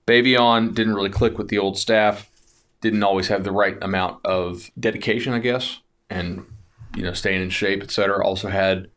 Baveon 0.05 0.75
didn't 0.75 0.93
really 0.93 1.09
click 1.09 1.37
with 1.37 1.47
the 1.47 1.57
old 1.57 1.77
staff, 1.77 2.29
didn't 2.81 3.03
always 3.03 3.29
have 3.29 3.43
the 3.43 3.51
right 3.51 3.77
amount 3.81 4.23
of 4.25 4.69
dedication, 4.79 5.33
I 5.33 5.39
guess, 5.39 5.79
and 6.09 6.45
you 6.95 7.01
know 7.01 7.13
staying 7.13 7.41
in 7.41 7.49
shape, 7.49 7.81
etc. 7.81 8.23
Also 8.23 8.49
had 8.49 8.89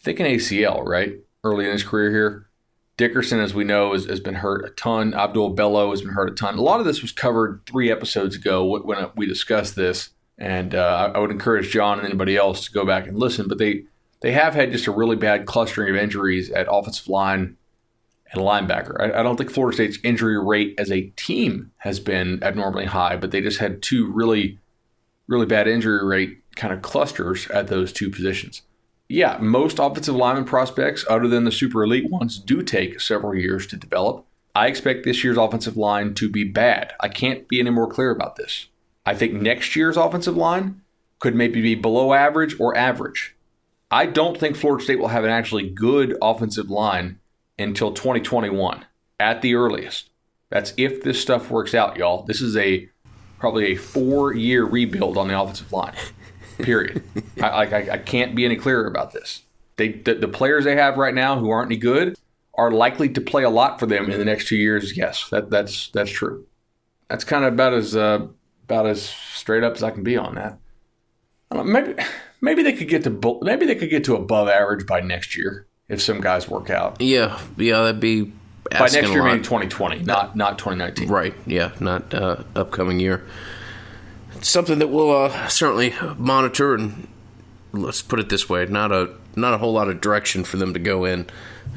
I 0.00 0.04
think 0.04 0.18
an 0.18 0.26
ACL, 0.26 0.84
right? 0.84 1.14
Early 1.44 1.66
in 1.66 1.72
his 1.72 1.84
career 1.84 2.10
here. 2.10 2.44
Dickerson, 2.96 3.38
as 3.38 3.54
we 3.54 3.62
know, 3.62 3.92
has, 3.92 4.06
has 4.06 4.18
been 4.18 4.34
hurt 4.34 4.64
a 4.64 4.70
ton. 4.70 5.14
Abdul 5.14 5.50
Bello 5.50 5.90
has 5.90 6.02
been 6.02 6.14
hurt 6.14 6.30
a 6.30 6.34
ton. 6.34 6.58
A 6.58 6.62
lot 6.62 6.80
of 6.80 6.86
this 6.86 7.00
was 7.00 7.12
covered 7.12 7.62
three 7.64 7.92
episodes 7.92 8.34
ago 8.34 8.64
when 8.64 9.08
we 9.14 9.24
discussed 9.24 9.76
this, 9.76 10.10
and 10.38 10.74
uh, 10.74 11.12
I 11.14 11.18
would 11.18 11.30
encourage 11.30 11.70
John 11.70 11.98
and 11.98 12.06
anybody 12.06 12.36
else 12.36 12.64
to 12.64 12.72
go 12.72 12.84
back 12.84 13.06
and 13.06 13.18
listen. 13.18 13.48
But 13.48 13.58
they 13.58 13.84
they 14.20 14.32
have 14.32 14.54
had 14.54 14.72
just 14.72 14.86
a 14.86 14.92
really 14.92 15.16
bad 15.16 15.46
clustering 15.46 15.90
of 15.90 15.96
injuries 16.00 16.50
at 16.50 16.66
offensive 16.70 17.08
line 17.08 17.56
and 18.32 18.42
linebacker. 18.42 19.00
I, 19.00 19.20
I 19.20 19.22
don't 19.22 19.36
think 19.36 19.50
Florida 19.50 19.74
State's 19.74 19.98
injury 20.02 20.38
rate 20.38 20.74
as 20.78 20.90
a 20.90 21.10
team 21.16 21.72
has 21.78 22.00
been 22.00 22.42
abnormally 22.42 22.86
high, 22.86 23.16
but 23.16 23.30
they 23.30 23.40
just 23.40 23.58
had 23.58 23.82
two 23.82 24.10
really 24.10 24.58
really 25.26 25.46
bad 25.46 25.68
injury 25.68 26.04
rate 26.04 26.38
kind 26.56 26.72
of 26.72 26.82
clusters 26.82 27.48
at 27.50 27.68
those 27.68 27.92
two 27.92 28.10
positions 28.10 28.62
yeah, 29.08 29.38
most 29.40 29.78
offensive 29.78 30.14
lineman 30.14 30.44
prospects, 30.44 31.04
other 31.08 31.28
than 31.28 31.44
the 31.44 31.52
super 31.52 31.82
elite 31.82 32.10
ones, 32.10 32.38
do 32.38 32.62
take 32.62 33.00
several 33.00 33.34
years 33.34 33.66
to 33.68 33.76
develop. 33.76 34.26
I 34.54 34.66
expect 34.66 35.04
this 35.04 35.24
year's 35.24 35.38
offensive 35.38 35.76
line 35.76 36.14
to 36.14 36.28
be 36.28 36.44
bad. 36.44 36.92
I 37.00 37.08
can't 37.08 37.48
be 37.48 37.60
any 37.60 37.70
more 37.70 37.86
clear 37.86 38.10
about 38.10 38.36
this. 38.36 38.66
I 39.08 39.14
think 39.14 39.32
next 39.32 39.74
year's 39.74 39.96
offensive 39.96 40.36
line 40.36 40.82
could 41.18 41.34
maybe 41.34 41.62
be 41.62 41.74
below 41.74 42.12
average 42.12 42.60
or 42.60 42.76
average. 42.76 43.34
I 43.90 44.04
don't 44.04 44.36
think 44.36 44.54
Florida 44.54 44.84
State 44.84 44.98
will 44.98 45.08
have 45.08 45.24
an 45.24 45.30
actually 45.30 45.70
good 45.70 46.14
offensive 46.20 46.68
line 46.68 47.18
until 47.58 47.94
2021 47.94 48.84
at 49.18 49.40
the 49.40 49.54
earliest. 49.54 50.10
That's 50.50 50.74
if 50.76 51.02
this 51.02 51.18
stuff 51.18 51.50
works 51.50 51.74
out, 51.74 51.96
y'all. 51.96 52.24
This 52.24 52.42
is 52.42 52.54
a 52.54 52.86
probably 53.38 53.72
a 53.72 53.76
four 53.76 54.34
year 54.34 54.66
rebuild 54.66 55.16
on 55.16 55.28
the 55.28 55.40
offensive 55.40 55.72
line. 55.72 55.94
Period. 56.58 57.02
I, 57.40 57.48
I, 57.48 57.90
I 57.92 57.98
can't 57.98 58.34
be 58.34 58.44
any 58.44 58.56
clearer 58.56 58.86
about 58.86 59.14
this. 59.14 59.40
They 59.76 59.92
the, 59.92 60.16
the 60.16 60.28
players 60.28 60.64
they 60.64 60.76
have 60.76 60.98
right 60.98 61.14
now 61.14 61.38
who 61.38 61.48
aren't 61.48 61.72
any 61.72 61.80
good 61.80 62.14
are 62.52 62.70
likely 62.70 63.08
to 63.08 63.22
play 63.22 63.44
a 63.44 63.50
lot 63.50 63.80
for 63.80 63.86
them 63.86 64.10
in 64.10 64.18
the 64.18 64.24
next 64.26 64.48
two 64.48 64.56
years. 64.56 64.98
Yes, 64.98 65.30
that 65.30 65.48
that's 65.48 65.88
that's 65.94 66.10
true. 66.10 66.44
That's 67.08 67.24
kind 67.24 67.46
of 67.46 67.54
about 67.54 67.72
as 67.72 67.96
uh, 67.96 68.26
about 68.68 68.86
as 68.86 69.02
straight 69.02 69.64
up 69.64 69.74
as 69.74 69.82
I 69.82 69.90
can 69.90 70.02
be 70.02 70.16
on 70.16 70.34
that. 70.34 70.58
Know, 71.50 71.64
maybe 71.64 71.94
maybe 72.40 72.62
they 72.62 72.72
could 72.72 72.88
get 72.88 73.04
to 73.04 73.38
maybe 73.42 73.66
they 73.66 73.74
could 73.74 73.90
get 73.90 74.04
to 74.04 74.16
above 74.16 74.48
average 74.48 74.86
by 74.86 75.00
next 75.00 75.36
year 75.36 75.66
if 75.88 76.02
some 76.02 76.20
guys 76.20 76.48
work 76.48 76.68
out. 76.70 77.00
Yeah, 77.00 77.40
yeah, 77.56 77.82
that'd 77.82 78.00
be 78.00 78.32
by 78.70 78.80
next 78.80 79.08
year, 79.08 79.24
maybe 79.24 79.42
2020, 79.42 80.00
not 80.00 80.36
not 80.36 80.58
2019. 80.58 81.08
Right. 81.08 81.34
Yeah, 81.46 81.72
not 81.80 82.12
uh, 82.12 82.42
upcoming 82.54 83.00
year 83.00 83.24
something 84.42 84.78
that 84.78 84.88
we'll 84.88 85.10
uh, 85.10 85.48
certainly 85.48 85.94
monitor 86.16 86.74
and 86.74 87.08
let's 87.72 88.02
put 88.02 88.18
it 88.18 88.28
this 88.28 88.48
way 88.48 88.66
not 88.66 88.92
a 88.92 89.10
not 89.36 89.54
a 89.54 89.58
whole 89.58 89.72
lot 89.72 89.88
of 89.88 90.00
direction 90.00 90.44
for 90.44 90.56
them 90.56 90.72
to 90.72 90.80
go 90.80 91.04
in 91.04 91.26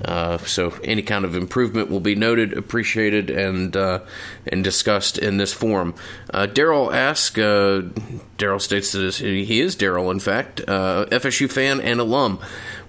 uh, 0.05 0.37
so 0.39 0.73
any 0.83 1.01
kind 1.01 1.25
of 1.25 1.35
improvement 1.35 1.89
will 1.89 1.99
be 1.99 2.15
noted, 2.15 2.53
appreciated, 2.53 3.29
and 3.29 3.75
uh, 3.75 3.99
and 4.47 4.63
discussed 4.63 5.17
in 5.17 5.37
this 5.37 5.53
forum. 5.53 5.93
Uh, 6.33 6.47
Daryl 6.47 6.93
asks. 6.93 7.37
Uh, 7.37 7.89
Daryl 8.37 8.59
states 8.59 8.91
that 8.93 9.13
he 9.15 9.61
is 9.61 9.75
Daryl, 9.75 10.11
in 10.11 10.19
fact, 10.19 10.61
uh, 10.67 11.05
FSU 11.11 11.51
fan 11.51 11.79
and 11.79 11.99
alum. 11.99 12.39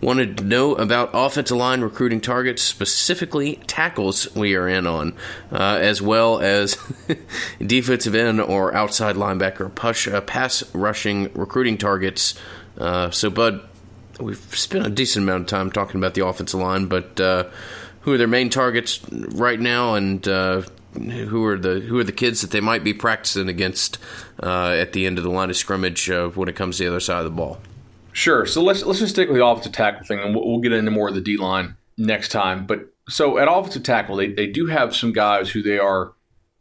Wanted 0.01 0.39
to 0.39 0.45
know 0.45 0.75
about 0.75 1.11
offensive 1.13 1.59
line 1.59 1.83
recruiting 1.83 2.23
targets, 2.23 2.63
specifically 2.63 3.57
tackles 3.67 4.35
we 4.35 4.55
are 4.55 4.67
in 4.67 4.87
on, 4.87 5.15
uh, 5.53 5.79
as 5.81 6.01
well 6.01 6.41
as 6.41 6.79
defensive 7.65 8.15
end 8.15 8.41
or 8.41 8.75
outside 8.75 9.17
linebacker 9.17 9.73
push, 9.75 10.09
pass 10.27 10.65
rushing 10.75 11.31
recruiting 11.35 11.77
targets. 11.77 12.35
so, 12.79 13.29
Bud, 13.29 13.69
we've 14.23 14.57
spent 14.57 14.87
a 14.87 14.91
decent 14.91 15.25
amount 15.25 15.43
of 15.43 15.47
time 15.49 15.71
talking 15.71 16.01
about 16.01 16.15
the 16.15 16.25
offensive 16.25 16.61
line, 16.61 16.87
but 16.87 17.21
uh, 17.21 17.45
who 18.03 18.13
are 18.13 18.19
their 18.19 18.27
main 18.27 18.51
targets 18.51 19.01
right 19.11 19.61
now, 19.61 19.95
and 19.95 20.27
uh, 20.27 20.63
who 20.95 21.45
are 21.45 21.59
the 21.59 21.81
who 21.81 21.99
are 21.99 22.05
the 22.05 22.13
kids 22.13 22.41
that 22.41 22.51
they 22.51 22.61
might 22.61 22.85
be 22.85 22.95
practicing 22.95 23.49
against 23.49 23.99
uh, 24.43 24.71
at 24.71 24.93
the 24.93 25.07
end 25.07 25.19
of 25.19 25.25
the 25.25 25.31
line 25.31 25.51
of 25.51 25.57
scrimmage 25.57 26.11
uh, 26.11 26.29
when 26.29 26.49
it 26.49 26.57
comes 26.57 26.77
to 26.77 26.85
the 26.85 26.89
other 26.89 27.01
side 27.01 27.19
of 27.19 27.25
the 27.25 27.31
ball? 27.31 27.59
Sure. 28.13 28.45
So 28.47 28.63
let's 28.63 28.85
let's 28.85 28.99
just 28.99 29.15
stick 29.15 29.29
with 29.29 29.39
the 29.39 29.45
offensive 29.45 29.73
tackle 29.73 30.07
thing, 30.07 30.21
and 30.21 30.35
we'll, 30.35 30.47
we'll 30.47 30.61
get 30.61 30.73
into 30.73 30.91
more 30.91 31.09
of 31.09 31.15
the 31.15 31.21
D 31.21 31.37
line 31.37 31.77
next 31.97 32.29
time. 32.29 32.67
But 32.67 32.93
so 33.09 33.39
at 33.39 33.49
offensive 33.51 33.83
tackle, 33.83 34.17
they, 34.17 34.29
they 34.29 34.47
do 34.47 34.67
have 34.67 34.95
some 34.95 35.13
guys 35.13 35.51
who 35.51 35.63
they 35.63 35.79
are 35.79 36.13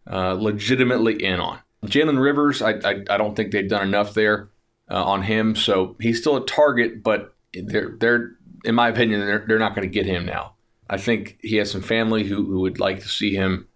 uh, 0.10 0.34
legitimately 0.34 1.24
in 1.24 1.40
on. 1.40 1.60
Jalen 1.86 2.22
Rivers, 2.22 2.62
I, 2.62 2.72
I, 2.72 3.04
I 3.10 3.18
don't 3.18 3.36
think 3.36 3.52
they've 3.52 3.68
done 3.68 3.88
enough 3.88 4.14
there 4.14 4.50
uh, 4.90 5.04
on 5.04 5.24
him, 5.24 5.56
so 5.56 5.96
he's 6.00 6.20
still 6.20 6.38
a 6.38 6.46
target, 6.46 7.04
but 7.04 7.31
they're 7.54 7.96
they're 8.00 8.32
in 8.64 8.76
my 8.76 8.90
opinion 8.90 9.20
they're 9.22 9.46
they're 9.48 9.60
not 9.60 9.76
going 9.76 9.88
to 9.88 9.94
get 9.94 10.06
him 10.06 10.26
now. 10.26 10.56
I 10.90 10.98
think 10.98 11.38
he 11.42 11.56
has 11.56 11.72
some 11.72 11.82
family 11.82 12.26
who, 12.26 12.46
who 12.46 12.60
would 12.62 12.80
like 12.80 13.00
to 13.00 13.08
see 13.08 13.34
him 13.34 13.68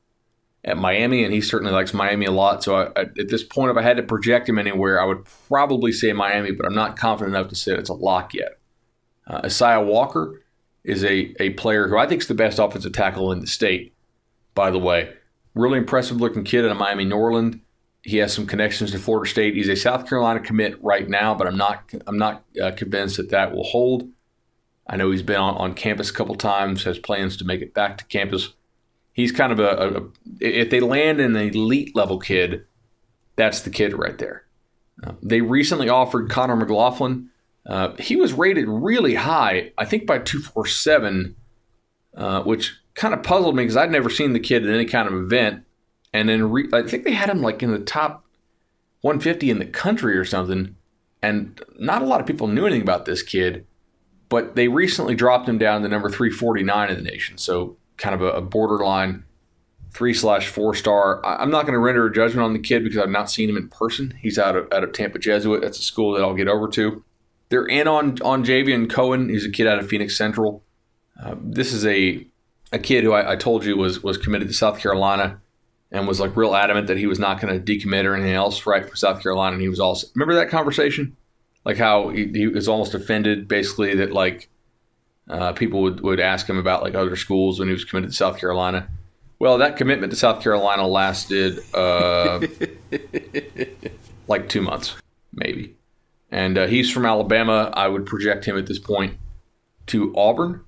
at 0.65 0.78
Miami, 0.78 1.23
and 1.23 1.34
he 1.34 1.39
certainly 1.39 1.71
likes 1.71 1.93
Miami 1.93 2.26
a 2.26 2.32
lot. 2.32 2.61
So 2.61 2.76
I, 2.76 2.84
I, 2.88 3.01
at 3.03 3.30
this 3.30 3.43
point, 3.43 3.71
if 3.71 3.78
I 3.78 3.84
had 3.84 3.97
to 3.97 4.03
project 4.03 4.49
him 4.49 4.59
anywhere, 4.59 4.99
I 4.99 5.05
would 5.05 5.23
probably 5.47 5.93
say 5.93 6.11
Miami, 6.11 6.51
but 6.51 6.65
I'm 6.65 6.76
not 6.76 6.97
confident 6.97 7.36
enough 7.36 7.49
to 7.49 7.55
say 7.55 7.73
it's 7.73 7.89
a 7.89 7.93
lock 7.93 8.34
yet. 8.34 8.59
Uh, 9.28 9.41
Isaiah 9.45 9.82
Walker 9.82 10.41
is 10.84 11.03
a, 11.03 11.34
a 11.41 11.51
player 11.51 11.88
who 11.88 11.97
I 11.97 12.05
think 12.05 12.21
is 12.21 12.28
the 12.28 12.34
best 12.34 12.59
offensive 12.59 12.93
tackle 12.93 13.32
in 13.32 13.39
the 13.39 13.47
state, 13.47 13.93
by 14.55 14.71
the 14.71 14.80
way. 14.80 15.13
Really 15.53 15.78
impressive 15.78 16.19
looking 16.19 16.43
kid 16.43 16.65
out 16.65 16.71
of 16.71 16.78
Miami 16.78 17.05
Norland. 17.05 17.61
He 18.06 18.18
has 18.18 18.34
some 18.34 18.45
connections 18.45 18.91
to 18.91 18.99
Florida 18.99 19.30
State. 19.30 19.56
He's 19.56 19.68
a 19.68 19.76
South 19.76 20.08
Carolina 20.08 20.39
commit 20.39 20.82
right 20.84 21.10
now, 21.10 21.36
but 21.36 21.47
I'm 21.47 21.58
not 21.58 21.91
I'm 22.08 22.18
not 22.18 22.43
uh, 22.62 22.72
convinced 22.72 23.18
that 23.18 23.32
that 23.32 23.53
will 23.53 23.64
hold. 23.64 24.10
I 24.88 24.95
know 24.95 25.12
he's 25.12 25.24
been 25.24 25.38
on, 25.38 25.56
on 25.56 25.74
campus 25.74 26.12
a 26.12 26.14
couple 26.14 26.36
times, 26.36 26.84
has 26.84 26.99
plans 26.99 27.36
to 27.38 27.45
make 27.45 27.62
it 27.62 27.74
back 27.74 27.97
to 27.97 28.06
campus 28.06 28.53
he's 29.16 29.32
kind 29.32 29.51
of 29.51 29.60
a, 29.60 29.97
a, 29.97 30.03
if 30.39 30.70
they 30.70 30.80
land 30.80 31.20
an 31.20 31.36
elite 31.36 31.95
level 31.95 32.20
kid, 32.20 32.66
that's 33.36 33.62
the 33.62 33.72
kid 33.72 33.97
right 33.97 34.18
there. 34.20 34.43
Uh, 35.03 35.14
they 35.24 35.41
recently 35.41 35.89
offered 35.89 36.30
Connor 36.30 36.56
McLaughlin. 36.56 37.30
Uh, 37.66 37.95
he 37.97 38.16
was 38.16 38.34
rated 38.34 38.68
really 38.68 39.16
high, 39.16 39.72
I 39.78 39.86
think 39.86 40.06
by 40.06 40.20
247, 40.20 41.36
uh, 42.16 42.43
which 42.43 42.78
kind 42.93 43.14
of 43.14 43.24
puzzled 43.24 43.56
me 43.56 43.64
because 43.64 43.78
I'd 43.78 43.91
never 43.91 44.10
seen 44.10 44.34
the 44.34 44.39
kid 44.39 44.64
at 44.64 44.74
any 44.74 44.86
kind 44.86 45.08
of 45.08 45.16
event. 45.16 45.64
And 46.16 46.30
then 46.30 46.49
re- 46.49 46.70
I 46.72 46.84
think 46.84 47.03
they 47.03 47.11
had 47.11 47.30
him 47.30 47.41
like 47.41 47.61
in 47.61 47.72
the 47.72 47.80
top 47.80 48.26
150 49.01 49.49
in 49.49 49.59
the 49.59 49.66
country 49.66 50.16
or 50.18 50.24
something. 50.24 50.78
And 51.22 51.61
not 51.78 52.01
a 52.01 52.05
lot 52.05 52.22
of 52.22 52.26
people 52.26 52.47
knew 52.47 52.66
anything 52.66 52.84
about 52.84 53.03
this 53.03 53.22
kid, 53.22 53.66
but 54.30 54.55
they 54.55 54.70
recently 54.70 55.13
dropped 55.13 55.49
him 55.49 55.57
down 55.57 55.82
to 55.82 55.89
number 55.89 56.09
349 56.09 56.89
in 56.89 56.95
the 56.95 57.01
nation. 57.01 57.38
So 57.38 57.76
kind 57.97 58.16
of 58.16 58.22
a, 58.22 58.32
a 58.32 58.41
borderline 58.41 59.26
three 59.91 60.13
slash 60.13 60.47
four 60.47 60.74
star. 60.74 61.26
I'm 61.26 61.51
not 61.51 61.63
going 61.63 61.74
to 61.74 61.80
render 61.80 62.05
a 62.05 62.13
judgment 62.13 62.45
on 62.45 62.53
the 62.53 62.59
kid 62.59 62.86
because 62.86 62.97
I've 62.97 63.09
not 63.09 63.30
seen 63.30 63.49
him 63.49 63.57
in 63.57 63.68
person. 63.68 64.18
He's 64.22 64.39
out 64.39 64.55
of 64.55 64.72
out 64.72 64.86
of 64.86 64.93
Tampa 64.93 65.20
Jesuit. 65.20 65.61
That's 65.61 65.80
a 65.80 65.84
school 65.84 66.13
that 66.13 66.22
I'll 66.22 66.34
get 66.34 66.47
over 66.47 66.70
to. 66.70 67.03
They're 67.49 67.66
in 67.66 67.89
on 67.89 68.22
on 68.22 68.45
Javion 68.45 68.89
Cohen. 68.89 69.28
He's 69.28 69.45
a 69.45 69.51
kid 69.51 69.68
out 69.68 69.80
of 69.80 69.89
Phenix 69.89 70.18
Central. 70.18 70.63
Uh, 71.22 71.36
this 71.41 71.74
is 71.74 71.86
a 71.86 72.26
a 72.72 72.80
kid 72.80 73.03
who 73.03 73.11
I, 73.11 73.34
I, 73.34 73.36
told 73.36 73.66
you 73.66 73.76
was 73.76 74.01
was 74.01 74.18
committed 74.18 74.47
to 74.47 74.53
South 74.53 74.80
Carolina 74.80 75.41
and 75.92 76.08
was 76.08 76.20
like 76.20 76.36
real 76.36 76.56
adamant 76.56 76.88
that 76.88 76.98
he 76.98 77.08
was 77.08 77.20
not 77.20 77.40
going 77.40 77.54
to 77.54 77.74
decommit 77.74 78.06
or 78.06 78.16
anything 78.16 78.34
else 78.34 78.66
right 78.66 78.90
for 78.90 78.96
South 78.96 79.22
Carolina. 79.22 79.54
And 79.54 79.62
he 79.62 79.70
was 79.70 79.80
also 79.80 80.08
remember 80.16 80.36
that 80.36 80.50
conversation, 80.50 81.16
like 81.64 81.78
how 81.78 82.10
he, 82.10 82.28
he 82.28 82.48
was 82.48 82.68
almost 82.68 82.94
offended 82.94 83.48
basically 83.48 83.96
that 83.96 84.12
like 84.12 84.50
uh, 85.30 85.54
people 85.54 85.82
would, 85.82 86.02
would 86.02 86.20
ask 86.20 86.50
him 86.50 86.58
about 86.58 86.84
like 86.84 86.96
other 86.96 87.16
schools 87.16 87.60
when 87.60 87.68
he 87.68 87.74
was 87.74 87.86
committed 87.86 88.10
to 88.12 88.16
South 88.16 88.40
Carolina. 88.40 88.90
Well, 89.40 89.58
that 89.58 89.78
commitment 89.78 90.12
to 90.12 90.18
South 90.18 90.42
Carolina 90.42 90.88
lasted 90.88 91.60
uh, 91.74 92.42
like 94.28 94.50
two 94.50 94.62
months, 94.62 94.96
maybe. 95.34 95.76
And 96.32 96.58
uh, 96.58 96.68
he's 96.68 96.92
from 96.92 97.06
Alabama. 97.06 97.72
I 97.74 97.88
would 97.88 98.06
project 98.06 98.46
him 98.46 98.58
at 98.58 98.66
this 98.66 98.80
point 98.80 99.18
to 99.88 100.14
Auburn. 100.16 100.64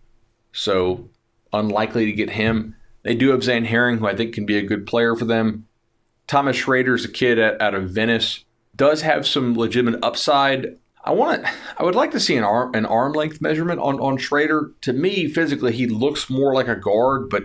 So 0.52 1.10
unlikely 1.54 2.06
to 2.06 2.12
get 2.12 2.30
him. 2.30 2.76
They 3.08 3.16
do 3.16 3.30
have 3.30 3.42
Zane 3.42 3.64
Herring, 3.64 4.00
who 4.00 4.06
I 4.06 4.18
think 4.18 4.34
can 4.34 4.46
be 4.46 4.58
a 4.58 4.62
good 4.62 4.86
player 4.86 5.16
for 5.16 5.24
them. 5.24 5.66
Thomas 6.28 6.58
Schrader 6.58 6.94
is 6.94 7.06
a 7.06 7.10
kid 7.10 7.40
at, 7.40 7.62
out 7.62 7.74
of 7.74 7.90
Venice. 7.90 8.44
Does 8.76 9.02
have 9.04 9.26
some 9.26 9.56
legitimate 9.56 10.04
upside. 10.04 10.78
I 11.06 11.12
want 11.12 11.46
to. 11.46 11.52
I 11.78 11.84
would 11.84 11.96
like 11.96 12.12
to 12.12 12.20
see 12.20 12.36
an 12.36 12.44
arm 12.44 12.76
an 12.76 12.86
arm 12.86 13.14
length 13.14 13.40
measurement 13.40 13.80
on 13.80 13.98
on 14.02 14.18
Schrader. 14.18 14.74
To 14.82 14.92
me, 14.92 15.30
physically, 15.30 15.72
he 15.72 15.88
looks 15.88 16.30
more 16.30 16.54
like 16.54 16.68
a 16.68 16.76
guard, 16.76 17.30
but 17.30 17.44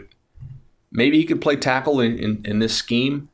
maybe 0.91 1.17
he 1.17 1.25
could 1.25 1.41
play 1.41 1.55
tackle 1.55 2.01
in, 2.01 2.19
in, 2.19 2.43
in 2.45 2.59
this 2.59 2.77
scheme. 2.77 3.29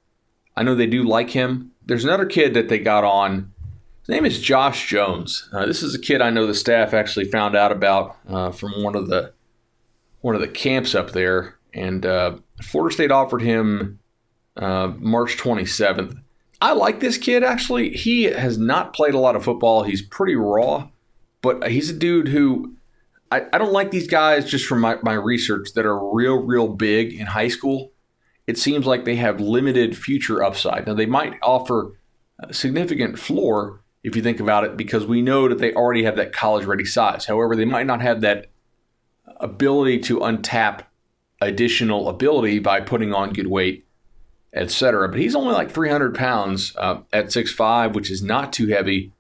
I 0.55 0.65
know 0.65 0.75
they 0.75 0.87
do 0.87 1.05
like 1.05 1.31
him. 1.31 1.71
There's 1.87 2.05
another 2.05 2.27
kid 2.27 2.53
that 2.53 2.69
they 2.69 2.79
got 2.79 3.05
on. 3.05 3.55
His 4.01 4.11
name 4.11 4.27
is 4.27 4.39
Josh 4.39 4.87
Jones. 4.87 5.49
Uh, 5.51 5.65
this 5.65 5.83
is 5.83 5.95
a 5.95 5.99
kid 5.99 6.21
I 6.21 6.29
know 6.29 6.47
the 6.47 6.53
staff 6.53 6.93
actually 6.93 7.25
found 7.25 7.57
out 7.57 7.73
about 7.73 8.19
uh, 8.29 8.51
from 8.51 8.83
one 8.83 8.97
of 8.97 9.09
the 9.09 9.33
one 10.21 10.35
of 10.35 10.43
the 10.43 10.49
camps 10.49 10.95
up 10.95 11.13
there, 11.13 11.58
and 11.75 12.05
uh, 12.05 12.37
Florida 12.63 12.95
State 12.95 13.11
offered 13.11 13.43
him 13.43 13.99
uh, 14.57 14.93
March 14.99 15.37
27th. 15.37 16.21
I 16.61 16.73
like 16.73 17.01
this 17.01 17.19
kid 17.19 17.45
actually. 17.45 17.91
He 17.91 18.25
has 18.25 18.59
not 18.59 18.93
played 18.93 19.15
a 19.15 19.19
lot 19.19 19.37
of 19.37 19.45
football. 19.45 19.85
He's 19.85 20.03
pretty 20.03 20.35
raw, 20.35 20.89
but 21.41 21.69
he's 21.71 21.91
a 21.91 21.95
dude 21.95 22.29
who 22.29 22.77
I, 23.31 23.43
I 23.53 23.59
don't 23.59 23.73
like 23.73 23.91
these 23.91 24.09
guys 24.09 24.51
just 24.51 24.67
from 24.67 24.81
my, 24.81 24.97
my 25.03 25.15
research 25.15 25.75
that 25.75 25.87
are 25.87 26.13
real, 26.13 26.37
real 26.37 26.69
big 26.69 27.13
in 27.13 27.27
high 27.27 27.49
school. 27.49 27.93
It 28.47 28.59
seems 28.59 28.87
like 28.87 29.05
they 29.05 29.17
have 29.17 29.41
limited 29.41 29.97
future 29.97 30.43
upside. 30.43 30.87
Now, 30.87 30.95
they 30.95 31.07
might 31.07 31.35
offer 31.43 31.93
significant 32.51 33.19
floor 33.19 33.83
if 34.03 34.17
you 34.17 34.23
think 34.23 34.41
about 34.41 34.65
it, 34.65 34.77
because 34.77 35.07
we 35.07 35.23
know 35.23 35.49
that 35.49 35.59
they 35.59 35.73
already 35.75 36.05
have 36.05 36.17
that 36.17 36.33
college 36.33 36.65
ready 36.65 36.85
size. 36.85 37.27
However, 37.27 37.57
they 37.57 37.65
might 37.65 37.87
not 37.87 38.01
have 38.01 38.21
that 38.21 38.47
ability 39.39 39.99
to 40.01 40.21
untap 40.21 40.83
additional 41.41 42.09
ability 42.09 42.59
by 42.59 42.81
putting 42.81 43.15
on 43.15 43.33
good 43.33 43.47
weight 43.47 43.85
etc. 44.53 45.09
But 45.09 45.21
he's 45.21 45.35
only 45.35 45.55
like 45.55 45.71
300 45.71 46.15
pounds 46.15 46.75
uh, 46.77 47.01
at 47.13 47.27
6'5, 47.27 47.95
which 47.95 48.11
is 48.11 48.23
not 48.23 48.53
too 48.53 48.69
heavy, 48.69 49.13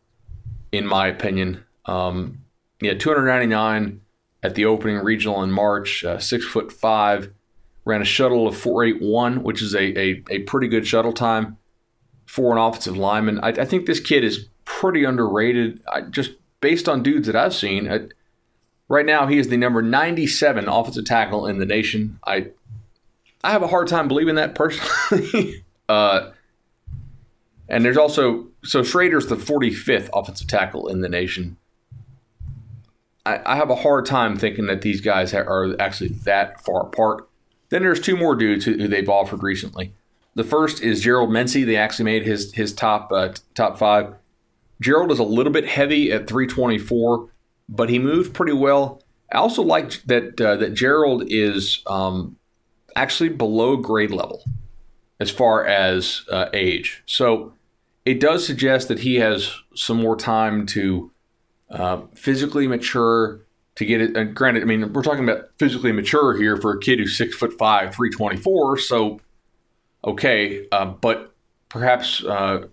in 0.72 0.86
my 0.86 1.06
opinion. 1.06 1.64
Um, 1.86 2.44
yeah, 2.80 2.94
299 2.94 4.00
at 4.42 4.54
the 4.54 4.64
opening 4.64 4.98
regional 4.98 5.42
in 5.42 5.50
March, 5.50 6.04
uh, 6.04 6.18
six 6.18 6.44
foot 6.44 6.72
five, 6.72 7.32
ran 7.84 8.02
a 8.02 8.04
shuttle 8.04 8.46
of 8.46 8.56
481, 8.56 9.42
which 9.42 9.62
is 9.62 9.74
a, 9.74 9.98
a, 9.98 10.22
a 10.30 10.38
pretty 10.40 10.68
good 10.68 10.86
shuttle 10.86 11.12
time 11.12 11.56
for 12.26 12.52
an 12.52 12.58
offensive 12.58 12.96
lineman. 12.96 13.40
I, 13.40 13.48
I 13.48 13.64
think 13.64 13.86
this 13.86 14.00
kid 14.00 14.22
is 14.22 14.48
pretty 14.64 15.04
underrated. 15.04 15.80
I, 15.90 16.02
just 16.02 16.32
based 16.60 16.88
on 16.88 17.02
dudes 17.02 17.26
that 17.26 17.36
I've 17.36 17.54
seen, 17.54 18.10
right 18.88 19.06
now 19.06 19.26
he 19.26 19.38
is 19.38 19.48
the 19.48 19.56
number 19.56 19.82
97 19.82 20.68
offensive 20.68 21.04
tackle 21.04 21.46
in 21.46 21.58
the 21.58 21.66
nation. 21.66 22.18
I 22.26 22.48
I 23.44 23.52
have 23.52 23.62
a 23.62 23.68
hard 23.68 23.88
time 23.88 24.08
believing 24.08 24.34
that 24.34 24.54
personally. 24.54 25.64
uh, 25.88 26.30
and 27.68 27.84
there's 27.84 27.96
also 27.96 28.48
so 28.64 28.82
Schrader's 28.82 29.26
the 29.26 29.36
45th 29.36 30.10
offensive 30.12 30.48
tackle 30.48 30.88
in 30.88 31.00
the 31.00 31.08
nation. 31.08 31.56
I, 33.24 33.40
I 33.44 33.56
have 33.56 33.70
a 33.70 33.76
hard 33.76 34.06
time 34.06 34.36
thinking 34.36 34.66
that 34.66 34.80
these 34.80 35.00
guys 35.00 35.34
are 35.34 35.76
actually 35.80 36.08
that 36.24 36.64
far 36.64 36.82
apart. 36.86 37.28
Then 37.68 37.82
there's 37.82 38.00
two 38.00 38.16
more 38.16 38.34
dudes 38.34 38.64
who, 38.64 38.72
who 38.72 38.88
they've 38.88 39.08
offered 39.08 39.42
recently. 39.42 39.92
The 40.34 40.44
first 40.44 40.82
is 40.82 41.02
Gerald 41.02 41.30
Mincey. 41.30 41.64
They 41.64 41.76
actually 41.76 42.06
made 42.06 42.24
his 42.24 42.52
his 42.54 42.72
top 42.72 43.12
uh, 43.12 43.34
top 43.54 43.78
five. 43.78 44.14
Gerald 44.80 45.10
is 45.10 45.18
a 45.18 45.24
little 45.24 45.52
bit 45.52 45.66
heavy 45.66 46.12
at 46.12 46.28
324, 46.28 47.28
but 47.68 47.90
he 47.90 47.98
moved 47.98 48.34
pretty 48.34 48.52
well. 48.52 49.02
I 49.32 49.38
also 49.38 49.62
like 49.62 50.02
that 50.04 50.40
uh, 50.40 50.56
that 50.56 50.74
Gerald 50.74 51.24
is 51.28 51.82
um, 51.86 52.36
actually 52.96 53.28
below 53.28 53.76
grade 53.76 54.10
level 54.10 54.42
as 55.20 55.30
far 55.30 55.66
as 55.66 56.22
uh, 56.30 56.46
age. 56.52 57.02
So 57.06 57.52
it 58.04 58.20
does 58.20 58.46
suggest 58.46 58.88
that 58.88 59.00
he 59.00 59.16
has 59.16 59.52
some 59.74 60.00
more 60.00 60.16
time 60.16 60.64
to 60.66 61.10
uh, 61.70 62.02
physically 62.14 62.66
mature 62.66 63.40
to 63.74 63.84
get 63.84 64.00
it. 64.00 64.16
And 64.16 64.34
granted, 64.34 64.62
I 64.62 64.66
mean, 64.66 64.92
we're 64.92 65.02
talking 65.02 65.28
about 65.28 65.50
physically 65.58 65.92
mature 65.92 66.36
here 66.36 66.56
for 66.56 66.72
a 66.72 66.80
kid 66.80 66.98
who's 66.98 67.16
six 67.16 67.36
foot 67.36 67.52
five, 67.58 67.94
324. 67.94 68.78
So, 68.78 69.20
okay, 70.04 70.66
uh, 70.72 70.86
but 70.86 71.34
perhaps 71.68 72.24
uh, 72.24 72.66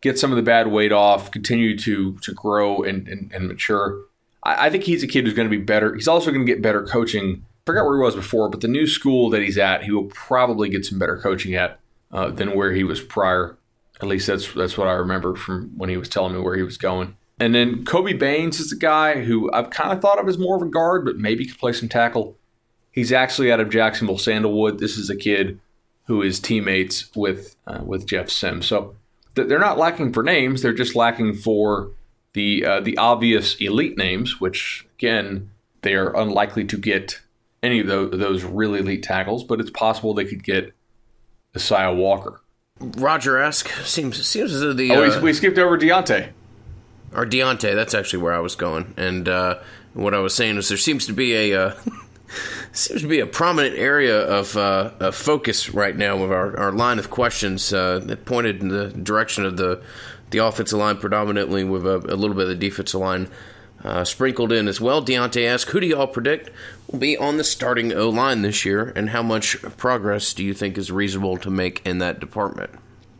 get 0.00 0.18
some 0.18 0.30
of 0.30 0.36
the 0.36 0.42
bad 0.42 0.68
weight 0.68 0.92
off, 0.92 1.30
continue 1.30 1.76
to 1.78 2.16
to 2.18 2.32
grow 2.32 2.82
and, 2.82 3.08
and, 3.08 3.32
and 3.32 3.48
mature. 3.48 4.00
I, 4.48 4.66
I 4.66 4.70
think 4.70 4.84
he's 4.84 5.02
a 5.02 5.06
kid 5.06 5.24
who's 5.24 5.34
going 5.34 5.48
to 5.48 5.56
be 5.56 5.62
better. 5.62 5.94
He's 5.94 6.08
also 6.08 6.30
going 6.30 6.44
to 6.44 6.52
get 6.52 6.62
better 6.62 6.82
coaching 6.84 7.44
forgot 7.68 7.84
where 7.84 7.98
he 7.98 8.02
was 8.02 8.16
before, 8.16 8.48
but 8.48 8.62
the 8.62 8.68
new 8.68 8.86
school 8.86 9.28
that 9.28 9.42
he's 9.42 9.58
at, 9.58 9.84
he 9.84 9.90
will 9.90 10.06
probably 10.06 10.70
get 10.70 10.86
some 10.86 10.98
better 10.98 11.18
coaching 11.18 11.54
at 11.54 11.78
uh, 12.10 12.30
than 12.30 12.54
where 12.56 12.72
he 12.72 12.82
was 12.82 12.98
prior. 12.98 13.58
At 14.00 14.08
least 14.08 14.26
that's 14.26 14.54
that's 14.54 14.78
what 14.78 14.88
I 14.88 14.92
remember 14.92 15.34
from 15.34 15.76
when 15.76 15.90
he 15.90 15.98
was 15.98 16.08
telling 16.08 16.32
me 16.32 16.40
where 16.40 16.56
he 16.56 16.62
was 16.62 16.78
going. 16.78 17.16
And 17.38 17.54
then 17.54 17.84
Kobe 17.84 18.14
Baines 18.14 18.58
is 18.58 18.72
a 18.72 18.76
guy 18.76 19.22
who 19.22 19.52
I've 19.52 19.68
kind 19.68 19.92
of 19.92 20.00
thought 20.00 20.18
of 20.18 20.26
as 20.28 20.38
more 20.38 20.56
of 20.56 20.62
a 20.62 20.66
guard, 20.66 21.04
but 21.04 21.18
maybe 21.18 21.44
could 21.44 21.58
play 21.58 21.72
some 21.72 21.90
tackle. 21.90 22.36
He's 22.90 23.12
actually 23.12 23.52
out 23.52 23.60
of 23.60 23.68
Jacksonville 23.68 24.18
Sandalwood. 24.18 24.78
This 24.78 24.96
is 24.96 25.10
a 25.10 25.16
kid 25.16 25.60
who 26.06 26.22
is 26.22 26.40
teammates 26.40 27.14
with 27.14 27.54
uh, 27.66 27.82
with 27.84 28.06
Jeff 28.06 28.30
Sims. 28.30 28.66
So 28.66 28.96
they're 29.34 29.58
not 29.58 29.78
lacking 29.78 30.14
for 30.14 30.22
names; 30.22 30.62
they're 30.62 30.72
just 30.72 30.96
lacking 30.96 31.34
for 31.34 31.90
the 32.38 32.64
uh, 32.64 32.80
the 32.80 32.96
obvious 32.98 33.56
elite 33.56 33.98
names, 33.98 34.40
which 34.40 34.86
again 34.96 35.50
they 35.82 35.94
are 35.94 36.16
unlikely 36.16 36.64
to 36.66 36.78
get 36.78 37.20
any 37.64 37.80
of 37.80 37.88
those, 37.88 38.12
those 38.12 38.44
really 38.44 38.78
elite 38.78 39.02
tackles, 39.02 39.42
but 39.42 39.60
it's 39.60 39.70
possible 39.70 40.14
they 40.14 40.24
could 40.24 40.44
get 40.44 40.72
Isaiah 41.56 41.92
Walker. 41.92 42.40
Roger 42.80 43.38
esque 43.38 43.68
seems 43.84 44.24
seems 44.24 44.54
as 44.54 44.60
though 44.60 44.72
the 44.72 44.92
Oh, 44.92 45.02
uh, 45.02 45.16
we, 45.16 45.22
we 45.24 45.32
skipped 45.32 45.58
over 45.58 45.76
Deontay. 45.76 46.30
or 47.12 47.26
Deontay. 47.26 47.74
That's 47.74 47.92
actually 47.94 48.22
where 48.22 48.34
I 48.34 48.38
was 48.38 48.54
going, 48.54 48.94
and 48.96 49.28
uh, 49.28 49.58
what 49.94 50.14
I 50.14 50.20
was 50.20 50.32
saying 50.32 50.58
is 50.58 50.68
there 50.68 50.78
seems 50.78 51.06
to 51.06 51.12
be 51.12 51.34
a 51.34 51.60
uh, 51.60 51.74
seems 52.72 53.02
to 53.02 53.08
be 53.08 53.18
a 53.18 53.26
prominent 53.26 53.76
area 53.76 54.16
of, 54.20 54.56
uh, 54.56 54.92
of 55.00 55.16
focus 55.16 55.70
right 55.70 55.96
now 55.96 56.16
with 56.16 56.30
our, 56.30 56.56
our 56.56 56.70
line 56.72 57.00
of 57.00 57.10
questions 57.10 57.72
uh, 57.72 57.98
that 58.04 58.24
pointed 58.24 58.60
in 58.62 58.68
the 58.68 58.90
direction 58.90 59.44
of 59.44 59.56
the 59.56 59.82
the 60.30 60.38
offensive 60.38 60.78
line 60.78 60.96
predominantly, 60.96 61.64
with 61.64 61.86
a, 61.86 61.96
a 61.96 62.16
little 62.16 62.36
bit 62.36 62.44
of 62.44 62.48
the 62.48 62.54
defensive 62.54 63.00
line 63.00 63.28
uh, 63.84 64.04
sprinkled 64.04 64.52
in 64.52 64.68
as 64.68 64.80
well. 64.80 65.02
Deontay 65.02 65.46
asked, 65.46 65.70
"Who 65.70 65.80
do 65.80 65.86
y'all 65.86 66.06
predict 66.06 66.50
will 66.90 66.98
be 66.98 67.16
on 67.16 67.36
the 67.36 67.44
starting 67.44 67.92
O 67.92 68.08
line 68.08 68.42
this 68.42 68.64
year, 68.64 68.92
and 68.96 69.10
how 69.10 69.22
much 69.22 69.60
progress 69.76 70.32
do 70.32 70.44
you 70.44 70.54
think 70.54 70.76
is 70.76 70.90
reasonable 70.90 71.36
to 71.38 71.50
make 71.50 71.86
in 71.86 71.98
that 71.98 72.20
department?" 72.20 72.70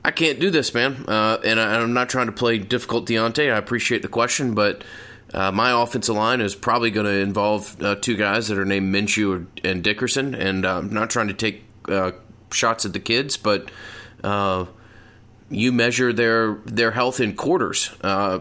I 0.04 0.11
can't 0.11 0.40
do 0.40 0.50
this, 0.50 0.72
man. 0.74 1.04
Uh, 1.06 1.38
and 1.44 1.61
I, 1.61 1.80
I'm 1.80 1.92
not 1.92 2.09
trying 2.09 2.26
to 2.26 2.32
play 2.32 2.59
difficult 2.59 3.06
Deontay. 3.06 3.52
I 3.52 3.59
appreciate 3.59 4.02
the 4.02 4.09
question, 4.09 4.54
but 4.54 4.82
uh, 5.34 5.52
my 5.52 5.82
offensive 5.82 6.14
line 6.14 6.40
is 6.40 6.54
probably 6.54 6.90
going 6.90 7.06
to 7.06 7.12
involve 7.12 7.80
uh, 7.82 7.94
two 7.96 8.16
guys 8.16 8.48
that 8.48 8.59
are 8.59 8.64
named 8.64 8.94
Minshew 8.94 9.46
and 9.62 9.84
Dickerson. 9.84 10.34
And 10.34 10.64
uh, 10.64 10.78
I'm 10.78 10.92
not 10.92 11.11
trying 11.11 11.28
to 11.28 11.34
take 11.34 11.64
uh, 11.88 12.12
shots 12.52 12.86
at 12.86 12.92
the 12.92 13.00
kids, 13.00 13.36
but 13.36 13.70
uh, 14.24 14.66
you 15.51 15.72
measure 15.72 16.12
their 16.12 16.55
their 16.64 16.90
health 16.90 17.20
in 17.20 17.34
quarters 17.34 17.90
uh, 18.03 18.40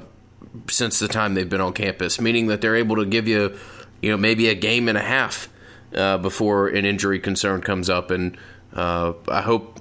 since 0.69 0.99
the 0.99 1.07
time 1.07 1.33
they've 1.33 1.49
been 1.49 1.61
on 1.61 1.73
campus, 1.73 2.19
meaning 2.19 2.47
that 2.47 2.61
they're 2.61 2.75
able 2.75 2.97
to 2.97 3.05
give 3.05 3.27
you, 3.27 3.57
you 4.01 4.11
know, 4.11 4.17
maybe 4.17 4.49
a 4.49 4.55
game 4.55 4.89
and 4.89 4.97
a 4.97 5.01
half 5.01 5.49
uh, 5.95 6.17
before 6.17 6.67
an 6.67 6.85
injury 6.85 7.19
concern 7.19 7.61
comes 7.61 7.89
up. 7.89 8.11
And 8.11 8.37
uh, 8.73 9.13
I 9.27 9.41
hope, 9.41 9.79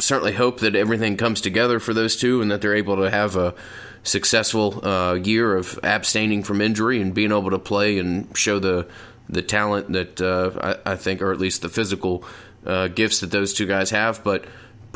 certainly 0.00 0.32
hope 0.32 0.60
that 0.60 0.74
everything 0.74 1.16
comes 1.16 1.40
together 1.40 1.78
for 1.78 1.94
those 1.94 2.16
two, 2.16 2.42
and 2.42 2.50
that 2.50 2.60
they're 2.60 2.74
able 2.74 2.96
to 2.96 3.10
have 3.10 3.36
a 3.36 3.54
successful 4.02 4.86
uh, 4.86 5.14
year 5.14 5.56
of 5.56 5.78
abstaining 5.82 6.42
from 6.42 6.60
injury 6.60 7.00
and 7.00 7.14
being 7.14 7.32
able 7.32 7.50
to 7.50 7.58
play 7.58 7.98
and 7.98 8.36
show 8.36 8.58
the 8.58 8.86
the 9.28 9.42
talent 9.42 9.92
that 9.92 10.20
uh, 10.20 10.76
I, 10.84 10.92
I 10.92 10.96
think, 10.96 11.20
or 11.20 11.32
at 11.32 11.40
least 11.40 11.62
the 11.62 11.68
physical 11.68 12.24
uh, 12.64 12.88
gifts 12.88 13.20
that 13.20 13.30
those 13.32 13.52
two 13.52 13.66
guys 13.66 13.90
have. 13.90 14.22
But 14.22 14.44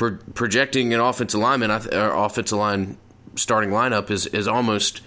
pro- 0.00 0.16
projecting 0.32 0.94
an 0.94 0.98
offensive 0.98 1.38
lineman, 1.38 1.70
offensive 1.70 2.56
line 2.58 2.96
starting 3.36 3.70
lineup 3.70 4.10
is 4.10 4.26
is 4.26 4.48
almost 4.48 5.02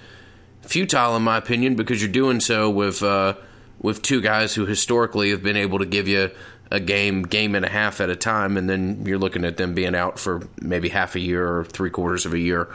futile 0.62 1.18
in 1.18 1.24
my 1.24 1.36
opinion 1.36 1.76
because 1.76 2.02
you're 2.02 2.12
doing 2.12 2.40
so 2.40 2.70
with 2.70 3.02
uh, 3.02 3.34
with 3.82 4.04
two 4.04 4.22
guys 4.22 4.54
who 4.54 4.68
historically 4.68 5.32
have 5.32 5.42
been 5.42 5.58
able 5.58 5.80
to 5.80 5.86
give 5.86 6.08
you 6.08 6.30
a 6.72 6.80
game, 6.80 7.24
game 7.24 7.56
and 7.56 7.66
a 7.66 7.70
half 7.70 8.02
at 8.02 8.10
a 8.10 8.16
time, 8.16 8.56
and 8.56 8.70
then 8.70 9.06
you're 9.06 9.18
looking 9.18 9.44
at 9.46 9.58
them 9.58 9.74
being 9.74 9.96
out 9.96 10.18
for 10.20 10.48
maybe 10.62 10.90
half 10.90 11.16
a 11.16 11.20
year 11.20 11.58
or 11.58 11.66
three 11.66 11.90
quarters 11.90 12.26
of 12.26 12.34
a 12.34 12.40
year. 12.40 12.74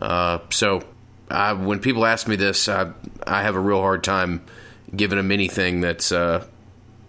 Uh, 0.00 0.38
so 0.50 0.84
I, 1.30 1.52
when 1.52 1.78
people 1.78 2.04
ask 2.04 2.28
me 2.28 2.36
this, 2.36 2.68
I, 2.68 2.92
I 3.26 3.42
have 3.42 3.54
a 3.54 3.60
real 3.60 3.80
hard 3.80 4.04
time 4.04 4.44
giving 4.94 5.16
them 5.16 5.30
anything 5.30 5.80
that's 5.80 6.10
uh, 6.10 6.44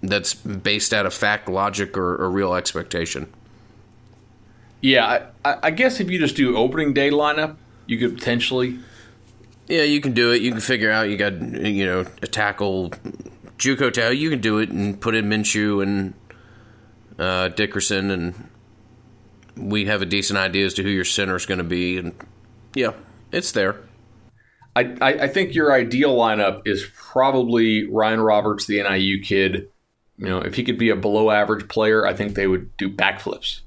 that's 0.03 0.36
based 0.36 0.93
out 0.93 1.07
of 1.07 1.16
fact, 1.16 1.49
logic, 1.49 1.97
or, 1.97 2.16
or 2.16 2.30
real 2.30 2.53
expectation. 2.53 3.32
Yeah, 4.82 5.27
I, 5.45 5.57
I 5.63 5.71
guess 5.71 5.99
if 5.99 6.09
you 6.09 6.19
just 6.19 6.36
do 6.36 6.57
opening 6.57 6.93
day 6.93 7.11
lineup, 7.11 7.55
you 7.86 7.97
could 7.97 8.17
potentially. 8.17 8.79
Yeah, 9.67 9.84
you 9.84 10.01
can 10.01 10.13
do 10.13 10.32
it. 10.32 10.41
You 10.41 10.51
can 10.51 10.59
figure 10.59 10.91
out 10.91 11.09
you 11.09 11.17
got 11.17 11.39
you 11.39 11.86
know 11.86 12.05
a 12.21 12.27
tackle, 12.27 12.91
JUCO 13.57 13.93
tackle. 13.93 14.13
You 14.13 14.29
can 14.29 14.41
do 14.41 14.57
it 14.57 14.69
and 14.69 14.99
put 14.99 15.15
in 15.15 15.25
Minshew 15.25 15.84
and 15.84 16.13
uh, 17.19 17.49
Dickerson, 17.49 18.09
and 18.09 18.49
we 19.55 19.86
have 19.86 20.01
a 20.01 20.05
decent 20.05 20.39
idea 20.39 20.65
as 20.65 20.73
to 20.75 20.84
who 20.84 20.89
your 20.89 21.05
center 21.05 21.36
is 21.36 21.45
going 21.45 21.59
to 21.59 21.63
be. 21.63 21.97
And 21.97 22.15
yeah, 22.73 22.93
it's 23.32 23.51
there. 23.51 23.82
I, 24.75 24.95
I, 25.01 25.07
I 25.23 25.27
think 25.27 25.53
your 25.53 25.73
ideal 25.73 26.15
lineup 26.15 26.65
is 26.65 26.88
probably 26.95 27.89
Ryan 27.89 28.21
Roberts, 28.21 28.65
the 28.65 28.82
NIU 28.82 29.21
kid. 29.21 29.69
You 30.17 30.27
know, 30.27 30.39
if 30.39 30.55
he 30.55 30.63
could 30.63 30.77
be 30.77 30.89
a 30.89 30.95
below 30.95 31.29
average 31.29 31.67
player, 31.67 32.05
I 32.05 32.13
think 32.13 32.36
they 32.36 32.47
would 32.47 32.75
do 32.77 32.89
backflips. 32.89 33.61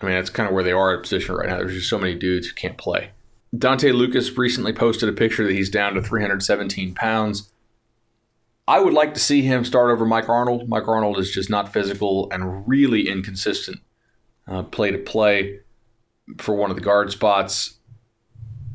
I 0.00 0.06
mean, 0.06 0.14
that's 0.14 0.30
kind 0.30 0.48
of 0.48 0.54
where 0.54 0.64
they 0.64 0.72
are 0.72 0.94
at 0.94 1.02
position 1.02 1.34
right 1.34 1.48
now. 1.48 1.58
There's 1.58 1.74
just 1.74 1.90
so 1.90 1.98
many 1.98 2.14
dudes 2.14 2.46
who 2.46 2.54
can't 2.54 2.78
play. 2.78 3.10
Dontae 3.54 3.92
Lucas 3.92 4.36
recently 4.38 4.72
posted 4.72 5.08
a 5.08 5.12
picture 5.12 5.44
that 5.44 5.52
he's 5.52 5.70
down 5.70 5.94
to 5.94 6.02
317 6.02 6.94
pounds. 6.94 7.50
I 8.68 8.78
would 8.78 8.94
like 8.94 9.14
to 9.14 9.20
see 9.20 9.42
him 9.42 9.64
start 9.64 9.90
over 9.90 10.06
Mike 10.06 10.28
Arnold. 10.28 10.68
Mike 10.68 10.86
Arnold 10.86 11.18
is 11.18 11.30
just 11.30 11.50
not 11.50 11.72
physical 11.72 12.30
and 12.30 12.68
really 12.68 13.08
inconsistent 13.08 13.80
uh, 14.46 14.62
play 14.62 14.92
to 14.92 14.98
play 14.98 15.60
for 16.38 16.54
one 16.54 16.70
of 16.70 16.76
the 16.76 16.82
guard 16.82 17.10
spots. 17.10 17.78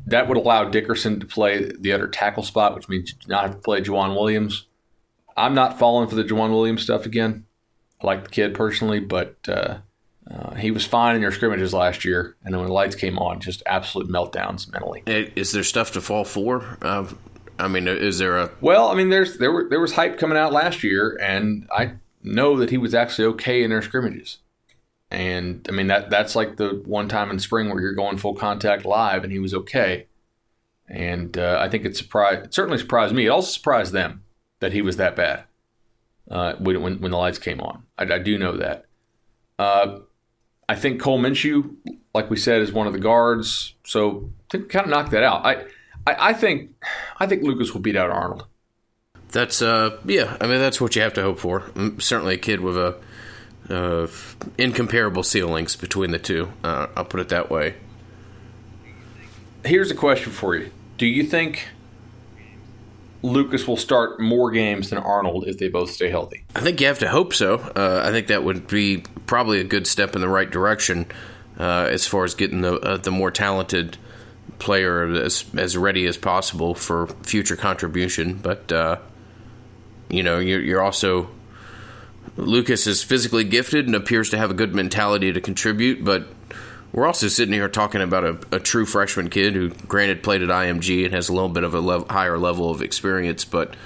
That 0.06 0.28
would 0.28 0.36
allow 0.36 0.64
Dickerson 0.64 1.18
to 1.20 1.26
play 1.26 1.72
the 1.78 1.92
other 1.92 2.06
tackle 2.06 2.42
spot, 2.42 2.74
which 2.74 2.88
means 2.88 3.10
you 3.10 3.16
not 3.26 3.44
have 3.44 3.52
to 3.52 3.62
play 3.62 3.80
Jauan 3.80 4.14
Williams. 4.14 4.66
I'm 5.36 5.54
not 5.54 5.78
falling 5.78 6.08
for 6.08 6.14
the 6.14 6.24
Jauan 6.24 6.50
Williams 6.50 6.82
stuff 6.82 7.06
again. 7.06 7.46
I 8.00 8.06
like 8.06 8.24
the 8.24 8.30
kid 8.30 8.54
personally, 8.54 9.00
but 9.00 9.36
uh, 9.48 9.78
uh, 10.30 10.54
he 10.54 10.70
was 10.70 10.84
fine 10.84 11.14
in 11.14 11.22
your 11.22 11.30
scrimmages 11.30 11.72
last 11.72 12.04
year, 12.04 12.36
and 12.44 12.52
then 12.52 12.60
when 12.60 12.68
the 12.68 12.74
lights 12.74 12.96
came 12.96 13.18
on, 13.18 13.40
just 13.40 13.62
absolute 13.66 14.08
meltdowns 14.08 14.70
mentally. 14.72 15.02
Is 15.06 15.52
there 15.52 15.62
stuff 15.62 15.92
to 15.92 16.00
fall 16.00 16.24
for? 16.24 16.78
Uh, 16.82 17.06
I 17.58 17.68
mean, 17.68 17.86
is 17.86 18.18
there 18.18 18.36
a 18.36 18.50
Well, 18.60 18.88
I 18.88 18.94
mean, 18.94 19.10
there's 19.10 19.38
there 19.38 19.52
were 19.52 19.68
there 19.68 19.80
was 19.80 19.92
hype 19.92 20.18
coming 20.18 20.36
out 20.36 20.52
last 20.52 20.82
year, 20.82 21.16
and 21.22 21.68
I 21.70 21.92
know 22.22 22.58
that 22.58 22.70
he 22.70 22.76
was 22.76 22.94
actually 22.94 23.26
okay 23.26 23.62
in 23.62 23.70
their 23.70 23.82
scrimmages. 23.82 24.38
And 25.10 25.64
I 25.68 25.72
mean 25.72 25.86
that 25.86 26.10
that's 26.10 26.34
like 26.34 26.56
the 26.56 26.82
one 26.84 27.08
time 27.08 27.30
in 27.30 27.38
spring 27.38 27.68
where 27.68 27.80
you're 27.80 27.92
going 27.92 28.18
full 28.18 28.34
contact 28.34 28.84
live, 28.84 29.22
and 29.22 29.32
he 29.32 29.38
was 29.38 29.54
okay. 29.54 30.06
And 30.88 31.38
uh, 31.38 31.58
I 31.60 31.68
think 31.68 31.84
it 31.84 31.96
surprised, 31.96 32.46
it 32.46 32.54
certainly 32.54 32.78
surprised 32.78 33.14
me. 33.14 33.26
It 33.26 33.30
also 33.30 33.50
surprised 33.50 33.92
them 33.92 34.24
that 34.60 34.72
he 34.72 34.82
was 34.82 34.96
that 34.96 35.14
bad 35.16 35.44
uh, 36.30 36.54
when, 36.54 36.82
when 36.82 37.00
when 37.00 37.10
the 37.12 37.16
lights 37.16 37.38
came 37.38 37.60
on. 37.60 37.84
I, 37.96 38.14
I 38.14 38.18
do 38.18 38.36
know 38.36 38.56
that. 38.56 38.86
Uh, 39.58 40.00
I 40.68 40.74
think 40.74 41.00
Cole 41.00 41.20
Minshew, 41.20 41.76
like 42.14 42.28
we 42.30 42.36
said, 42.36 42.60
is 42.60 42.72
one 42.72 42.86
of 42.86 42.92
the 42.92 42.98
guards. 42.98 43.74
So 43.84 44.30
think 44.50 44.68
kind 44.68 44.84
of 44.84 44.90
knocked 44.90 45.12
that 45.12 45.22
out. 45.22 45.46
I, 45.46 45.64
I 46.06 46.30
I 46.30 46.32
think 46.32 46.70
I 47.18 47.26
think 47.26 47.42
Lucas 47.42 47.72
will 47.72 47.80
beat 47.80 47.96
out 47.96 48.10
Arnold. 48.10 48.46
That's 49.30 49.62
uh 49.62 49.98
yeah, 50.04 50.36
I 50.40 50.46
mean 50.46 50.58
that's 50.58 50.80
what 50.80 50.96
you 50.96 51.02
have 51.02 51.14
to 51.14 51.22
hope 51.22 51.38
for. 51.38 51.70
Certainly 51.98 52.34
a 52.34 52.38
kid 52.38 52.60
with 52.60 52.76
a 52.76 52.96
uh, 53.68 54.06
incomparable 54.58 55.22
ceilings 55.22 55.74
between 55.76 56.12
the 56.12 56.18
two. 56.18 56.52
Uh, 56.62 56.86
I'll 56.96 57.04
put 57.04 57.20
it 57.20 57.28
that 57.30 57.50
way. 57.50 57.74
Here's 59.64 59.90
a 59.90 59.94
question 59.94 60.32
for 60.32 60.54
you: 60.54 60.70
Do 60.98 61.06
you 61.06 61.24
think 61.24 61.68
Lucas 63.26 63.66
will 63.66 63.76
start 63.76 64.20
more 64.20 64.52
games 64.52 64.90
than 64.90 64.98
Arnold 64.98 65.48
if 65.48 65.58
they 65.58 65.68
both 65.68 65.90
stay 65.90 66.08
healthy? 66.08 66.44
I 66.54 66.60
think 66.60 66.80
you 66.80 66.86
have 66.86 67.00
to 67.00 67.08
hope 67.08 67.34
so. 67.34 67.56
Uh, 67.56 68.02
I 68.04 68.12
think 68.12 68.28
that 68.28 68.44
would 68.44 68.68
be 68.68 69.02
probably 69.26 69.60
a 69.60 69.64
good 69.64 69.86
step 69.86 70.14
in 70.14 70.20
the 70.20 70.28
right 70.28 70.48
direction 70.48 71.06
uh, 71.58 71.88
as 71.90 72.06
far 72.06 72.24
as 72.24 72.34
getting 72.34 72.60
the 72.60 72.74
uh, 72.74 72.96
the 72.98 73.10
more 73.10 73.32
talented 73.32 73.98
player 74.60 75.04
as 75.12 75.44
as 75.56 75.76
ready 75.76 76.06
as 76.06 76.16
possible 76.16 76.74
for 76.74 77.08
future 77.24 77.56
contribution. 77.56 78.34
But 78.34 78.70
uh, 78.70 78.98
you 80.08 80.22
know, 80.22 80.38
you're, 80.38 80.62
you're 80.62 80.82
also 80.82 81.28
Lucas 82.36 82.86
is 82.86 83.02
physically 83.02 83.44
gifted 83.44 83.86
and 83.86 83.96
appears 83.96 84.30
to 84.30 84.38
have 84.38 84.52
a 84.52 84.54
good 84.54 84.72
mentality 84.72 85.32
to 85.32 85.40
contribute, 85.40 86.04
but 86.04 86.28
we're 86.92 87.06
also 87.06 87.28
sitting 87.28 87.52
here 87.52 87.68
talking 87.68 88.00
about 88.00 88.24
a, 88.24 88.56
a 88.56 88.60
true 88.60 88.86
freshman 88.86 89.28
kid 89.28 89.54
who, 89.54 89.70
granted, 89.70 90.22
played 90.22 90.42
at 90.42 90.48
IMG 90.48 91.04
and 91.04 91.14
has 91.14 91.28
a 91.28 91.32
little 91.32 91.48
bit 91.48 91.64
of 91.64 91.74
a 91.74 92.12
higher 92.12 92.38
level 92.38 92.70
of 92.70 92.82
experience, 92.82 93.44
but 93.44 93.76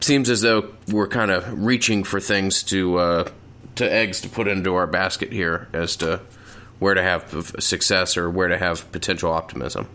seems 0.00 0.30
as 0.30 0.40
though 0.40 0.72
we're 0.88 1.08
kind 1.08 1.30
of 1.30 1.64
reaching 1.64 2.04
for 2.04 2.20
things 2.20 2.62
to 2.64 2.98
uh, 2.98 3.30
to 3.76 3.90
eggs 3.90 4.20
to 4.22 4.28
put 4.28 4.48
into 4.48 4.74
our 4.74 4.86
basket 4.86 5.32
here 5.32 5.68
as 5.72 5.96
to 5.96 6.20
where 6.78 6.94
to 6.94 7.02
have 7.02 7.54
success 7.60 8.16
or 8.16 8.30
where 8.30 8.48
to 8.48 8.58
have 8.58 8.90
potential 8.92 9.30
optimism. 9.32 9.88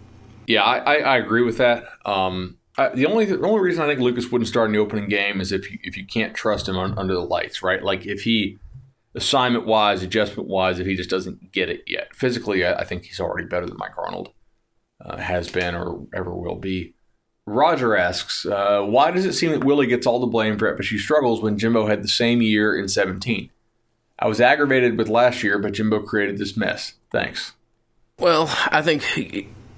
Yeah, 0.47 0.64
I, 0.64 0.78
I, 0.78 0.95
I 0.95 1.18
agree 1.18 1.41
with 1.41 1.58
that. 1.58 1.86
Um, 2.06 2.58
I, 2.78 2.89
the 2.89 3.06
only 3.06 3.26
the 3.26 3.41
only 3.41 3.62
reason 3.62 3.84
I 3.84 3.88
think 3.88 3.99
Lucas 3.99 4.32
wouldn't 4.32 4.47
start 4.47 4.68
in 4.68 4.74
the 4.74 4.80
opening 4.80 5.10
game 5.10 5.41
is 5.41 5.51
if 5.51 5.72
you, 5.72 5.80
if 5.84 5.97
you 5.97 6.06
can't 6.06 6.36
trust 6.36 6.68
him 6.68 6.78
on, 6.78 6.97
under 6.97 7.14
the 7.14 7.22
lights, 7.22 7.64
right? 7.64 7.82
Like 7.84 8.06
if 8.06 8.22
he 8.22 8.60
assignment 9.16 9.66
wise, 9.66 10.03
adjustment 10.03 10.49
wise, 10.49 10.80
if 10.80 10.88
he 10.88 10.95
just 10.95 11.09
doesn't 11.09 11.51
get 11.51 11.70
it 11.70 11.84
yet. 11.88 12.13
Physically, 12.16 12.66
I, 12.66 12.84
think 12.84 13.05
he's 13.05 13.20
already 13.20 13.47
better 13.47 13.66
than 13.66 13.78
Mike 13.78 13.97
Arnold 13.97 14.30
uh, 15.03 15.18
has 15.18 15.49
been 15.49 15.76
or 15.76 16.05
ever 16.13 16.36
will 16.36 16.55
be. 16.55 16.93
Roger 17.47 17.95
asks, 17.95 18.45
uh, 18.45 18.82
why 18.82 19.11
does 19.11 19.26
it 19.26 19.34
seem 19.34 19.51
that 19.51 19.63
Willie 19.63 19.88
gets 19.88 20.07
all 20.07 20.20
the 20.20 20.28
blame 20.28 20.57
for 20.57 20.76
FSU 20.76 20.97
struggles 20.97 21.41
when 21.41 21.57
Jimbo 21.57 21.88
had 21.88 22.03
the 22.03 22.07
same 22.07 22.41
year 22.41 22.78
in 22.78 22.88
17? 22.88 23.49
I 24.18 24.28
was 24.28 24.41
aggravated 24.41 24.97
with 24.97 25.09
last 25.09 25.43
year, 25.43 25.59
but 25.59 25.74
Jimbo 25.74 26.01
created 26.01 26.38
this 26.38 26.57
mess. 26.57 26.93
Thanks. 27.11 27.53
Well, 28.18 28.49
I 28.72 28.82
think 28.82 29.03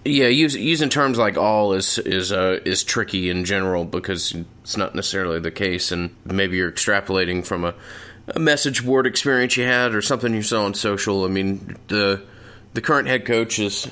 yeah, 0.05 0.27
use, 0.27 0.55
using 0.55 0.89
terms 0.89 1.17
like 1.17 1.37
all 1.37 1.73
is 1.73 1.97
is 1.97 2.31
uh, 2.31 2.59
is 2.63 2.83
tricky 2.83 3.29
in 3.29 3.45
general 3.45 3.83
because 3.83 4.35
it's 4.61 4.77
not 4.77 4.95
necessarily 4.95 5.39
the 5.39 5.51
case, 5.51 5.91
and 5.91 6.15
maybe 6.23 6.57
you're 6.57 6.71
extrapolating 6.71 7.45
from 7.45 7.65
a 7.65 7.73
a 8.27 8.39
message 8.39 8.85
board 8.85 9.07
experience 9.07 9.57
you 9.57 9.63
had 9.63 9.93
or 9.93 10.01
something 10.01 10.33
you 10.33 10.41
saw 10.41 10.65
on 10.65 10.73
social. 10.73 11.25
I 11.25 11.29
mean, 11.29 11.77
the 11.87 12.21
the 12.73 12.81
current 12.81 13.07
head 13.07 13.25
coach 13.25 13.59
is 13.59 13.87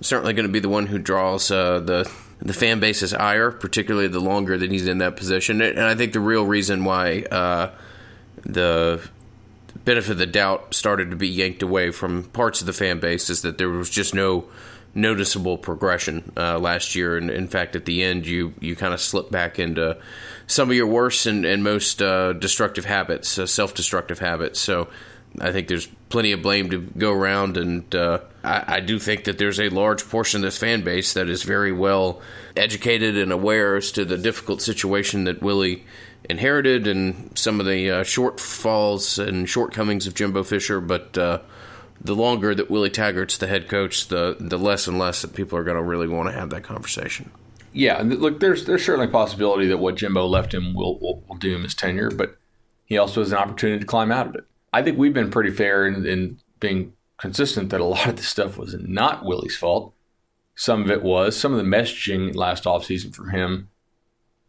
certainly 0.00 0.32
going 0.32 0.46
to 0.46 0.52
be 0.52 0.60
the 0.60 0.68
one 0.68 0.86
who 0.86 0.98
draws 0.98 1.50
uh, 1.50 1.80
the 1.80 2.10
the 2.40 2.52
fan 2.52 2.80
base's 2.80 3.14
ire, 3.14 3.50
particularly 3.50 4.08
the 4.08 4.20
longer 4.20 4.58
that 4.58 4.70
he's 4.70 4.86
in 4.86 4.98
that 4.98 5.16
position. 5.16 5.60
And 5.60 5.80
I 5.80 5.94
think 5.94 6.12
the 6.12 6.20
real 6.20 6.44
reason 6.44 6.84
why 6.84 7.22
uh, 7.22 7.70
the 8.44 9.00
benefit 9.84 10.12
of 10.12 10.18
the 10.18 10.26
doubt 10.26 10.74
started 10.74 11.10
to 11.10 11.16
be 11.16 11.28
yanked 11.28 11.62
away 11.62 11.90
from 11.90 12.24
parts 12.24 12.60
of 12.60 12.66
the 12.66 12.72
fan 12.72 13.00
base 13.00 13.30
is 13.30 13.42
that 13.42 13.58
there 13.58 13.68
was 13.68 13.88
just 13.88 14.14
no 14.14 14.44
noticeable 14.94 15.56
progression 15.58 16.32
uh, 16.36 16.58
last 16.58 16.94
year. 16.94 17.16
And 17.16 17.30
in 17.30 17.48
fact, 17.48 17.76
at 17.76 17.84
the 17.84 18.02
end, 18.02 18.26
you 18.26 18.54
you 18.60 18.76
kind 18.76 18.94
of 18.94 19.00
slipped 19.00 19.32
back 19.32 19.58
into 19.58 19.98
some 20.46 20.70
of 20.70 20.76
your 20.76 20.86
worst 20.86 21.26
and, 21.26 21.44
and 21.44 21.64
most 21.64 22.02
uh, 22.02 22.32
destructive 22.34 22.84
habits, 22.84 23.38
uh, 23.38 23.46
self 23.46 23.74
destructive 23.74 24.18
habits. 24.18 24.60
So 24.60 24.88
I 25.40 25.52
think 25.52 25.68
there's 25.68 25.86
plenty 26.08 26.32
of 26.32 26.42
blame 26.42 26.70
to 26.70 26.78
go 26.78 27.12
around, 27.12 27.56
and 27.56 27.94
uh, 27.94 28.20
I, 28.44 28.76
I, 28.76 28.80
do 28.80 28.98
think 28.98 29.24
that 29.24 29.38
there's 29.38 29.58
a 29.58 29.70
large 29.70 30.06
portion 30.08 30.38
of 30.38 30.42
this 30.42 30.58
fan 30.58 30.82
base 30.82 31.14
that 31.14 31.30
is 31.30 31.42
very 31.42 31.72
well 31.72 32.20
educated 32.54 33.16
and 33.16 33.32
aware 33.32 33.76
as 33.76 33.92
to 33.92 34.04
the 34.04 34.18
difficult 34.18 34.60
situation 34.60 35.24
that 35.24 35.40
Willie 35.40 35.84
inherited 36.28 36.86
and 36.86 37.36
some 37.36 37.60
of 37.60 37.66
the 37.66 37.90
uh, 37.90 38.04
shortfalls 38.04 39.26
and 39.26 39.48
shortcomings 39.48 40.06
of 40.06 40.14
Jimbo 40.14 40.42
Fisher. 40.42 40.82
But 40.82 41.16
uh, 41.16 41.38
the 42.04 42.16
longer 42.16 42.54
that 42.54 42.70
Willie 42.70 42.90
Taggart's 42.90 43.36
the 43.36 43.46
head 43.46 43.68
coach, 43.68 44.08
the 44.08 44.36
the 44.38 44.58
less 44.58 44.86
and 44.86 44.98
less 44.98 45.22
that 45.22 45.34
people 45.34 45.58
are 45.58 45.64
going 45.64 45.76
to 45.76 45.82
really 45.82 46.08
want 46.08 46.28
to 46.28 46.34
have 46.34 46.50
that 46.50 46.64
conversation. 46.64 47.30
Yeah, 47.72 48.00
and 48.00 48.20
look, 48.20 48.40
there's 48.40 48.64
there's 48.64 48.84
certainly 48.84 49.08
a 49.08 49.10
possibility 49.10 49.66
that 49.68 49.78
what 49.78 49.96
Jimbo 49.96 50.26
left 50.26 50.52
him 50.52 50.74
will, 50.74 50.98
will, 50.98 51.22
will 51.28 51.36
doom 51.36 51.62
his 51.62 51.74
tenure, 51.74 52.10
but 52.10 52.36
he 52.84 52.98
also 52.98 53.20
has 53.20 53.32
an 53.32 53.38
opportunity 53.38 53.80
to 53.80 53.86
climb 53.86 54.12
out 54.12 54.26
of 54.26 54.34
it. 54.34 54.44
I 54.72 54.82
think 54.82 54.98
we've 54.98 55.14
been 55.14 55.30
pretty 55.30 55.50
fair 55.50 55.86
in, 55.86 56.04
in 56.06 56.38
being 56.60 56.92
consistent 57.18 57.70
that 57.70 57.80
a 57.80 57.84
lot 57.84 58.08
of 58.08 58.16
this 58.16 58.28
stuff 58.28 58.58
was 58.58 58.74
not 58.74 59.24
Willie's 59.24 59.56
fault. 59.56 59.94
Some 60.54 60.82
of 60.82 60.90
it 60.90 61.02
was. 61.02 61.36
Some 61.36 61.52
of 61.52 61.58
the 61.58 61.64
messaging 61.64 62.34
last 62.34 62.64
offseason 62.64 63.14
from 63.14 63.30
him 63.30 63.68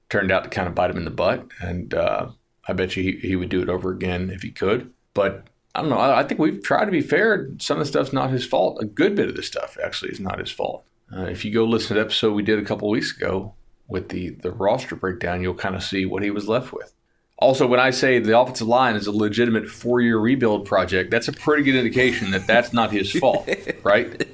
turned 0.10 0.32
out 0.32 0.44
to 0.44 0.50
kind 0.50 0.68
of 0.68 0.76
bite 0.76 0.90
him 0.90 0.98
in 0.98 1.06
the 1.06 1.12
butt. 1.12 1.48
And 1.62 1.94
uh, 1.94 2.30
I 2.68 2.74
bet 2.74 2.96
you 2.96 3.04
he, 3.04 3.28
he, 3.28 3.36
would 3.36 3.50
do 3.50 3.62
it 3.62 3.70
over 3.70 3.92
again 3.92 4.30
if 4.30 4.42
he 4.42 4.52
could. 4.52 4.92
But 5.14 5.48
I 5.76 5.82
don't 5.82 5.90
know. 5.90 5.98
I, 5.98 6.20
I, 6.20 6.24
think 6.24 6.40
we've 6.40 6.62
tried 6.62 6.86
to 6.86 6.92
be 6.92 7.02
fair. 7.02 7.50
Some 7.60 7.80
of 7.80 7.86
the 7.86 7.90
stuff's 7.90 8.14
not 8.14 8.30
his 8.30 8.46
fault. 8.46 8.82
A 8.82 8.86
good 8.86 9.16
bit 9.16 9.30
of 9.30 9.36
the 9.36 9.44
stuff 9.44 9.78
actually 9.84 10.12
is 10.12 10.20
not 10.20 10.40
his 10.40 10.52
fault. 10.52 10.86
Uh, 11.16 11.26
if 11.26 11.44
you 11.44 11.52
go 11.52 11.64
listen 11.64 11.90
to 11.90 11.94
the 11.96 12.02
episode 12.02 12.34
we 12.34 12.44
did 12.44 12.60
a 12.60 12.66
couple 12.66 12.90
weeks 12.90 13.16
ago 13.16 13.54
with 13.88 14.10
the, 14.10 14.30
the 14.30 14.52
roster 14.52 14.96
breakdown, 14.96 15.42
you'll 15.42 15.54
kind 15.54 15.76
of 15.76 15.84
see 15.84 16.06
what 16.06 16.24
he 16.24 16.32
was 16.32 16.48
left 16.48 16.74
with. 16.74 16.94
Also, 17.38 17.68
when 17.68 17.80
I 17.80 17.90
say 17.90 18.20
the 18.20 18.40
offensive 18.40 18.68
line 18.68 18.96
is 18.96 19.08
a 19.08 19.12
legitimate 19.12 19.68
four-year 19.68 20.18
rebuild 20.18 20.66
project, 20.66 21.12
that's 21.12 21.28
a 21.28 21.34
pretty 21.34 21.64
good 21.64 21.76
indication 21.76 22.32
that 22.32 22.48
that's 22.48 22.72
not 22.72 22.92
his 22.92 23.12
fault, 23.12 23.50
right? 23.84 24.26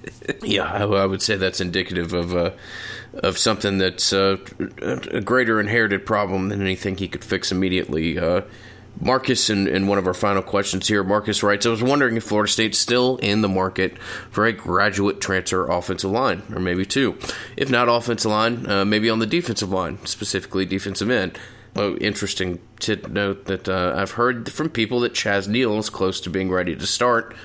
Yeah, 0.44 0.72
I, 0.72 1.06
would 1.06 1.22
say 1.22 1.36
that's 1.36 1.60
indicative 1.60 2.14
of 2.14 2.36
uh, 2.36 2.52
of 3.16 3.38
something 3.38 3.80
that's 3.80 4.14
uh, 4.14 4.38
a 5.12 5.22
greater 5.22 5.60
inherited 5.60 6.06
problem 6.06 6.50
than 6.50 6.62
anything 6.62 6.98
he 6.98 7.08
could 7.08 7.24
fix 7.24 7.52
immediately. 7.52 8.20
Uh, 8.20 8.42
Marcus, 9.02 9.50
in, 9.50 9.68
in 9.68 9.88
one 9.88 9.97
of 9.97 10.08
our 10.08 10.14
final 10.14 10.41
questions 10.41 10.88
here, 10.88 11.04
Marcus 11.04 11.41
writes, 11.41 11.66
I 11.66 11.70
was 11.70 11.82
wondering 11.82 12.18
if 12.18 12.24
Florida 12.26 12.52
State's 12.52 12.78
still 12.78 13.18
in 13.18 13.41
the 13.41 13.47
market 13.47 13.97
for 14.30 14.45
a 14.45 14.52
graduate 14.52 15.22
transfer 15.22 15.68
offensive 15.68 16.12
line, 16.12 16.43
or 16.54 16.60
maybe 16.60 16.86
two. 16.86 17.18
If 17.56 17.70
not 17.70 17.88
offensive 17.88 18.32
line, 18.32 18.70
uh, 18.70 18.84
maybe 18.84 19.10
on 19.10 19.20
the 19.20 19.26
defensive 19.26 19.72
line, 19.72 20.06
specifically 20.06 20.66
defensive 20.66 21.10
end. 21.10 21.39
Oh, 21.76 21.95
interesting 21.97 22.60
to 22.82 22.95
note 23.08 23.45
that 23.45 23.70
uh, 23.70 23.93
I've 23.95 24.12
heard 24.12 24.52
from 24.52 24.70
people 24.70 25.00
that 25.02 25.14
Chaz 25.14 25.47
Neal 25.47 25.78
is 25.78 25.89
close 25.89 26.20
to 26.22 26.30
being 26.30 26.50
ready 26.50 26.76
to 26.76 26.88
start. 26.88 27.36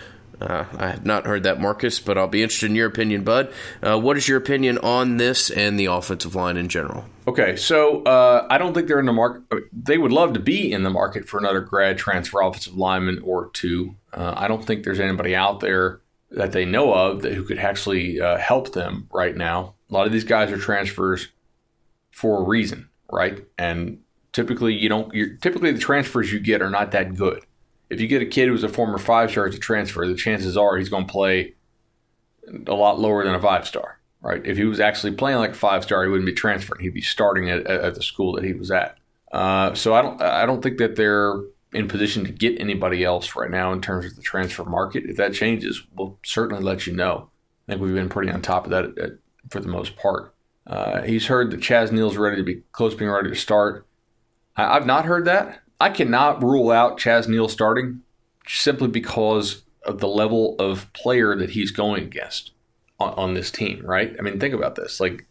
Uh, 0.41 0.65
I 0.77 0.89
have 0.89 1.07
not 1.07 1.27
heard 1.27 1.45
that, 1.45 1.61
Marcus, 1.61 2.01
but 2.01 2.19
I'll 2.19 2.27
be 2.27 2.43
interested 2.43 2.71
in 2.71 2.75
your 2.75 2.89
opinion, 2.89 3.23
Bud. 3.23 3.53
Uh, 3.83 3.99
what 3.99 4.17
is 4.17 4.27
your 4.27 4.39
opinion 4.39 4.79
on 4.79 5.19
this 5.19 5.51
and 5.51 5.79
the 5.79 5.87
offensive 5.87 6.35
line 6.35 6.57
in 6.57 6.69
general? 6.69 7.05
Okay, 7.27 7.57
so 7.57 8.03
uh, 8.03 8.47
I 8.51 8.59
don't 8.59 8.75
think 8.75 8.87
they're 8.87 9.01
in 9.01 9.07
the 9.07 9.13
market. 9.13 9.43
Uh, 9.51 9.61
they 9.73 9.97
would 9.97 10.13
love 10.13 10.35
to 10.35 10.41
be 10.41 10.71
in 10.71 10.83
the 10.83 10.91
market 10.91 11.27
for 11.27 11.39
another 11.39 11.61
grad 11.61 11.97
transfer 11.97 12.43
offensive 12.43 12.77
lineman 12.77 13.21
or 13.25 13.51
two. 13.51 13.97
Uh, 14.13 14.35
I 14.37 14.47
don't 14.47 14.65
think 14.65 14.85
there's 14.85 15.01
anybody 15.01 15.35
out 15.35 15.61
there 15.61 16.01
that 16.31 16.53
they 16.53 16.65
know 16.65 16.93
of 16.93 17.23
that 17.23 17.33
who 17.33 17.45
could 17.45 17.59
actually 17.59 18.21
uh, 18.21 18.37
help 18.37 18.73
them 18.73 19.09
right 19.13 19.35
now. 19.35 19.75
A 19.91 19.95
lot 19.95 20.07
of 20.07 20.13
these 20.13 20.25
guys 20.25 20.53
are 20.53 20.59
transfers 20.59 21.29
for 22.11 22.41
a 22.41 22.45
reason, 22.45 22.91
right? 23.11 23.45
And 23.57 24.01
typically 24.35 24.75
you 24.75 24.91
don't 24.91 25.15
you're, 25.15 25.37
typically 25.37 25.73
the 25.73 25.79
transfers 25.79 26.31
you 26.31 26.41
get 26.41 26.61
are 26.61 26.69
not 26.69 26.91
that 26.91 27.15
good 27.15 27.43
if 27.89 28.01
you 28.01 28.07
get 28.07 28.21
a 28.21 28.27
kid 28.27 28.49
who's 28.49 28.65
a 28.65 28.69
former 28.69 28.99
five 28.99 29.31
star 29.31 29.47
a 29.47 29.51
transfer 29.57 30.07
the 30.07 30.15
chances 30.15 30.57
are 30.57 30.77
he's 30.77 30.91
going 30.91 31.07
to 31.07 31.11
play 31.11 31.55
a 32.67 32.75
lot 32.75 33.01
lower 33.01 33.25
than 33.25 33.35
a 33.35 33.41
five 33.41 33.67
star 33.67 33.94
right? 34.25 34.45
If 34.45 34.57
he 34.57 34.65
was 34.65 34.81
actually 34.81 35.13
playing 35.13 35.39
like 35.39 35.51
a 35.51 35.55
five 35.55 35.85
star 35.85 36.03
he 36.03 36.11
wouldn't 36.11 36.27
be 36.27 36.33
transferring. 36.33 36.83
He'd 36.83 36.95
be 36.95 37.03
starting 37.03 37.51
at, 37.51 37.67
at 37.67 37.95
the 37.95 38.03
school 38.03 38.33
that 38.33 38.45
he 38.45 38.55
was 38.55 38.71
at. 38.71 38.99
Uh, 39.31 39.75
so 39.75 39.95
i 39.95 40.01
don't 40.01 40.23
i 40.23 40.47
don't 40.47 40.63
think 40.63 40.79
that 40.79 40.95
they're 40.95 41.41
in 41.73 41.89
position 41.89 42.25
to 42.25 42.31
get 42.31 42.61
anybody 42.61 43.03
else 43.03 43.35
right 43.35 43.51
now 43.51 43.73
in 43.73 43.81
terms 43.81 44.07
of 44.07 44.15
the 44.15 44.23
transfer 44.23 44.65
market. 44.65 45.05
If 45.05 45.17
that 45.17 45.35
changes 45.35 45.83
we'll 45.95 46.19
certainly 46.25 46.63
let 46.63 46.87
you 46.87 46.95
know. 46.95 47.31
I 47.69 47.73
think 47.73 47.83
we've 47.83 47.95
been 47.95 48.09
pretty 48.09 48.31
on 48.31 48.43
top 48.43 48.65
of 48.65 48.71
that 48.71 48.85
at, 48.85 48.99
at, 48.99 49.11
for 49.51 49.61
the 49.61 49.69
most 49.69 49.97
part. 49.97 50.35
Uh, 50.67 51.03
he's 51.03 51.27
heard 51.27 51.51
that 51.51 51.61
chaz 51.61 51.93
neal's 51.93 52.17
ready 52.17 52.37
to 52.37 52.43
be 52.43 52.63
close 52.73 52.95
being 52.95 53.11
ready 53.11 53.29
to 53.29 53.37
start. 53.37 53.87
I, 54.57 54.75
have 54.75 54.87
not 54.87 55.05
heard 55.05 55.25
that. 55.25 55.61
I 55.81 55.91
cannot 55.91 56.43
rule 56.43 56.71
out 56.71 56.99
Chaz 56.99 57.29
Neal 57.29 57.49
starting 57.49 58.03
simply 58.47 58.89
because 58.89 59.63
of 59.85 59.99
the 59.99 60.09
level 60.09 60.57
of 60.59 60.91
player 60.93 61.37
that 61.37 61.51
he's 61.51 61.71
going 61.71 62.05
against 62.05 62.53
on, 63.01 63.15
on 63.15 63.35
this 63.35 63.51
team, 63.51 63.85
right? 63.85 64.15
I 64.19 64.23
mean, 64.23 64.39
think 64.39 64.55
about 64.55 64.75
this. 64.75 65.01
Like, 65.01 65.27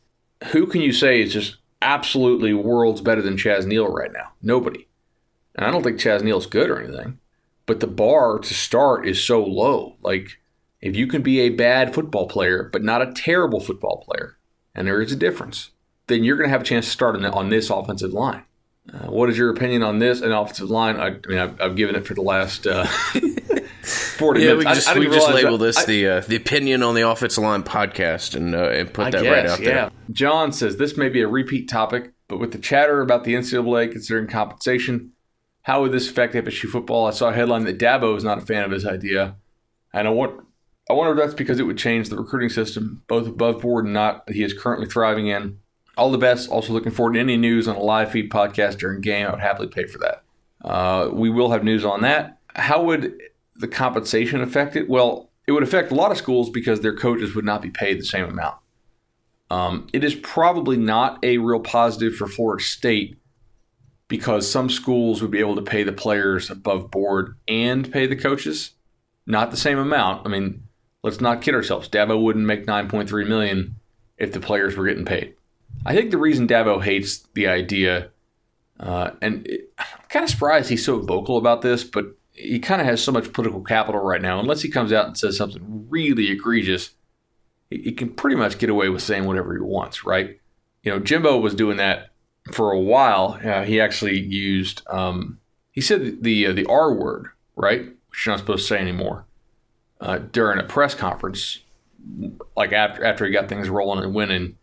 who 0.52 0.68
can 0.68 0.82
you 0.82 0.92
say 0.92 1.22
is 1.22 1.34
just 1.34 1.58
absolutely 1.82 2.54
worlds 2.54 3.02
better 3.02 3.22
than 3.22 3.38
Chaz 3.38 3.66
Neal 3.66 3.88
right 3.88 4.12
now? 4.12 4.32
Nobody. 4.42 4.88
And 5.56 5.66
I 5.66 5.72
don't 5.72 5.84
think 5.84 6.00
Chaz 6.00 6.24
Neal's 6.24 6.48
good 6.48 6.70
or 6.70 6.82
anything, 6.82 7.20
but 7.66 7.80
the 7.80 7.88
bar 7.88 8.40
to 8.40 8.54
start 8.54 9.08
is 9.08 9.24
so 9.24 9.44
low. 9.44 9.98
Like, 10.02 10.40
if 10.82 10.96
you 10.96 11.08
can 11.08 11.22
be 11.22 11.40
a 11.42 11.50
bad 11.50 11.94
football 11.94 12.28
player, 12.28 12.70
but 12.72 12.84
not 12.84 13.02
a 13.02 13.14
terrible 13.14 13.60
football 13.60 14.04
player, 14.06 14.38
and 14.76 14.88
there 14.88 15.02
is 15.02 15.12
a 15.12 15.16
difference, 15.16 15.70
then 16.08 16.24
you're 16.24 16.36
going 16.36 16.48
to 16.48 16.52
have 16.52 16.62
a 16.62 16.66
chance 16.66 16.86
to 16.86 16.92
start 16.92 17.16
on, 17.24 17.50
this 17.50 17.70
offensive 17.70 18.12
line. 18.12 18.44
Uh, 18.94 19.10
what 19.10 19.30
is 19.30 19.38
your 19.38 19.50
opinion 19.50 19.82
on 19.82 20.00
this 20.00 20.20
and 20.22 20.34
offensive 20.34 20.70
line? 20.70 20.98
I, 20.98 21.08
I 21.08 21.20
mean, 21.28 21.38
I've, 21.38 21.62
I've, 21.62 21.76
given 21.78 21.96
it 21.96 22.06
for 22.06 22.14
the 22.14 22.22
last 22.22 22.68
uh, 22.68 22.86
forty 24.14 24.42
yeah, 24.42 24.54
minutes. 24.54 24.66
we 24.66 24.74
just, 24.76 24.98
we 24.98 25.06
just 25.08 25.30
label 25.30 25.58
this 25.58 25.78
I, 25.78 25.86
the 25.86 26.08
uh, 26.08 26.20
the 26.22 26.36
opinion 26.36 26.84
on 26.84 26.96
the 26.96 27.08
offensive 27.08 27.44
line 27.44 27.64
podcast 27.64 28.36
and 28.36 28.56
uh, 28.56 28.70
and 28.70 28.94
put 28.94 29.12
that 29.12 29.24
guess, 29.24 29.32
right 29.32 29.46
out 29.46 29.60
yeah. 29.60 29.66
there. 29.66 29.92
John 30.12 30.52
says 30.52 30.78
this 30.78 30.98
may 30.98 31.10
be 31.10 31.22
a 31.22 31.28
repeat 31.28 31.68
topic, 31.68 32.14
but 32.28 32.40
with 32.40 32.52
the 32.52 32.58
chatter 32.58 33.02
about 33.02 33.24
the 33.24 33.34
NCAA 33.34 33.92
considering 33.92 34.28
compensation, 34.28 35.12
how 35.64 35.82
would 35.82 35.92
this 35.92 36.10
affect 36.10 36.34
FSU 36.34 36.70
football? 36.70 37.08
I 37.08 37.12
saw 37.12 37.30
a 37.30 37.34
headline 37.34 37.64
that 37.66 37.80
Dabo 37.80 38.16
is 38.16 38.24
not 38.24 38.38
a 38.38 38.42
fan 38.42 38.64
of 38.64 38.72
his 38.72 38.86
idea, 38.86 39.36
and 39.94 40.08
I 40.08 40.12
want. 40.12 40.46
I 40.90 40.94
wonder 40.94 41.14
if 41.14 41.18
that's 41.18 41.34
because 41.34 41.60
it 41.60 41.64
would 41.64 41.78
change 41.78 42.10
the 42.10 42.18
recruiting 42.18 42.50
system, 42.50 43.04
both 43.08 43.26
above 43.28 43.62
board 43.62 43.86
and 43.86 43.94
not 43.94 44.28
that 44.28 44.36
he 44.36 44.44
is 44.44 44.54
currently 44.54 44.88
thriving 44.88 45.28
in. 45.28 45.60
All 45.96 46.12
the 46.12 46.18
best. 46.18 46.50
Also, 46.50 46.74
looking 46.74 46.92
forward 46.92 47.14
to 47.14 47.20
any 47.20 47.38
news 47.38 47.68
on 47.68 47.76
a 47.76 47.80
live 47.80 48.12
feed 48.12 48.30
podcast 48.30 48.80
during 48.80 49.00
game. 49.00 49.28
I 49.28 49.32
would 49.32 49.40
happily 49.40 49.68
pay 49.68 49.86
for 49.86 50.00
that. 50.00 50.24
Uh, 50.64 51.10
we 51.12 51.30
will 51.30 51.52
have 51.52 51.64
news 51.64 51.86
on 51.86 52.02
that. 52.02 52.40
How 52.56 52.84
would 52.84 53.14
the 53.56 53.68
compensation 53.68 54.42
affect 54.42 54.76
it? 54.76 54.90
Well, 54.90 55.30
it 55.48 55.52
would 55.52 55.64
affect 55.64 55.92
a 55.92 55.96
lot 55.96 56.12
of 56.12 56.18
schools 56.18 56.50
because 56.50 56.82
their 56.82 56.96
coaches 56.96 57.36
would 57.36 57.46
not 57.46 57.62
be 57.62 57.70
paid 57.70 58.00
the 58.00 58.06
same 58.06 58.26
amount. 58.26 58.58
Um, 59.50 59.88
it 59.94 60.04
is 60.04 60.16
probably 60.16 60.78
not 60.78 61.20
a 61.24 61.38
real 61.38 61.60
positive 61.60 62.16
for 62.16 62.28
Florida 62.28 62.64
State 62.64 63.18
because 64.08 64.50
some 64.50 64.70
schools 64.70 65.22
would 65.22 65.32
be 65.32 65.40
able 65.40 65.56
to 65.56 65.62
pay 65.62 65.84
the 65.84 65.92
players 65.92 66.50
above 66.50 66.90
board 66.90 67.36
and 67.48 67.92
pay 67.92 68.08
the 68.08 68.16
coaches 68.16 68.72
not 69.26 69.52
the 69.52 69.58
same 69.58 69.78
amount. 69.78 70.26
I 70.26 70.30
mean, 70.30 70.68
let's 71.02 71.22
not 71.22 71.42
kid 71.42 71.56
ourselves. 71.56 71.90
Dabo 71.90 72.22
wouldn't 72.22 72.46
make 72.46 72.66
9.3 72.66 73.28
million 73.28 73.76
if 74.18 74.32
the 74.32 74.40
players 74.40 74.76
were 74.76 74.86
getting 74.86 75.06
paid. 75.06 75.36
I 75.86 75.96
think 75.96 76.12
the 76.12 76.18
reason 76.18 76.48
Dabo 76.48 76.82
hates 76.82 77.20
the 77.34 77.48
idea, 77.48 78.10
uh, 78.80 79.12
and 79.22 79.46
it, 79.48 79.74
I'm 79.78 80.08
kind 80.10 80.24
of 80.24 80.30
surprised 80.30 80.70
he's 80.70 80.86
so 80.86 81.00
vocal 81.00 81.38
about 81.38 81.62
this, 81.62 81.84
but 81.84 82.16
he 82.34 82.60
kind 82.60 82.82
of 82.82 82.88
has 82.88 83.04
so 83.04 83.12
much 83.12 83.32
political 83.34 83.62
capital 83.62 84.02
right 84.02 84.22
now. 84.22 84.40
Unless 84.40 84.62
he 84.62 84.70
comes 84.70 84.92
out 84.92 85.08
and 85.08 85.18
says 85.18 85.38
something 85.38 85.88
really 85.90 86.30
egregious, 86.32 86.92
he, 87.70 87.82
he 87.84 87.92
can 87.92 88.10
pretty 88.10 88.36
much 88.36 88.58
get 88.58 88.70
away 88.70 88.90
with 88.90 89.02
saying 89.02 89.26
whatever 89.26 89.54
he 89.54 89.62
wants, 89.62 90.04
right? 90.04 90.40
You 90.84 90.92
know, 90.92 91.00
Jimbo 91.00 91.40
was 91.40 91.56
doing 91.56 91.78
that 91.78 92.10
for 92.52 92.72
a 92.72 92.80
while. 92.80 93.40
Uh, 93.44 93.64
he 93.64 93.80
actually 93.80 94.20
used, 94.20 94.82
um, 94.90 95.40
he 95.72 95.82
said 95.82 96.02
the 96.02 96.18
the, 96.22 96.48
uh, 96.48 96.54
the 96.54 96.66
R 96.66 96.94
word, 96.94 97.28
right, 97.56 97.86
which 98.10 98.26
you're 98.26 98.34
not 98.34 98.40
supposed 98.40 98.68
to 98.68 98.76
say 98.76 98.80
anymore, 98.80 99.26
uh, 100.02 100.18
during 100.18 100.60
a 100.60 100.64
press 100.64 100.94
conference, 100.96 101.60
like 102.58 102.74
after 102.74 103.06
after 103.06 103.26
he 103.26 103.32
got 103.32 103.48
things 103.48 103.70
rolling 103.70 104.04
and 104.04 104.14
winning 104.14 104.58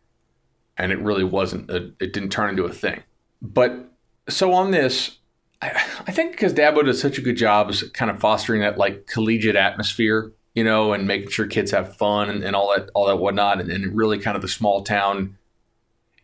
and 0.80 0.92
it 0.92 0.98
really 1.00 1.24
wasn't. 1.24 1.70
A, 1.70 1.92
it 2.00 2.12
didn't 2.12 2.30
turn 2.30 2.50
into 2.50 2.64
a 2.64 2.72
thing. 2.72 3.02
But 3.42 3.92
so 4.28 4.52
on 4.54 4.70
this, 4.70 5.18
I, 5.62 6.12
think 6.12 6.32
because 6.32 6.54
Dabo 6.54 6.84
does 6.84 7.00
such 7.00 7.18
a 7.18 7.20
good 7.20 7.36
job 7.36 7.68
of 7.68 7.92
kind 7.92 8.10
of 8.10 8.18
fostering 8.18 8.62
that 8.62 8.78
like 8.78 9.06
collegiate 9.06 9.56
atmosphere, 9.56 10.32
you 10.54 10.64
know, 10.64 10.92
and 10.92 11.06
making 11.06 11.28
sure 11.28 11.46
kids 11.46 11.70
have 11.72 11.96
fun 11.96 12.30
and, 12.30 12.42
and 12.42 12.56
all 12.56 12.72
that 12.74 12.90
all 12.94 13.06
that 13.06 13.16
whatnot, 13.16 13.60
and, 13.60 13.70
and 13.70 13.94
really 13.94 14.18
kind 14.18 14.36
of 14.36 14.42
the 14.42 14.48
small 14.48 14.82
town. 14.82 15.36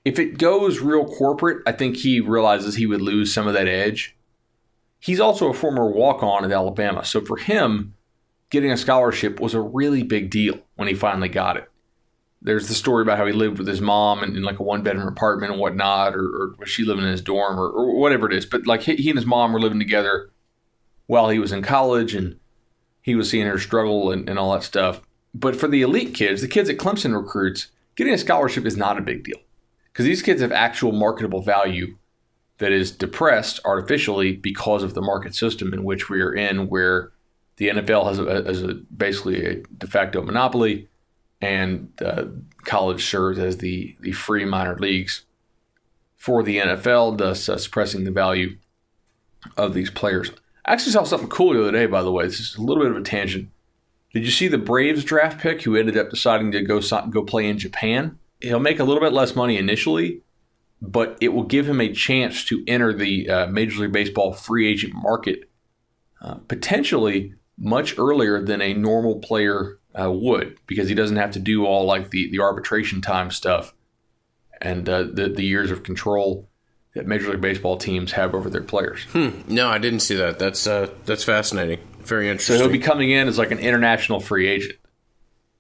If 0.05 0.19
it 0.19 0.39
goes 0.39 0.81
real 0.81 1.05
corporate, 1.05 1.63
I 1.67 1.73
think 1.73 1.97
he 1.97 2.21
realizes 2.21 2.77
he 2.77 2.87
would 2.87 3.03
lose 3.03 3.35
some 3.35 3.47
of 3.47 3.55
that 3.55 3.69
edge. 3.69 4.17
He's 5.01 5.21
also 5.21 5.51
a 5.51 5.55
former 5.55 5.91
walk 5.91 6.23
on 6.23 6.45
at 6.45 6.53
Alabama, 6.53 7.05
so 7.05 7.21
for 7.21 7.37
him, 7.37 7.95
getting 8.49 8.73
a 8.73 8.77
scholarship 8.77 9.39
was 9.39 9.53
a 9.53 9.61
really 9.61 10.03
big 10.03 10.31
deal 10.31 10.61
when 10.77 10.89
he 10.89 10.95
finally 10.95 11.29
got 11.29 11.57
it 11.57 11.71
there's 12.47 12.69
the 12.69 12.75
story 12.75 13.03
about 13.03 13.19
how 13.19 13.27
he 13.27 13.33
lived 13.33 13.59
with 13.59 13.67
his 13.67 13.81
mom 13.81 14.23
in, 14.23 14.37
in 14.37 14.45
like 14.45 14.61
a 14.61 14.63
one 14.63 14.83
bedroom 14.83 15.09
apartment 15.09 15.51
and 15.51 15.61
whatnot, 15.61 16.15
or, 16.15 16.25
or, 16.25 16.55
was 16.59 16.69
she 16.71 16.85
living 16.85 17.05
in 17.05 17.11
his 17.11 17.21
dorm, 17.21 17.59
or, 17.59 17.69
or 17.69 17.97
whatever 17.97 18.31
it 18.31 18.37
is. 18.37 18.47
But 18.47 18.69
like 18.69 18.83
he, 18.83 18.95
he, 18.95 19.11
and 19.11 19.19
his 19.19 19.27
mom 19.27 19.53
were 19.53 19.61
living 19.61 19.81
together 19.81 20.31
while 21.07 21.29
he 21.29 21.41
was 21.41 21.51
in 21.51 21.63
college, 21.63 22.15
and 22.15 22.39
he 23.03 23.17
was 23.17 23.29
seeing 23.29 23.49
her 23.49 23.59
struggle 23.59 24.13
and, 24.13 24.29
and 24.29 24.39
all 24.39 24.53
that 24.53 24.63
stuff. 24.63 25.01
But 25.35 25.57
for 25.57 25.67
the 25.67 25.83
elite 25.83 26.15
kids, 26.15 26.41
the 26.41 26.47
kids 26.47 26.71
at 26.71 26.77
Clemson 26.77 27.17
recruits, 27.17 27.73
getting 27.97 28.15
a 28.15 28.19
scholarship 28.19 28.65
is 28.65 28.77
not 28.77 28.97
a 28.97 29.03
big 29.03 29.25
deal 29.25 29.41
because 29.93 30.07
these 30.07 30.23
kids 30.23 30.41
have 30.41 30.53
actual 30.53 30.93
marketable 30.93 31.43
value 31.43 31.97
that 32.59 32.71
is 32.71 32.93
depressed 32.93 33.59
artificially 33.65 34.37
because 34.37 34.85
of 34.85 34.95
the 34.95 35.03
market 35.03 35.35
system 35.35 35.75
in 35.75 35.83
which 35.83 36.09
we 36.09 36.21
are 36.21 36.33
in, 36.33 36.69
where 36.69 37.11
the 37.57 37.71
NFL 37.71 38.07
has, 38.07 38.19
a, 38.21 38.45
has 38.45 38.63
a, 38.63 38.75
basically 38.97 39.45
a 39.45 39.55
de 39.79 39.87
facto 39.89 40.23
monopoly 40.23 40.89
and 41.41 41.91
uh, 42.03 42.25
college 42.65 43.05
serves 43.05 43.39
as 43.39 43.59
the, 43.59 43.97
the 44.01 44.13
free 44.13 44.45
minor 44.45 44.77
leagues 44.77 45.25
for 46.17 46.43
the 46.43 46.59
NFL, 46.59 47.19
thus 47.19 47.49
uh, 47.49 47.59
suppressing 47.59 48.05
the 48.05 48.11
value 48.11 48.57
of 49.57 49.75
these 49.75 49.91
players. 49.91 50.31
I 50.65 50.73
actually 50.73 50.93
saw 50.93 51.05
something 51.05 51.29
cool 51.29 51.53
the 51.53 51.61
other 51.61 51.73
day, 51.73 51.87
by 51.87 52.03
the 52.03 52.11
way. 52.11 52.25
This 52.25 52.41
is 52.41 52.57
a 52.57 52.63
little 52.63 52.83
bit 52.83 52.91
of 52.91 52.99
a 52.99 53.03
tangent. 53.03 53.51
Did 54.13 54.25
you 54.25 54.31
see 54.31 54.49
the 54.49 54.59
Braves 54.59 55.05
draft 55.05 55.41
pick 55.41 55.63
who 55.63 55.77
ended 55.77 55.97
up 55.97 56.11
deciding 56.11 56.53
to 56.53 56.63
go 56.63 56.81
go 57.11 57.23
play 57.23 57.47
in 57.47 57.59
Japan? 57.59 58.19
He'll 58.41 58.59
make 58.59 58.81
a 58.81 58.85
little 58.85 59.03
bit 59.03 59.13
less 59.13 59.37
money 59.37 59.59
initially, 59.59 60.23
but 60.81 61.17
it 61.21 61.29
will 61.29 61.45
give 61.45 61.69
him 61.69 61.81
a 61.81 61.93
chance 61.93 62.45
to 62.47 62.65
enter 62.67 62.93
the 62.93 63.29
uh, 63.29 63.47
Major 63.47 63.83
League 63.83 63.93
Baseball 63.93 64.33
free 64.33 64.69
agent 64.69 64.95
market 64.95 65.51
uh, 66.21 66.37
potentially 66.49 67.35
much 67.59 67.99
earlier 67.99 68.43
than 68.43 68.61
a 68.61 68.75
normal 68.75 69.17
player 69.21 69.79
uh, 70.01 70.11
would 70.11 70.59
because 70.67 70.89
he 70.89 70.95
doesn't 70.95 71.17
have 71.17 71.33
to 71.33 71.39
do 71.39 71.65
all 71.65 71.85
like 71.85 72.11
the, 72.11 72.31
the 72.31 72.41
arbitration 72.41 73.01
time 73.01 73.31
stuff 73.31 73.75
and 74.61 74.89
uh, 74.89 75.03
the, 75.03 75.29
the 75.29 75.45
years 75.45 75.71
of 75.71 75.83
control 75.83 76.49
that 76.95 77.07
Major 77.07 77.31
League 77.31 77.41
Baseball 77.41 77.77
teams 77.77 78.13
have 78.13 78.35
over 78.35 78.49
their 78.49 78.63
players. 78.63 79.03
Hmm. 79.13 79.31
No, 79.49 79.69
I 79.69 79.79
didn't 79.79 80.01
see 80.01 80.17
that. 80.17 80.39
That's 80.39 80.67
uh, 80.67 80.91
that's 81.05 81.25
fascinating. 81.25 81.81
Very 82.01 82.29
interesting. 82.29 82.57
So 82.57 82.63
he'll 82.63 82.73
be 82.73 82.79
coming 82.79 83.11
in 83.11 83.29
as 83.29 83.39
like 83.39 83.51
an 83.51 83.59
international 83.59 84.21
free 84.21 84.49
agent 84.49 84.79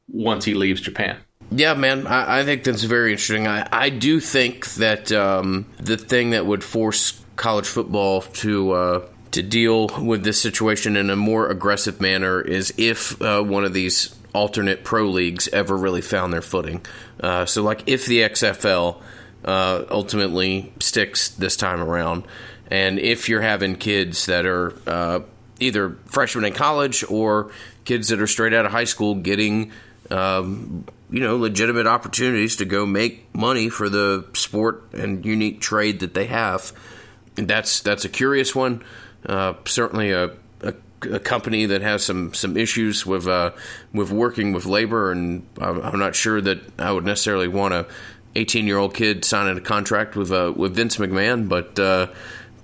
once 0.09 0.45
he 0.45 0.55
leaves 0.55 0.81
Japan. 0.81 1.19
Yeah, 1.51 1.75
man, 1.75 2.07
I, 2.07 2.41
I 2.41 2.45
think 2.45 2.65
that's 2.65 2.83
very 2.83 3.13
interesting. 3.13 3.47
I, 3.47 3.69
I 3.71 3.91
do 3.91 4.19
think 4.19 4.67
that 4.75 5.13
um, 5.13 5.67
the 5.79 5.97
thing 5.97 6.31
that 6.31 6.47
would 6.47 6.65
force 6.65 7.23
college 7.37 7.67
football 7.67 8.23
to 8.23 8.73
uh, 8.73 9.09
to 9.33 9.43
deal 9.43 9.89
with 10.01 10.25
this 10.25 10.41
situation 10.41 10.97
in 10.97 11.11
a 11.11 11.17
more 11.17 11.49
aggressive 11.49 12.01
manner 12.01 12.41
is 12.41 12.73
if 12.79 13.21
uh, 13.21 13.43
one 13.43 13.65
of 13.65 13.75
these 13.75 14.16
alternate 14.37 14.85
pro 14.85 15.09
leagues 15.09 15.49
ever 15.49 15.77
really 15.77 16.03
found 16.03 16.33
their 16.33 16.43
footing. 16.43 16.85
Uh, 17.19 17.47
so, 17.47 17.63
like, 17.63 17.83
if 17.87 18.07
the 18.07 18.21
XFL 18.21 19.01
uh, 19.45 19.85
ultimately 19.91 20.73
sticks 20.79 21.31
this 21.31 21.57
time 21.57 21.81
around, 21.81 22.25
and 22.71 22.99
if 22.99 23.29
you're 23.29 23.41
having 23.41 23.77
kids 23.77 24.27
that 24.27 24.45
are 24.45 24.75
uh, 24.87 25.21
either 25.59 25.97
freshmen 26.07 26.45
in 26.45 26.53
college 26.53 27.05
or 27.09 27.51
kids 27.85 28.09
that 28.09 28.21
are 28.21 28.27
straight 28.27 28.53
out 28.53 28.67
of 28.67 28.73
high 28.73 28.85
school 28.85 29.15
getting, 29.15 29.73
um, 30.11 30.85
you 31.11 31.21
know, 31.21 31.37
legitimate 31.37 31.87
opportunities 31.87 32.57
to 32.57 32.65
go 32.65 32.85
make 32.85 33.35
money 33.35 33.71
for 33.71 33.89
the 33.89 34.27
sport 34.35 34.85
and 34.93 35.25
unique 35.25 35.61
trade 35.61 36.01
that 36.01 36.13
they 36.13 36.27
have, 36.27 36.73
that's 37.37 37.81
that's 37.81 38.05
a 38.05 38.09
curious 38.09 38.55
one. 38.55 38.85
Uh, 39.25 39.55
certainly 39.65 40.13
a 40.13 40.31
a 41.03 41.19
company 41.19 41.67
that 41.67 41.83
has 41.83 42.05
some 42.05 42.33
some 42.35 42.57
issues 42.57 43.05
with 43.05 43.27
uh, 43.27 43.53
with 43.93 44.11
working 44.11 44.53
with 44.53 44.67
labor, 44.67 45.11
and 45.11 45.47
I'm 45.61 45.99
not 45.99 46.15
sure 46.15 46.41
that 46.41 46.61
I 46.79 46.93
would 46.93 47.05
necessarily 47.05 47.49
want 47.49 47.75
a 47.75 47.87
18 48.35 48.67
year 48.67 48.79
old 48.79 48.95
kid 48.95 49.25
signing 49.25 49.57
a 49.57 49.61
contract 49.61 50.17
with 50.17 50.33
uh, 50.33 50.53
with 50.55 50.75
Vince 50.75 50.97
McMahon, 50.97 51.49
but 51.49 51.79
uh, 51.79 52.09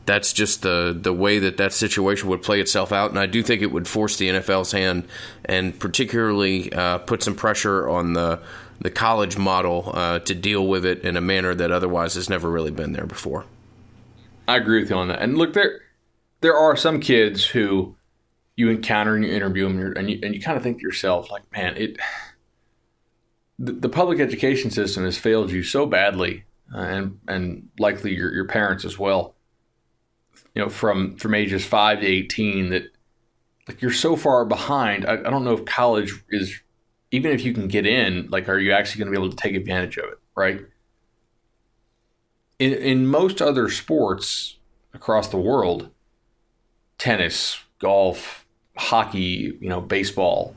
that's 0.07 0.33
just 0.33 0.62
the 0.62 0.97
the 0.99 1.12
way 1.12 1.39
that 1.39 1.57
that 1.59 1.72
situation 1.72 2.28
would 2.28 2.43
play 2.43 2.61
itself 2.61 2.93
out, 2.93 3.11
and 3.11 3.18
I 3.18 3.26
do 3.26 3.43
think 3.43 3.62
it 3.62 3.72
would 3.72 3.89
force 3.89 4.16
the 4.16 4.28
NFL's 4.28 4.72
hand, 4.72 5.05
and 5.45 5.78
particularly 5.78 6.72
uh, 6.72 6.99
put 6.99 7.22
some 7.22 7.35
pressure 7.35 7.89
on 7.89 8.12
the 8.12 8.41
the 8.80 8.91
college 8.91 9.39
model 9.39 9.91
uh, 9.95 10.18
to 10.20 10.35
deal 10.35 10.66
with 10.66 10.85
it 10.85 11.03
in 11.03 11.16
a 11.16 11.20
manner 11.20 11.55
that 11.55 11.70
otherwise 11.70 12.14
has 12.14 12.28
never 12.28 12.51
really 12.51 12.72
been 12.72 12.93
there 12.93 13.07
before. 13.07 13.45
I 14.49 14.57
agree 14.57 14.80
with 14.80 14.91
you 14.91 14.97
on 14.97 15.09
that, 15.09 15.20
and 15.20 15.39
look 15.39 15.53
there. 15.53 15.80
There 16.41 16.57
are 16.57 16.76
some 16.76 16.99
kids 16.99 17.45
who 17.45 17.95
you 18.57 18.69
encounter 18.69 19.15
and 19.15 19.25
you 19.25 19.33
interview 19.33 19.67
them 19.67 19.95
and 19.97 20.11
you, 20.11 20.19
and 20.23 20.35
you 20.35 20.41
kind 20.41 20.57
of 20.57 20.63
think 20.63 20.79
to 20.79 20.83
yourself 20.83 21.31
like 21.31 21.43
man 21.53 21.77
it 21.77 21.97
the, 23.59 23.73
the 23.73 23.89
public 23.89 24.21
education 24.21 24.71
system 24.71 25.05
has 25.05 25.17
failed 25.17 25.51
you 25.51 25.63
so 25.63 25.87
badly 25.87 26.45
uh, 26.75 26.79
and 26.79 27.19
and 27.29 27.69
likely 27.79 28.15
your, 28.15 28.33
your 28.33 28.47
parents 28.47 28.85
as 28.85 28.99
well 28.99 29.35
you 30.55 30.63
know 30.63 30.69
from 30.69 31.17
from 31.17 31.35
ages 31.35 31.65
5 31.65 32.01
to 32.01 32.07
18 32.07 32.71
that 32.71 32.93
like 33.69 33.81
you're 33.81 33.93
so 33.93 34.17
far 34.17 34.45
behind. 34.45 35.07
I, 35.07 35.15
I 35.15 35.31
don't 35.31 35.45
know 35.45 35.53
if 35.53 35.65
college 35.65 36.23
is 36.31 36.61
even 37.11 37.33
if 37.33 37.45
you 37.45 37.53
can 37.53 37.69
get 37.69 37.87
in 37.87 38.29
like 38.31 38.49
are 38.49 38.59
you 38.59 38.73
actually 38.73 39.05
going 39.05 39.13
to 39.13 39.19
be 39.19 39.23
able 39.25 39.35
to 39.35 39.43
take 39.43 39.55
advantage 39.55 39.97
of 39.97 40.05
it 40.05 40.19
right? 40.35 40.61
In 42.59 42.73
in 42.73 43.07
most 43.07 43.41
other 43.41 43.69
sports 43.69 44.59
across 44.95 45.29
the 45.29 45.39
world 45.39 45.91
tennis 46.99 47.61
golf 47.79 48.41
hockey, 48.77 49.57
you 49.61 49.68
know, 49.68 49.81
baseball, 49.81 50.55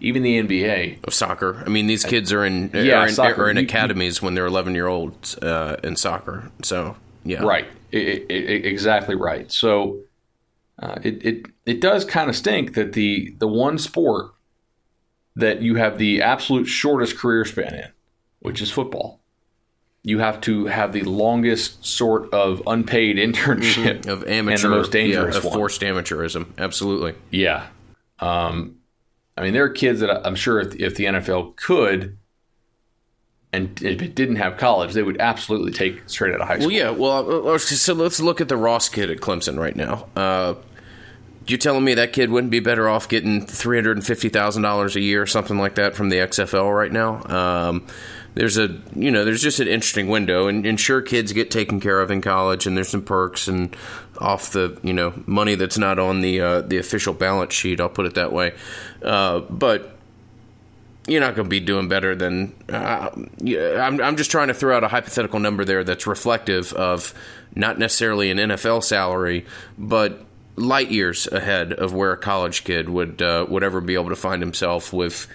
even 0.00 0.22
the 0.22 0.42
NBA, 0.42 1.04
of 1.04 1.14
soccer. 1.14 1.62
I 1.64 1.68
mean, 1.68 1.86
these 1.86 2.04
kids 2.04 2.32
are 2.32 2.44
in 2.44 2.70
yeah, 2.72 3.00
are 3.00 3.08
in, 3.08 3.40
are 3.40 3.50
in 3.50 3.56
academies 3.56 4.22
when 4.22 4.34
they're 4.34 4.46
11 4.46 4.74
year 4.74 4.86
olds 4.86 5.36
uh, 5.38 5.80
in 5.82 5.96
soccer. 5.96 6.50
So 6.62 6.96
yeah, 7.24 7.42
right, 7.42 7.66
it, 7.92 8.26
it, 8.30 8.66
exactly 8.66 9.14
right. 9.14 9.50
So 9.50 10.00
uh, 10.78 10.98
it 11.02 11.24
it 11.24 11.46
it 11.64 11.80
does 11.80 12.04
kind 12.04 12.28
of 12.28 12.36
stink 12.36 12.74
that 12.74 12.92
the 12.92 13.34
the 13.38 13.48
one 13.48 13.78
sport 13.78 14.32
that 15.34 15.60
you 15.60 15.74
have 15.76 15.98
the 15.98 16.22
absolute 16.22 16.66
shortest 16.66 17.18
career 17.18 17.44
span 17.44 17.74
in, 17.74 17.88
which 18.40 18.62
is 18.62 18.70
football. 18.70 19.20
You 20.06 20.20
have 20.20 20.40
to 20.42 20.66
have 20.66 20.92
the 20.92 21.02
longest 21.02 21.84
sort 21.84 22.32
of 22.32 22.62
unpaid 22.64 23.16
internship 23.16 24.02
mm-hmm. 24.02 24.10
of 24.10 24.24
amateur, 24.28 24.66
and 24.66 24.74
the 24.74 24.76
most 24.78 24.92
dangerous 24.92 25.34
yeah, 25.34 25.44
of 25.44 25.52
forced 25.52 25.80
amateurism. 25.80 26.46
Absolutely. 26.56 27.14
Yeah. 27.32 27.66
Um, 28.20 28.76
I 29.36 29.42
mean, 29.42 29.52
there 29.52 29.64
are 29.64 29.68
kids 29.68 29.98
that 30.00 30.24
I'm 30.24 30.36
sure 30.36 30.60
if, 30.60 30.76
if 30.76 30.94
the 30.94 31.06
NFL 31.06 31.56
could, 31.56 32.16
and 33.52 33.82
if 33.82 34.00
it 34.00 34.14
didn't 34.14 34.36
have 34.36 34.58
college, 34.58 34.92
they 34.92 35.02
would 35.02 35.20
absolutely 35.20 35.72
take 35.72 36.08
straight 36.08 36.32
out 36.32 36.40
of 36.40 36.46
high 36.46 36.58
school. 36.60 36.68
Well, 36.68 36.76
yeah. 36.76 36.90
Well, 36.90 37.48
uh, 37.48 37.58
so 37.58 37.92
let's 37.94 38.20
look 38.20 38.40
at 38.40 38.48
the 38.48 38.56
Ross 38.56 38.88
kid 38.88 39.10
at 39.10 39.18
Clemson 39.18 39.58
right 39.58 39.74
now. 39.74 40.06
Uh, 40.14 40.54
you 41.48 41.56
telling 41.56 41.82
me 41.82 41.94
that 41.94 42.12
kid 42.12 42.30
wouldn't 42.30 42.50
be 42.52 42.60
better 42.60 42.88
off 42.88 43.08
getting 43.08 43.44
three 43.44 43.76
hundred 43.76 43.96
and 43.96 44.06
fifty 44.06 44.28
thousand 44.28 44.62
dollars 44.62 44.94
a 44.94 45.00
year 45.00 45.22
or 45.22 45.26
something 45.26 45.58
like 45.58 45.74
that 45.74 45.96
from 45.96 46.10
the 46.10 46.16
XFL 46.16 46.72
right 46.72 46.92
now? 46.92 47.22
Um, 47.24 47.86
there's 48.36 48.58
a 48.58 48.68
you 48.94 49.10
know 49.10 49.24
there's 49.24 49.42
just 49.42 49.60
an 49.60 49.66
interesting 49.66 50.08
window 50.08 50.46
and, 50.46 50.64
and 50.66 50.78
sure 50.78 51.00
kids 51.00 51.32
get 51.32 51.50
taken 51.50 51.80
care 51.80 52.00
of 52.00 52.10
in 52.10 52.20
college 52.20 52.66
and 52.66 52.76
there's 52.76 52.90
some 52.90 53.02
perks 53.02 53.48
and 53.48 53.74
off 54.18 54.52
the 54.52 54.78
you 54.82 54.92
know 54.92 55.12
money 55.26 55.54
that's 55.54 55.78
not 55.78 55.98
on 55.98 56.20
the 56.20 56.40
uh, 56.40 56.60
the 56.60 56.76
official 56.76 57.14
balance 57.14 57.54
sheet 57.54 57.80
I'll 57.80 57.88
put 57.88 58.06
it 58.06 58.14
that 58.14 58.32
way. 58.32 58.52
Uh, 59.02 59.40
but 59.40 59.96
you're 61.08 61.20
not 61.20 61.34
going 61.34 61.46
to 61.46 61.50
be 61.50 61.60
doing 61.60 61.88
better 61.88 62.14
than 62.14 62.54
uh, 62.68 63.08
I'm, 63.14 64.00
I'm 64.02 64.16
just 64.16 64.30
trying 64.30 64.48
to 64.48 64.54
throw 64.54 64.76
out 64.76 64.84
a 64.84 64.88
hypothetical 64.88 65.38
number 65.38 65.64
there 65.64 65.82
that's 65.82 66.06
reflective 66.06 66.72
of 66.74 67.14
not 67.54 67.78
necessarily 67.78 68.30
an 68.30 68.38
NFL 68.38 68.84
salary 68.84 69.46
but 69.78 70.26
light 70.56 70.90
years 70.90 71.26
ahead 71.26 71.72
of 71.74 71.92
where 71.92 72.12
a 72.12 72.16
college 72.16 72.64
kid 72.64 72.88
would 72.88 73.20
uh, 73.20 73.46
would 73.48 73.62
ever 73.62 73.80
be 73.80 73.94
able 73.94 74.08
to 74.08 74.16
find 74.16 74.42
himself 74.42 74.92
with 74.92 75.26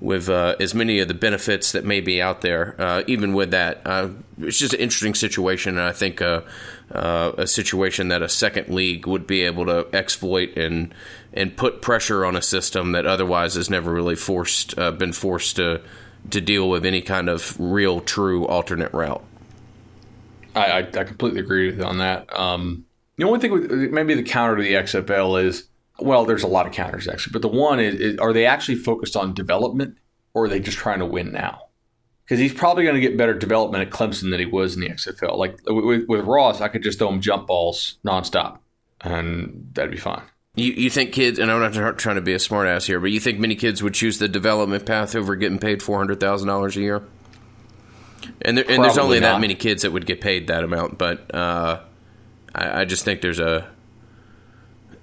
with 0.00 0.28
uh, 0.28 0.56
as 0.58 0.74
many 0.74 0.98
of 0.98 1.08
the 1.08 1.14
benefits 1.14 1.72
that 1.72 1.84
may 1.84 2.00
be 2.00 2.20
out 2.20 2.40
there. 2.40 2.74
Uh, 2.78 3.02
even 3.06 3.34
with 3.34 3.50
that, 3.50 3.82
uh, 3.84 4.08
it's 4.38 4.58
just 4.58 4.74
an 4.74 4.80
interesting 4.80 5.14
situation, 5.14 5.76
and 5.76 5.86
I 5.86 5.92
think 5.92 6.22
uh, 6.22 6.40
uh, 6.90 7.32
a 7.38 7.46
situation 7.46 8.08
that 8.08 8.22
a 8.22 8.28
second 8.28 8.70
league 8.74 9.06
would 9.06 9.26
be 9.26 9.42
able 9.42 9.66
to 9.66 9.86
exploit 9.92 10.56
and 10.56 10.94
and 11.34 11.56
put 11.56 11.82
pressure 11.82 12.24
on 12.24 12.34
a 12.34 12.42
system 12.42 12.92
that 12.92 13.06
otherwise 13.06 13.54
has 13.54 13.68
never 13.68 13.92
really 13.92 14.16
forced 14.16 14.74
been 14.76 15.12
forced 15.12 15.56
to 15.56 15.82
to 16.30 16.40
deal 16.40 16.68
with 16.70 16.86
any 16.86 17.02
kind 17.02 17.28
of 17.28 17.58
real 17.60 18.00
true 18.00 18.46
alternate 18.46 18.92
route. 18.92 19.24
I, 20.54 20.80
I, 20.80 21.04
completely 21.04 21.40
agree 21.40 21.80
on 21.80 21.98
that. 21.98 22.38
Um, 22.38 22.84
The 23.22 23.28
only 23.28 23.38
thing 23.38 23.52
with 23.52 23.70
maybe 23.70 24.14
the 24.14 24.24
counter 24.24 24.56
to 24.56 24.62
the 24.64 24.72
XFL 24.72 25.44
is 25.44 25.68
well, 26.00 26.24
there's 26.24 26.42
a 26.42 26.48
lot 26.48 26.66
of 26.66 26.72
counters 26.72 27.06
actually, 27.06 27.30
but 27.32 27.42
the 27.42 27.46
one 27.46 27.78
is, 27.78 27.94
is 27.94 28.18
are 28.18 28.32
they 28.32 28.46
actually 28.46 28.74
focused 28.74 29.14
on 29.14 29.32
development 29.32 29.96
or 30.34 30.46
are 30.46 30.48
they 30.48 30.58
just 30.58 30.76
trying 30.76 30.98
to 30.98 31.06
win 31.06 31.30
now? 31.30 31.68
Because 32.24 32.40
he's 32.40 32.52
probably 32.52 32.82
going 32.82 32.96
to 32.96 33.00
get 33.00 33.16
better 33.16 33.32
development 33.32 33.86
at 33.86 33.90
Clemson 33.90 34.32
than 34.32 34.40
he 34.40 34.46
was 34.46 34.74
in 34.74 34.80
the 34.80 34.88
XFL. 34.88 35.36
Like 35.36 35.56
with, 35.68 36.08
with 36.08 36.24
Ross, 36.24 36.60
I 36.60 36.66
could 36.66 36.82
just 36.82 36.98
throw 36.98 37.10
him 37.10 37.20
jump 37.20 37.46
balls 37.46 37.98
nonstop, 38.04 38.58
and 39.02 39.70
that'd 39.72 39.92
be 39.92 39.98
fine. 39.98 40.22
You, 40.56 40.72
you 40.72 40.90
think 40.90 41.12
kids, 41.12 41.38
and 41.38 41.48
I'm 41.48 41.72
not 41.72 41.98
trying 41.98 42.16
to 42.16 42.22
be 42.22 42.32
a 42.32 42.38
smartass 42.38 42.86
here, 42.86 42.98
but 42.98 43.12
you 43.12 43.20
think 43.20 43.38
many 43.38 43.54
kids 43.54 43.84
would 43.84 43.94
choose 43.94 44.18
the 44.18 44.26
development 44.26 44.84
path 44.84 45.14
over 45.14 45.36
getting 45.36 45.60
paid 45.60 45.80
four 45.80 45.98
hundred 45.98 46.18
thousand 46.18 46.48
dollars 46.48 46.76
a 46.76 46.80
year? 46.80 47.04
And, 48.40 48.58
there, 48.58 48.64
and 48.68 48.82
there's 48.82 48.98
only 48.98 49.20
not. 49.20 49.34
that 49.34 49.40
many 49.40 49.54
kids 49.54 49.82
that 49.82 49.92
would 49.92 50.06
get 50.06 50.20
paid 50.20 50.48
that 50.48 50.64
amount, 50.64 50.98
but 50.98 51.32
uh, 51.32 51.82
I, 52.54 52.82
I, 52.82 52.84
just 52.84 53.04
think 53.04 53.20
there's 53.20 53.40
a 53.40 53.68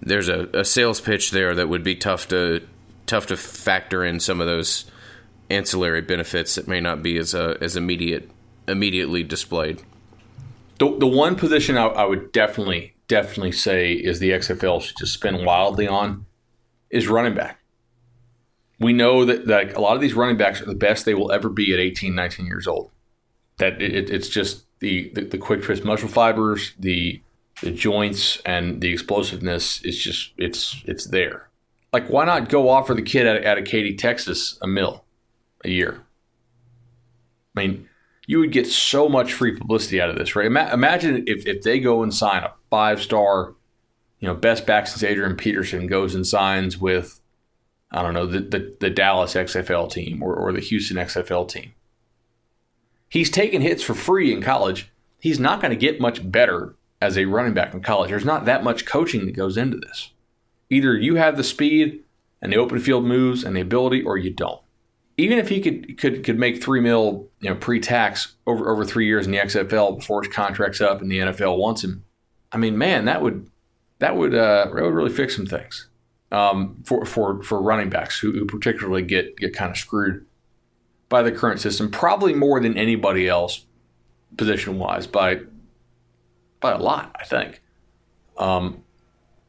there's 0.02 0.30
a, 0.30 0.48
a, 0.54 0.66
sales 0.66 1.02
pitch 1.02 1.32
there 1.32 1.56
that 1.56 1.68
would 1.68 1.84
be 1.84 1.96
tough 1.96 2.28
to 2.30 2.62
tough 3.06 3.28
to 3.28 3.38
factor 3.38 4.06
in 4.06 4.20
some 4.20 4.40
of 4.40 4.48
those 4.48 4.86
ancillary 5.50 6.02
benefits 6.02 6.56
that 6.56 6.68
may 6.68 6.80
not 6.80 7.02
be 7.02 7.18
as 7.18 7.34
uh, 7.34 7.58
as 7.62 7.76
immediate 7.76 8.30
immediately 8.68 9.24
displayed. 9.24 9.82
The, 10.78 10.98
the 10.98 11.08
one 11.08 11.36
position 11.36 11.78
I, 11.78 11.88
I 11.88 12.06
would 12.06 12.32
definitely 12.32 12.94
definitely 13.08 13.52
say 13.52 13.94
is 13.94 14.20
the 14.20 14.30
XFL 14.32 14.82
should 14.82 14.98
just 14.98 15.14
spend 15.14 15.46
wildly 15.46 15.88
on 15.88 16.26
is 16.90 17.08
running 17.08 17.34
back. 17.34 17.60
We 18.80 18.94
know 18.94 19.26
that, 19.26 19.48
that 19.48 19.76
a 19.76 19.82
lot 19.82 19.96
of 19.96 20.02
these 20.02 20.14
running 20.14 20.38
backs 20.38 20.62
are 20.62 20.66
the 20.66 20.76
best 20.76 21.04
they 21.04 21.14
will 21.14 21.32
ever 21.32 21.50
be 21.50 21.74
at 21.74 21.80
18, 21.80 22.16
19 22.16 22.46
years 22.46 22.66
old. 22.66 22.92
That 23.58 23.82
it, 23.82 24.10
it's 24.10 24.30
just 24.30 24.64
the, 24.80 25.12
the, 25.14 25.26
the 25.26 25.38
quick 25.38 25.64
twitch 25.64 25.84
muscle 25.84 26.08
fibers, 26.08 26.72
the 26.80 27.22
the 27.62 27.72
joints, 27.72 28.42
and 28.46 28.82
the 28.82 28.92
explosiveness 28.92 29.82
is 29.84 29.98
just 29.98 30.32
it's 30.38 30.82
it's 30.86 31.06
there. 31.08 31.50
Like 31.92 32.08
why 32.08 32.26
not 32.26 32.50
go 32.50 32.70
offer 32.70 32.94
the 32.94 33.02
kid 33.02 33.28
out 33.28 33.58
of 33.58 33.66
Katy, 33.66 33.96
Texas, 33.96 34.58
a 34.62 34.68
mill 34.68 35.04
a 35.64 35.70
year? 35.70 36.02
I 37.56 37.62
mean, 37.62 37.90
you 38.30 38.40
would 38.40 38.52
get 38.52 38.68
so 38.68 39.10
much 39.10 39.34
free 39.34 39.56
publicity 39.58 40.00
out 40.00 40.12
of 40.12 40.16
this, 40.16 40.36
right? 40.36 40.46
Ima- 40.46 40.70
imagine 40.72 41.24
if, 41.26 41.48
if 41.48 41.64
they 41.64 41.80
go 41.80 42.04
and 42.04 42.14
sign 42.14 42.44
a 42.44 42.54
five 42.70 43.02
star, 43.02 43.56
you 44.20 44.28
know, 44.28 44.36
best 44.36 44.68
back 44.68 44.86
since 44.86 45.02
Adrian 45.02 45.36
Peterson 45.36 45.88
goes 45.88 46.14
and 46.14 46.28
signs 46.28 46.78
with, 46.78 47.20
I 47.92 48.04
don't 48.04 48.14
know, 48.14 48.28
the, 48.28 48.42
the, 48.42 48.78
the 48.80 48.90
Dallas 48.92 49.34
XFL 49.34 49.92
team 49.92 50.22
or, 50.22 50.36
or 50.36 50.54
the 50.54 50.60
Houston 50.60 50.98
XFL 50.98 51.50
team. 51.50 51.74
He's 53.10 53.32
taken 53.32 53.64
hits 53.64 53.82
for 53.82 53.96
free 53.96 54.32
in 54.32 54.44
college. 54.44 54.92
He's 55.20 55.40
not 55.40 55.60
going 55.60 55.72
to 55.72 55.76
get 55.76 56.00
much 56.00 56.32
better 56.32 56.76
as 57.02 57.18
a 57.18 57.26
running 57.26 57.54
back 57.54 57.74
in 57.74 57.82
college. 57.82 58.10
There's 58.10 58.26
not 58.26 58.46
that 58.46 58.64
much 58.64 58.86
coaching 58.86 59.26
that 59.26 59.36
goes 59.36 59.58
into 59.58 59.78
this. 59.78 60.12
Either 60.70 60.96
you 60.96 61.16
have 61.16 61.38
the 61.38 61.44
speed 61.44 62.04
and 62.42 62.52
the 62.52 62.58
open 62.58 62.80
field 62.80 63.06
moves 63.06 63.44
and 63.44 63.56
the 63.56 63.62
ability, 63.62 64.04
or 64.04 64.18
you 64.18 64.32
don't 64.32 64.62
even 65.20 65.38
if 65.38 65.50
he 65.50 65.60
could 65.60 65.98
could 65.98 66.24
could 66.24 66.40
make 66.40 66.64
three 66.64 66.80
mil, 66.80 67.28
you 67.42 67.50
know, 67.50 67.56
pre-tax 67.56 68.36
over 68.48 68.70
over 68.72 68.86
three 68.86 69.06
years 69.06 69.26
in 69.26 69.34
the 69.34 69.38
XFL 69.38 69.98
before 69.98 70.24
his 70.24 70.34
contract's 70.34 70.80
up 70.80 71.02
and 71.02 71.12
the 71.12 71.20
NFL 71.20 71.58
wants 71.58 71.84
him, 71.84 72.06
I 72.52 72.58
mean, 72.58 72.78
man, 72.78 73.06
that 73.06 73.22
would 73.22 73.50
that 74.00 74.16
would 74.16 74.34
uh, 74.34 74.66
that 74.74 74.82
would 74.82 74.94
really 74.94 75.12
fix 75.12 75.36
some 75.36 75.46
things 75.46 75.90
um, 76.32 76.82
for 76.86 77.06
for 77.06 77.44
for 77.44 77.62
running 77.62 77.90
backs 77.90 78.20
who, 78.20 78.32
who 78.32 78.46
particularly 78.46 79.02
get 79.02 79.36
get 79.36 79.54
kind 79.54 79.72
of 79.72 79.78
screwed 79.78 80.26
by 81.10 81.22
the 81.22 81.32
current 81.32 81.60
system, 81.60 81.92
probably 81.92 82.34
more 82.34 82.62
than 82.62 82.78
anybody 82.78 83.28
else, 83.28 83.66
position 84.38 84.80
wise, 84.80 85.06
by 85.06 85.42
by 86.60 86.72
a 86.72 86.78
lot, 86.78 87.16
I 87.20 87.26
think. 87.26 87.62
Um, 88.38 88.84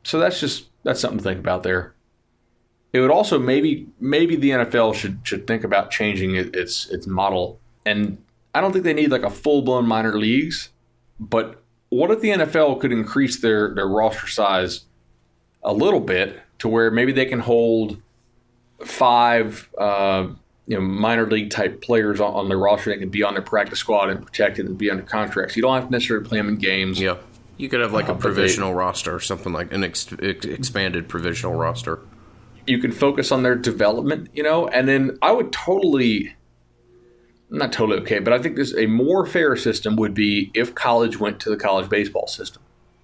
so 0.03 0.19
that's 0.19 0.41
just 0.41 0.69
that's 0.83 1.01
something 1.01 1.19
to 1.19 1.25
think 1.25 1.39
about 1.39 1.63
there 1.63 1.95
it 2.93 3.01
would 3.01 3.11
also 3.11 3.39
maybe 3.39 3.87
maybe 4.01 4.37
the 4.37 4.51
NFL 4.51 4.95
should 4.95 5.21
should 5.23 5.47
think 5.47 5.65
about 5.65 5.91
changing 5.91 6.35
its 6.35 6.89
its 6.91 7.07
model. 7.07 7.61
And 7.87 8.19
I 8.55 8.61
don't 8.61 8.73
think 8.73 8.85
they 8.85 8.95
need 8.95 9.11
like 9.11 9.23
a 9.23 9.31
full 9.31 9.63
blown 9.63 9.87
minor 9.87 10.19
leagues, 10.19 10.71
but 11.19 11.63
what 11.91 12.11
if 12.11 12.21
the 12.21 12.31
NFL 12.31 12.81
could 12.81 12.93
increase 12.93 13.41
their 13.41 13.75
their 13.75 13.87
roster 13.87 14.27
size 14.27 14.87
a 15.63 15.73
little 15.73 16.01
bit 16.01 16.41
to 16.59 16.69
where 16.69 16.91
maybe 16.91 17.13
they 17.13 17.27
can 17.27 17.41
hold 17.41 18.01
five 18.85 19.69
uh, 19.79 20.29
you 20.67 20.77
know 20.77 20.81
minor 20.81 21.27
league 21.27 21.51
type 21.51 21.83
players 21.83 22.21
on, 22.21 22.33
on 22.35 22.49
their 22.49 22.59
roster. 22.59 22.91
that 22.91 22.99
can 22.99 23.11
be 23.11 23.23
on 23.23 23.35
their 23.35 23.43
practice 23.43 23.79
squad 23.79 24.09
and 24.09 24.25
protected 24.25 24.67
and 24.67 24.79
be 24.79 24.91
under 24.91 25.03
contracts. 25.03 25.57
You 25.57 25.63
don't 25.63 25.75
have 25.75 25.87
to 25.87 25.91
necessarily 25.91 26.27
play 26.27 26.39
them 26.39 26.49
in 26.49 26.57
games. 26.57 27.01
Yeah, 27.01 27.17
you 27.57 27.69
could 27.69 27.81
have 27.81 27.93
like 27.93 28.09
uh, 28.09 28.15
a 28.15 28.17
provisional 28.17 28.71
they, 28.71 28.77
roster 28.77 29.15
or 29.15 29.21
something 29.21 29.53
like 29.53 29.73
an 29.73 29.85
ex- 29.85 30.13
expanded 30.13 31.09
provisional 31.09 31.55
roster 31.55 32.01
you 32.67 32.79
can 32.79 32.93
focus 32.93 33.33
on 33.33 33.43
their 33.43 33.57
development, 33.57 34.29
you 34.33 34.43
know, 34.43 34.69
and 34.69 34.89
then 34.89 35.19
I 35.23 35.33
would 35.33 35.53
totally 35.53 36.37
not 37.51 37.73
totally 37.73 37.99
okay, 38.03 38.21
but 38.21 38.33
I 38.33 38.39
think 38.39 38.55
this 38.55 38.73
a 38.77 38.87
more 38.87 39.27
fair 39.27 39.57
system 39.57 39.97
would 39.97 40.15
be 40.15 40.53
if 40.55 40.73
college 40.75 41.19
went 41.19 41.41
to 41.41 41.51
the 41.51 41.57
college 41.57 41.89
baseball 41.89 42.29
system. 42.29 42.63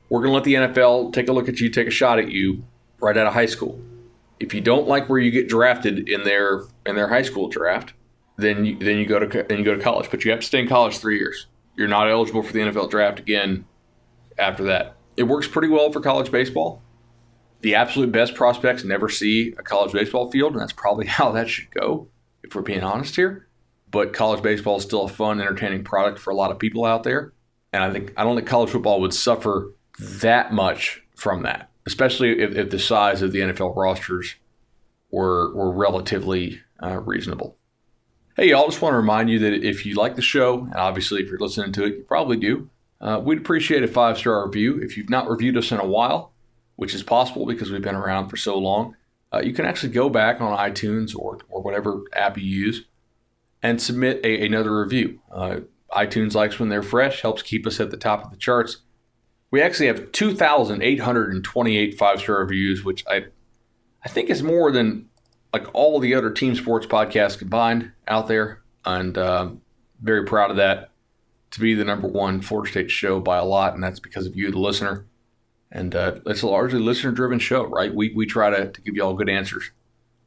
We're 0.08 0.20
going 0.20 0.30
to 0.30 0.34
let 0.34 0.44
the 0.44 0.54
NFL 0.54 1.12
take 1.12 1.28
a 1.28 1.32
look 1.32 1.48
at 1.48 1.58
you, 1.58 1.68
take 1.68 1.88
a 1.88 1.90
shot 1.90 2.20
at 2.20 2.30
you 2.30 2.62
right 3.00 3.16
out 3.16 3.26
of 3.26 3.32
high 3.32 3.46
school. 3.46 3.80
If 4.38 4.52
you 4.54 4.60
don't 4.60 4.86
like 4.86 5.08
where 5.08 5.18
you 5.18 5.30
get 5.30 5.48
drafted 5.48 6.08
in 6.08 6.24
their 6.24 6.62
in 6.84 6.96
their 6.96 7.08
high 7.08 7.22
school 7.22 7.48
draft, 7.48 7.94
then 8.36 8.64
you, 8.64 8.78
then 8.78 8.98
you 8.98 9.06
go 9.06 9.18
to 9.18 9.42
then 9.42 9.58
you 9.58 9.64
go 9.64 9.74
to 9.74 9.82
college, 9.82 10.10
but 10.10 10.24
you 10.24 10.30
have 10.30 10.40
to 10.40 10.46
stay 10.46 10.60
in 10.60 10.68
college 10.68 10.98
3 10.98 11.16
years. 11.18 11.46
You're 11.76 11.88
not 11.88 12.08
eligible 12.08 12.42
for 12.42 12.52
the 12.52 12.60
NFL 12.60 12.90
draft 12.90 13.18
again 13.18 13.66
after 14.38 14.64
that. 14.64 14.96
It 15.16 15.24
works 15.24 15.48
pretty 15.48 15.68
well 15.68 15.90
for 15.90 16.00
college 16.00 16.30
baseball 16.30 16.82
the 17.66 17.74
absolute 17.74 18.12
best 18.12 18.34
prospects 18.34 18.84
never 18.84 19.08
see 19.08 19.54
a 19.58 19.62
college 19.62 19.92
baseball 19.92 20.30
field, 20.30 20.52
and 20.52 20.60
that's 20.60 20.72
probably 20.72 21.06
how 21.18 21.32
that 21.32 21.48
should 21.48 21.70
go, 21.70 22.08
if 22.42 22.54
we're 22.54 22.62
being 22.62 22.82
honest 22.82 23.16
here. 23.16 23.48
But 23.90 24.12
college 24.12 24.42
baseball 24.42 24.76
is 24.76 24.84
still 24.84 25.04
a 25.04 25.08
fun, 25.08 25.40
entertaining 25.40 25.84
product 25.84 26.18
for 26.18 26.30
a 26.30 26.34
lot 26.36 26.50
of 26.50 26.58
people 26.58 26.84
out 26.84 27.02
there. 27.02 27.32
And 27.72 27.82
I 27.82 27.90
think 27.92 28.12
I 28.16 28.24
don't 28.24 28.36
think 28.36 28.48
college 28.48 28.70
football 28.70 29.00
would 29.00 29.14
suffer 29.14 29.72
that 29.98 30.52
much 30.52 31.02
from 31.16 31.42
that, 31.42 31.65
especially 31.86 32.40
if, 32.40 32.54
if 32.54 32.70
the 32.70 32.78
size 32.78 33.22
of 33.22 33.32
the 33.32 33.40
NFL 33.40 33.76
rosters 33.76 34.36
were 35.10 35.54
were 35.54 35.70
relatively 35.70 36.60
uh, 36.82 37.00
reasonable. 37.00 37.56
Hey, 38.36 38.50
y'all, 38.50 38.68
just 38.68 38.82
want 38.82 38.92
to 38.92 38.98
remind 38.98 39.30
you 39.30 39.38
that 39.38 39.54
if 39.54 39.86
you 39.86 39.94
like 39.94 40.16
the 40.16 40.22
show, 40.22 40.60
and 40.60 40.74
obviously 40.74 41.22
if 41.22 41.28
you're 41.28 41.38
listening 41.38 41.72
to 41.72 41.84
it, 41.84 41.94
you 41.96 42.04
probably 42.06 42.36
do, 42.36 42.68
uh, 43.00 43.20
we'd 43.24 43.38
appreciate 43.38 43.82
a 43.82 43.88
five 43.88 44.18
star 44.18 44.44
review. 44.46 44.78
If 44.78 44.96
you've 44.96 45.10
not 45.10 45.30
reviewed 45.30 45.56
us 45.56 45.72
in 45.72 45.78
a 45.78 45.86
while, 45.86 46.32
which 46.74 46.94
is 46.94 47.02
possible 47.02 47.46
because 47.46 47.70
we've 47.70 47.80
been 47.80 47.94
around 47.94 48.28
for 48.28 48.36
so 48.36 48.58
long, 48.58 48.96
uh, 49.32 49.40
you 49.40 49.52
can 49.52 49.64
actually 49.64 49.92
go 49.92 50.08
back 50.08 50.40
on 50.40 50.56
iTunes 50.56 51.16
or, 51.16 51.38
or 51.48 51.62
whatever 51.62 52.02
app 52.12 52.36
you 52.36 52.44
use 52.44 52.84
and 53.62 53.80
submit 53.80 54.20
a, 54.24 54.44
another 54.44 54.80
review. 54.80 55.20
Uh, 55.32 55.60
iTunes 55.92 56.34
likes 56.34 56.58
when 56.58 56.68
they're 56.68 56.82
fresh, 56.82 57.22
helps 57.22 57.42
keep 57.42 57.66
us 57.66 57.80
at 57.80 57.90
the 57.90 57.96
top 57.96 58.24
of 58.24 58.30
the 58.30 58.36
charts. 58.36 58.78
We 59.50 59.62
actually 59.62 59.86
have 59.86 60.12
2,828 60.12 61.98
five 61.98 62.20
star 62.20 62.40
reviews, 62.40 62.84
which 62.84 63.04
I, 63.06 63.26
I 64.04 64.08
think 64.08 64.30
is 64.30 64.42
more 64.42 64.70
than 64.72 65.08
like 65.52 65.66
all 65.72 66.00
the 66.00 66.14
other 66.14 66.30
team 66.30 66.54
sports 66.54 66.86
podcasts 66.86 67.38
combined 67.38 67.92
out 68.08 68.28
there. 68.28 68.62
And 68.84 69.16
uh, 69.16 69.50
very 70.00 70.24
proud 70.24 70.50
of 70.50 70.56
that 70.56 70.90
to 71.52 71.60
be 71.60 71.74
the 71.74 71.84
number 71.84 72.08
one 72.08 72.40
Florida 72.40 72.70
State 72.70 72.90
show 72.90 73.20
by 73.20 73.38
a 73.38 73.44
lot. 73.44 73.74
And 73.74 73.82
that's 73.82 74.00
because 74.00 74.26
of 74.26 74.36
you, 74.36 74.50
the 74.50 74.58
listener. 74.58 75.06
And 75.70 75.94
uh, 75.94 76.16
it's 76.26 76.42
a 76.42 76.48
largely 76.48 76.80
listener 76.80 77.12
driven 77.12 77.38
show, 77.38 77.64
right? 77.64 77.94
We, 77.94 78.12
we 78.14 78.26
try 78.26 78.50
to, 78.50 78.70
to 78.70 78.80
give 78.80 78.94
you 78.94 79.02
all 79.02 79.14
good 79.14 79.28
answers 79.28 79.70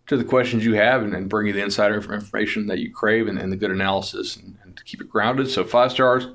to 0.08 0.18
the 0.18 0.24
questions 0.24 0.66
you 0.66 0.74
have 0.74 1.04
and, 1.04 1.14
and 1.14 1.30
bring 1.30 1.48
you 1.48 1.54
the 1.54 1.64
insider 1.64 1.96
information 1.96 2.68
that 2.68 2.80
you 2.80 2.92
crave 2.92 3.28
and, 3.28 3.38
and 3.38 3.52
the 3.52 3.56
good 3.56 3.72
analysis 3.72 4.36
and, 4.36 4.58
and, 4.64 4.76
to 4.76 4.84
keep 4.84 5.02
it 5.02 5.10
grounded. 5.10 5.50
So, 5.50 5.64
five 5.64 5.92
stars 5.92 6.28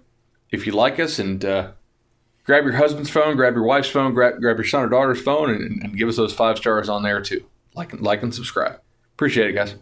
if 0.50 0.66
you 0.66 0.72
like 0.72 1.00
us 1.00 1.18
and 1.18 1.44
uh, 1.44 1.72
grab 2.44 2.64
your 2.64 2.74
husband's 2.74 3.10
phone, 3.10 3.36
grab 3.36 3.54
your 3.54 3.64
wife's 3.64 3.88
phone, 3.88 4.14
grab, 4.14 4.40
grab 4.40 4.56
your 4.56 4.64
son 4.64 4.84
or 4.84 4.88
daughter's 4.88 5.20
phone 5.20 5.50
and, 5.50 5.82
and 5.82 5.96
give 5.96 6.08
us 6.08 6.16
those 6.16 6.32
five 6.32 6.56
stars 6.56 6.88
on 6.88 7.02
there 7.02 7.20
too. 7.20 7.44
Like, 7.74 8.00
like 8.00 8.22
and 8.22 8.34
subscribe. 8.34 8.80
Appreciate 9.14 9.50
it, 9.50 9.54
guys. 9.54 9.74